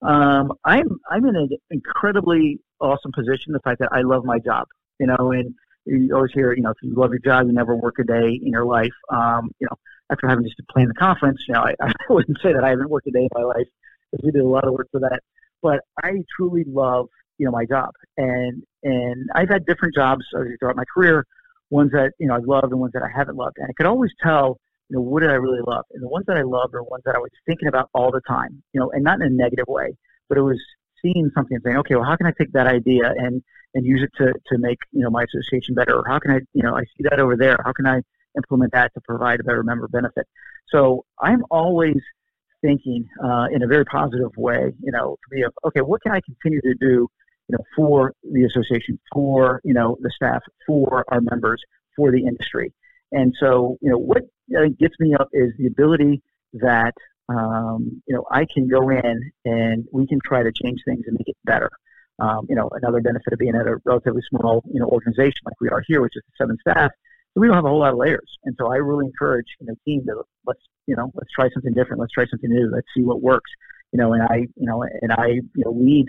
Um, 0.01 0.53
I'm 0.63 0.87
I'm 1.09 1.25
in 1.25 1.35
an 1.35 1.49
incredibly 1.71 2.59
awesome 2.79 3.11
position. 3.11 3.53
The 3.53 3.59
fact 3.59 3.79
that 3.79 3.89
I 3.91 4.01
love 4.01 4.23
my 4.23 4.39
job, 4.39 4.67
you 4.99 5.07
know, 5.07 5.31
and 5.31 5.53
you 5.85 6.13
always 6.15 6.31
hear, 6.33 6.53
you 6.53 6.61
know, 6.61 6.71
if 6.71 6.77
you 6.81 6.93
love 6.93 7.11
your 7.11 7.19
job, 7.19 7.47
you 7.47 7.53
never 7.53 7.75
work 7.75 7.95
a 7.99 8.03
day 8.03 8.39
in 8.41 8.51
your 8.51 8.65
life. 8.65 8.93
Um, 9.09 9.51
you 9.59 9.67
know, 9.69 9.77
after 10.11 10.27
having 10.27 10.43
just 10.43 10.57
to 10.57 10.63
plan 10.71 10.87
the 10.87 10.93
conference, 10.93 11.39
you 11.47 11.53
know, 11.53 11.61
I, 11.61 11.73
I 11.81 11.91
wouldn't 12.09 12.37
say 12.41 12.53
that 12.53 12.63
I 12.63 12.69
haven't 12.69 12.89
worked 12.89 13.07
a 13.07 13.11
day 13.11 13.21
in 13.21 13.29
my 13.33 13.43
life 13.43 13.67
because 14.11 14.25
we 14.25 14.31
did 14.31 14.41
a 14.41 14.47
lot 14.47 14.67
of 14.67 14.73
work 14.73 14.87
for 14.91 14.99
that. 14.99 15.21
But 15.61 15.79
I 16.03 16.13
truly 16.35 16.65
love, 16.67 17.07
you 17.37 17.45
know, 17.45 17.51
my 17.51 17.65
job, 17.65 17.89
and 18.17 18.63
and 18.83 19.29
I've 19.33 19.49
had 19.49 19.65
different 19.65 19.95
jobs 19.95 20.23
throughout 20.31 20.75
my 20.75 20.85
career 20.93 21.25
ones 21.69 21.91
that 21.91 22.13
you 22.19 22.27
know 22.27 22.35
I've 22.35 22.45
loved 22.45 22.71
and 22.71 22.79
ones 22.79 22.93
that 22.93 23.03
I 23.03 23.09
haven't 23.15 23.35
loved. 23.35 23.57
And 23.57 23.67
I 23.69 23.73
could 23.73 23.85
always 23.85 24.11
tell, 24.21 24.59
you 24.89 24.95
know, 24.95 25.01
what 25.01 25.21
did 25.21 25.29
I 25.29 25.35
really 25.35 25.61
love? 25.65 25.85
And 25.91 26.03
the 26.03 26.07
ones 26.07 26.25
that 26.27 26.37
I 26.37 26.43
loved 26.43 26.73
are 26.75 26.83
ones 26.83 27.03
that 27.05 27.15
I 27.15 27.19
was 27.19 27.31
thinking 27.45 27.67
about 27.67 27.89
all 27.93 28.11
the 28.11 28.21
time, 28.27 28.63
you 28.73 28.79
know, 28.79 28.91
and 28.91 29.03
not 29.03 29.21
in 29.21 29.27
a 29.27 29.29
negative 29.29 29.65
way, 29.67 29.95
but 30.29 30.37
it 30.37 30.41
was 30.41 30.59
seeing 31.01 31.29
something 31.35 31.55
and 31.55 31.63
saying, 31.63 31.77
okay, 31.77 31.95
well, 31.95 32.05
how 32.05 32.15
can 32.15 32.25
I 32.25 32.33
take 32.37 32.51
that 32.53 32.67
idea 32.67 33.13
and 33.17 33.43
and 33.73 33.85
use 33.85 34.01
it 34.01 34.11
to 34.17 34.33
to 34.47 34.57
make 34.57 34.79
you 34.91 35.01
know 35.01 35.09
my 35.09 35.23
association 35.23 35.75
better? 35.75 35.95
Or 35.95 36.03
how 36.07 36.19
can 36.19 36.31
I, 36.31 36.39
you 36.53 36.63
know, 36.63 36.75
I 36.75 36.83
see 36.83 37.03
that 37.09 37.19
over 37.19 37.35
there. 37.35 37.57
How 37.63 37.73
can 37.73 37.85
I 37.85 38.01
implement 38.35 38.73
that 38.73 38.93
to 38.93 39.01
provide 39.01 39.39
a 39.39 39.43
better 39.43 39.63
member 39.63 39.87
benefit? 39.87 40.27
So 40.69 41.05
I'm 41.19 41.43
always 41.49 41.97
thinking 42.61 43.07
uh, 43.23 43.47
in 43.51 43.63
a 43.63 43.67
very 43.67 43.85
positive 43.85 44.35
way, 44.35 44.73
you 44.81 44.91
know, 44.91 45.17
to 45.23 45.35
be 45.35 45.41
of 45.43 45.53
okay, 45.65 45.81
what 45.81 46.01
can 46.01 46.11
I 46.11 46.21
continue 46.21 46.61
to 46.61 46.73
do 46.79 47.07
you 47.47 47.57
know, 47.57 47.63
for 47.75 48.13
the 48.23 48.43
association, 48.43 48.99
for 49.13 49.61
you 49.63 49.73
know 49.73 49.97
the 50.01 50.11
staff, 50.15 50.41
for 50.65 51.05
our 51.07 51.21
members, 51.21 51.61
for 51.95 52.11
the 52.11 52.25
industry. 52.25 52.73
And 53.11 53.33
so, 53.39 53.77
you 53.81 53.89
know, 53.89 53.97
what 53.97 54.23
gets 54.49 54.95
me 54.99 55.15
up 55.17 55.29
is 55.31 55.53
the 55.57 55.67
ability 55.67 56.21
that 56.53 56.93
um, 57.29 58.01
you 58.07 58.15
know, 58.15 58.25
I 58.31 58.45
can 58.45 58.67
go 58.67 58.89
in 58.89 59.31
and 59.45 59.85
we 59.91 60.07
can 60.07 60.19
try 60.23 60.43
to 60.43 60.51
change 60.51 60.81
things 60.85 61.03
and 61.07 61.17
make 61.17 61.27
it 61.27 61.37
better. 61.43 61.69
Um, 62.19 62.47
you 62.49 62.55
know, 62.55 62.69
another 62.71 63.01
benefit 63.01 63.33
of 63.33 63.39
being 63.39 63.55
at 63.55 63.67
a 63.67 63.77
relatively 63.85 64.21
small, 64.29 64.63
you 64.71 64.79
know, 64.79 64.87
organization 64.87 65.41
like 65.45 65.59
we 65.61 65.69
are 65.69 65.83
here, 65.85 66.01
which 66.01 66.15
is 66.15 66.23
seven 66.37 66.57
staff, 66.61 66.91
we 67.35 67.47
don't 67.47 67.55
have 67.55 67.65
a 67.65 67.69
whole 67.69 67.79
lot 67.79 67.91
of 67.91 67.99
layers. 67.99 68.37
And 68.45 68.55
so 68.59 68.71
I 68.71 68.77
really 68.77 69.05
encourage, 69.05 69.45
you 69.59 69.67
know, 69.67 69.75
team 69.85 70.05
to 70.07 70.23
let's, 70.45 70.61
you 70.87 70.95
know, 70.95 71.11
let's 71.13 71.31
try 71.31 71.49
something 71.53 71.73
different. 71.73 71.99
Let's 71.99 72.13
try 72.13 72.25
something 72.25 72.49
new. 72.49 72.71
Let's 72.73 72.87
see 72.95 73.03
what 73.03 73.21
works. 73.21 73.51
You 73.91 73.99
know, 73.99 74.13
and 74.13 74.23
I, 74.23 74.47
you 74.55 74.65
know, 74.65 74.83
and 74.83 75.11
I, 75.13 75.27
you 75.27 75.63
know, 75.63 75.71
lead 75.71 76.07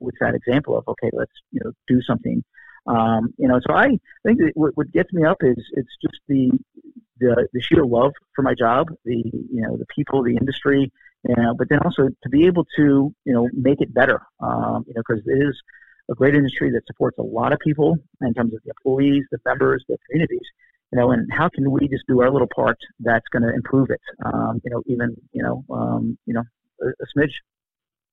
with 0.00 0.14
that 0.20 0.34
example 0.34 0.76
of, 0.76 0.84
okay, 0.88 1.10
let's, 1.12 1.32
you 1.52 1.60
know, 1.62 1.72
do 1.86 2.02
something. 2.02 2.42
Um, 2.86 3.32
you 3.36 3.46
know, 3.46 3.60
so 3.66 3.74
I 3.74 3.98
think 4.24 4.38
that 4.38 4.52
what, 4.54 4.76
what 4.76 4.90
gets 4.92 5.12
me 5.12 5.24
up 5.24 5.38
is 5.42 5.56
it's 5.74 5.96
just 6.02 6.18
the, 6.28 6.50
the, 7.18 7.46
the 7.52 7.60
sheer 7.60 7.84
love 7.84 8.12
for 8.34 8.42
my 8.42 8.54
job, 8.54 8.88
the, 9.04 9.22
you 9.24 9.62
know, 9.62 9.76
the 9.76 9.86
people, 9.94 10.22
the 10.22 10.36
industry, 10.36 10.90
you 11.28 11.34
know, 11.36 11.54
but 11.56 11.68
then 11.68 11.80
also 11.84 12.08
to 12.22 12.28
be 12.28 12.46
able 12.46 12.66
to, 12.76 13.14
you 13.24 13.32
know, 13.32 13.48
make 13.52 13.80
it 13.80 13.92
better, 13.92 14.22
um, 14.40 14.84
you 14.88 14.94
know, 14.94 15.02
because 15.06 15.22
it 15.26 15.46
is 15.46 15.56
a 16.10 16.14
great 16.14 16.34
industry 16.34 16.70
that 16.70 16.86
supports 16.86 17.18
a 17.18 17.22
lot 17.22 17.52
of 17.52 17.58
people 17.60 17.96
in 18.22 18.34
terms 18.34 18.54
of 18.54 18.60
the 18.64 18.70
employees, 18.70 19.24
the 19.30 19.38
members, 19.44 19.84
the 19.88 19.96
communities, 20.08 20.40
you 20.92 20.98
know, 20.98 21.12
and 21.12 21.30
how 21.30 21.48
can 21.48 21.70
we 21.70 21.86
just 21.86 22.04
do 22.08 22.20
our 22.22 22.30
little 22.30 22.48
part 22.54 22.78
that's 22.98 23.28
going 23.28 23.42
to 23.42 23.54
improve 23.54 23.90
it, 23.90 24.00
um, 24.24 24.60
you 24.64 24.70
know, 24.70 24.82
even, 24.86 25.14
you 25.32 25.42
know, 25.42 25.64
um, 25.70 26.18
you 26.26 26.34
know, 26.34 26.42
a, 26.82 27.18
smidge. 27.18 27.32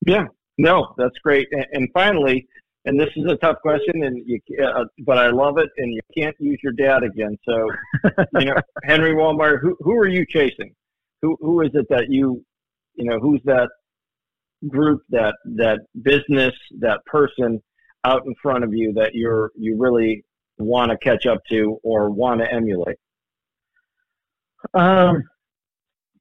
Yeah, 0.06 0.26
no, 0.58 0.94
that's 0.98 1.18
great. 1.24 1.48
And, 1.52 1.66
and, 1.74 1.90
finally, 1.94 2.48
and 2.86 3.00
this 3.00 3.10
is 3.16 3.26
a 3.30 3.36
tough 3.38 3.58
question, 3.62 4.04
and 4.04 4.22
you, 4.26 4.40
uh, 4.64 4.86
but 5.00 5.18
I 5.18 5.30
love 5.30 5.58
it, 5.58 5.70
and 5.78 5.94
you 5.94 6.02
can't 6.18 6.36
use 6.40 6.60
your 6.64 6.74
dad 6.74 7.04
again. 7.04 7.38
So, 7.48 7.70
you 8.40 8.46
know, 8.46 8.56
Henry 8.84 9.14
Wallmeyer, 9.14 9.60
who 9.62 9.76
who 9.82 9.96
are 9.98 10.08
you 10.08 10.26
chasing? 10.26 10.74
Who 11.22 11.38
who 11.42 11.62
is 11.62 11.72
it 11.74 11.88
that 11.90 12.06
you 12.10 12.44
you 12.96 13.06
know 13.06 13.20
who's 13.20 13.42
that 13.46 13.70
group 14.68 15.02
that 15.10 15.36
that 15.46 15.80
business 16.02 16.54
that 16.80 17.00
person 17.06 17.62
out 18.04 18.26
in 18.26 18.34
front 18.42 18.64
of 18.64 18.74
you 18.74 18.94
that 18.94 19.14
you're 19.14 19.52
you 19.56 19.76
really 19.78 20.24
want 20.58 20.92
to 20.92 20.98
catch 20.98 21.26
up 21.26 21.40
to 21.50 21.78
or 21.84 22.10
want 22.10 22.40
to 22.42 22.52
emulate 22.52 22.98
um 24.74 25.22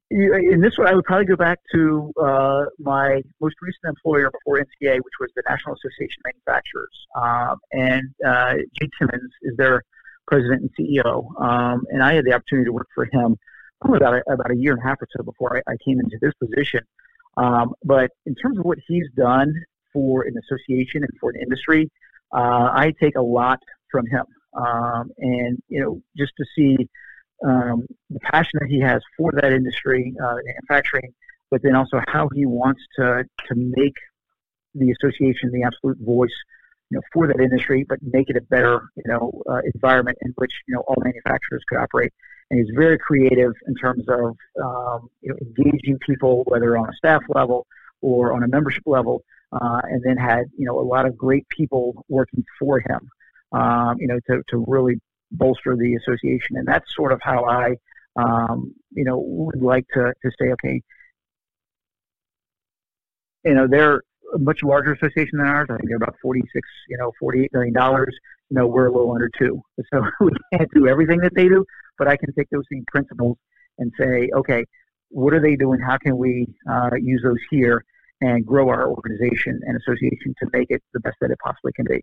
in 0.09 0.61
this 0.61 0.77
one, 0.77 0.87
I 0.87 0.93
would 0.93 1.03
probably 1.03 1.25
go 1.25 1.35
back 1.35 1.59
to 1.73 2.13
uh, 2.21 2.65
my 2.79 3.21
most 3.41 3.55
recent 3.61 3.85
employer 3.85 4.31
before 4.31 4.59
NCA, 4.59 4.97
which 4.97 5.13
was 5.19 5.29
the 5.35 5.43
National 5.49 5.75
Association 5.75 6.21
of 6.25 6.33
Manufacturers. 6.33 7.07
Um, 7.15 7.57
and 7.73 8.03
uh, 8.25 8.53
Jay 8.79 8.89
Timmons 8.97 9.31
is 9.41 9.57
their 9.57 9.83
president 10.27 10.61
and 10.61 10.71
CEO. 10.75 11.41
Um, 11.41 11.85
and 11.89 12.01
I 12.01 12.13
had 12.13 12.25
the 12.25 12.33
opportunity 12.33 12.65
to 12.65 12.73
work 12.73 12.87
for 12.95 13.05
him 13.05 13.37
probably 13.81 13.97
about 13.97 14.13
a, 14.13 14.33
about 14.33 14.51
a 14.51 14.55
year 14.55 14.73
and 14.73 14.81
a 14.81 14.87
half 14.87 15.01
or 15.01 15.07
so 15.15 15.23
before 15.23 15.57
I, 15.57 15.71
I 15.71 15.75
came 15.83 15.99
into 15.99 16.17
this 16.21 16.33
position. 16.35 16.81
Um, 17.35 17.73
but 17.83 18.11
in 18.25 18.35
terms 18.35 18.57
of 18.57 18.65
what 18.65 18.77
he's 18.87 19.07
done 19.15 19.53
for 19.93 20.23
an 20.23 20.35
association 20.37 21.03
and 21.03 21.11
for 21.19 21.31
an 21.31 21.41
industry, 21.41 21.91
uh, 22.33 22.69
I 22.73 22.93
take 23.01 23.15
a 23.15 23.21
lot 23.21 23.59
from 23.91 24.05
him. 24.07 24.25
Um, 24.53 25.11
and 25.17 25.61
you 25.67 25.81
know, 25.81 26.01
just 26.17 26.31
to 26.37 26.45
see 26.55 26.89
um, 27.45 27.85
the 28.09 28.19
passion 28.19 28.59
that 28.59 28.67
he 28.67 28.79
has 28.79 29.01
for 29.17 29.31
that 29.33 29.53
industry, 29.53 30.13
uh, 30.23 30.35
manufacturing, 30.43 31.13
but 31.51 31.61
then 31.61 31.75
also 31.75 32.01
how 32.07 32.29
he 32.33 32.45
wants 32.45 32.81
to 32.97 33.23
to 33.47 33.55
make 33.55 33.93
the 34.73 34.91
association 34.91 35.51
the 35.51 35.63
absolute 35.63 35.97
voice, 35.99 36.33
you 36.89 36.97
know, 36.97 37.01
for 37.13 37.27
that 37.27 37.39
industry, 37.39 37.85
but 37.87 37.99
make 38.01 38.29
it 38.29 38.35
a 38.35 38.41
better, 38.41 38.81
you 38.95 39.03
know, 39.07 39.41
uh, 39.49 39.59
environment 39.73 40.17
in 40.21 40.33
which 40.35 40.51
you 40.67 40.75
know 40.75 40.83
all 40.87 40.95
manufacturers 41.03 41.63
could 41.69 41.79
operate. 41.79 42.11
And 42.49 42.59
he's 42.59 42.73
very 42.75 42.97
creative 42.97 43.51
in 43.67 43.75
terms 43.75 44.05
of 44.07 44.35
um, 44.63 45.09
you 45.21 45.29
know, 45.29 45.37
engaging 45.41 45.99
people, 46.05 46.43
whether 46.45 46.77
on 46.77 46.89
a 46.89 46.93
staff 46.93 47.21
level 47.27 47.67
or 48.01 48.33
on 48.33 48.43
a 48.43 48.47
membership 48.47 48.83
level, 48.85 49.23
uh, 49.51 49.81
and 49.83 50.01
then 50.03 50.17
had 50.17 50.45
you 50.57 50.65
know 50.65 50.79
a 50.79 50.81
lot 50.81 51.05
of 51.05 51.17
great 51.17 51.47
people 51.49 52.05
working 52.09 52.43
for 52.59 52.79
him, 52.79 53.09
um, 53.51 53.97
you 53.99 54.07
know, 54.07 54.19
to, 54.27 54.41
to 54.49 54.63
really 54.67 54.99
bolster 55.31 55.75
the 55.75 55.95
association, 55.95 56.57
and 56.57 56.67
that's 56.67 56.85
sort 56.95 57.11
of 57.11 57.19
how 57.21 57.45
I, 57.45 57.75
um, 58.15 58.73
you 58.91 59.03
know, 59.03 59.17
would 59.19 59.61
like 59.61 59.85
to 59.93 60.13
to 60.21 60.31
say, 60.39 60.51
okay, 60.51 60.81
you 63.45 63.53
know, 63.53 63.67
they're 63.67 64.01
a 64.33 64.39
much 64.39 64.63
larger 64.63 64.93
association 64.93 65.37
than 65.39 65.47
ours. 65.47 65.67
I 65.69 65.77
think 65.77 65.89
they're 65.89 65.97
about 65.97 66.15
46, 66.21 66.67
you 66.89 66.97
know, 66.97 67.11
48 67.19 67.53
million 67.53 67.73
dollars. 67.73 68.15
You 68.49 68.57
know, 68.57 68.67
we're 68.67 68.87
a 68.87 68.91
little 68.91 69.11
under 69.11 69.29
two, 69.37 69.61
so 69.93 70.03
we 70.21 70.31
can't 70.53 70.69
do 70.73 70.87
everything 70.87 71.19
that 71.19 71.33
they 71.35 71.47
do, 71.47 71.65
but 71.97 72.07
I 72.07 72.17
can 72.17 72.33
take 72.33 72.49
those 72.49 72.63
same 72.71 72.85
principles 72.87 73.37
and 73.77 73.91
say, 73.99 74.29
okay, 74.35 74.65
what 75.09 75.33
are 75.33 75.39
they 75.39 75.55
doing? 75.55 75.79
How 75.79 75.97
can 75.97 76.17
we 76.17 76.47
uh, 76.69 76.89
use 76.99 77.21
those 77.23 77.39
here 77.49 77.83
and 78.21 78.45
grow 78.45 78.69
our 78.69 78.87
organization 78.87 79.59
and 79.63 79.77
association 79.77 80.33
to 80.41 80.49
make 80.51 80.67
it 80.69 80.81
the 80.93 80.99
best 80.99 81.17
that 81.21 81.31
it 81.31 81.37
possibly 81.43 81.71
can 81.73 81.85
be? 81.87 82.01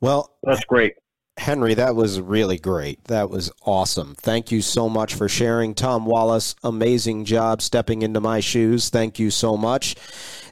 Well, 0.00 0.36
that's 0.42 0.64
great. 0.64 0.94
Henry, 1.36 1.74
that 1.74 1.96
was 1.96 2.20
really 2.20 2.58
great. 2.58 3.04
That 3.04 3.28
was 3.28 3.50
awesome. 3.64 4.14
Thank 4.14 4.52
you 4.52 4.62
so 4.62 4.88
much 4.88 5.14
for 5.14 5.28
sharing. 5.28 5.74
Tom 5.74 6.06
Wallace, 6.06 6.54
amazing 6.62 7.24
job 7.24 7.60
stepping 7.60 8.02
into 8.02 8.20
my 8.20 8.40
shoes. 8.40 8.88
Thank 8.88 9.18
you 9.18 9.30
so 9.30 9.56
much. 9.56 9.96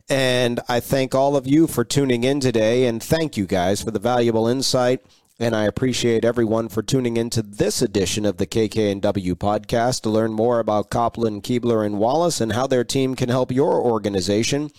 And 0.09 0.61
I 0.68 0.80
thank 0.80 1.14
all 1.14 1.37
of 1.37 1.47
you 1.47 1.66
for 1.66 1.85
tuning 1.85 2.24
in 2.24 2.41
today. 2.41 2.87
And 2.87 3.03
thank 3.03 3.37
you 3.37 3.47
guys 3.47 3.83
for 3.83 3.93
the 3.93 4.01
valuable 4.01 4.49
insight 4.49 5.01
and 5.43 5.57
I 5.57 5.64
appreciate 5.64 6.24
everyone 6.24 6.68
for 6.68 6.83
tuning 6.83 7.16
into 7.16 7.43
this 7.43 7.83
edition 7.83 8.24
of 8.24 8.37
the 8.37 8.47
KK&W 8.47 9.35
podcast 9.35 10.03
to 10.03 10.11
learn 10.11 10.33
more 10.33 10.61
about 10.61 10.89
Kopplin, 10.89 11.43
Kuebler, 11.43 11.85
and 11.85 11.99
Wallace 11.99 12.41
and 12.41 12.53
how 12.53 12.68
their 12.68 12.85
team 12.85 13.16
can 13.16 13.28
help 13.28 13.51
your 13.51 13.80
organization. 13.83 14.70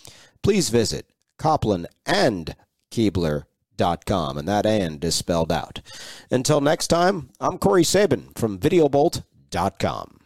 Please 0.41 0.69
visit 0.69 1.09
Kopplin 1.37 1.85
and 2.05 2.55
Kuebler.com, 3.83 4.37
and 4.37 4.47
that 4.47 4.65
and 4.65 5.03
is 5.03 5.15
spelled 5.15 5.51
out. 5.51 5.81
Until 6.31 6.61
next 6.61 6.87
time, 6.87 7.29
I'm 7.39 7.57
Corey 7.57 7.83
Sabin 7.83 8.29
from 8.35 8.59
VideoBolt.com. 8.59 10.22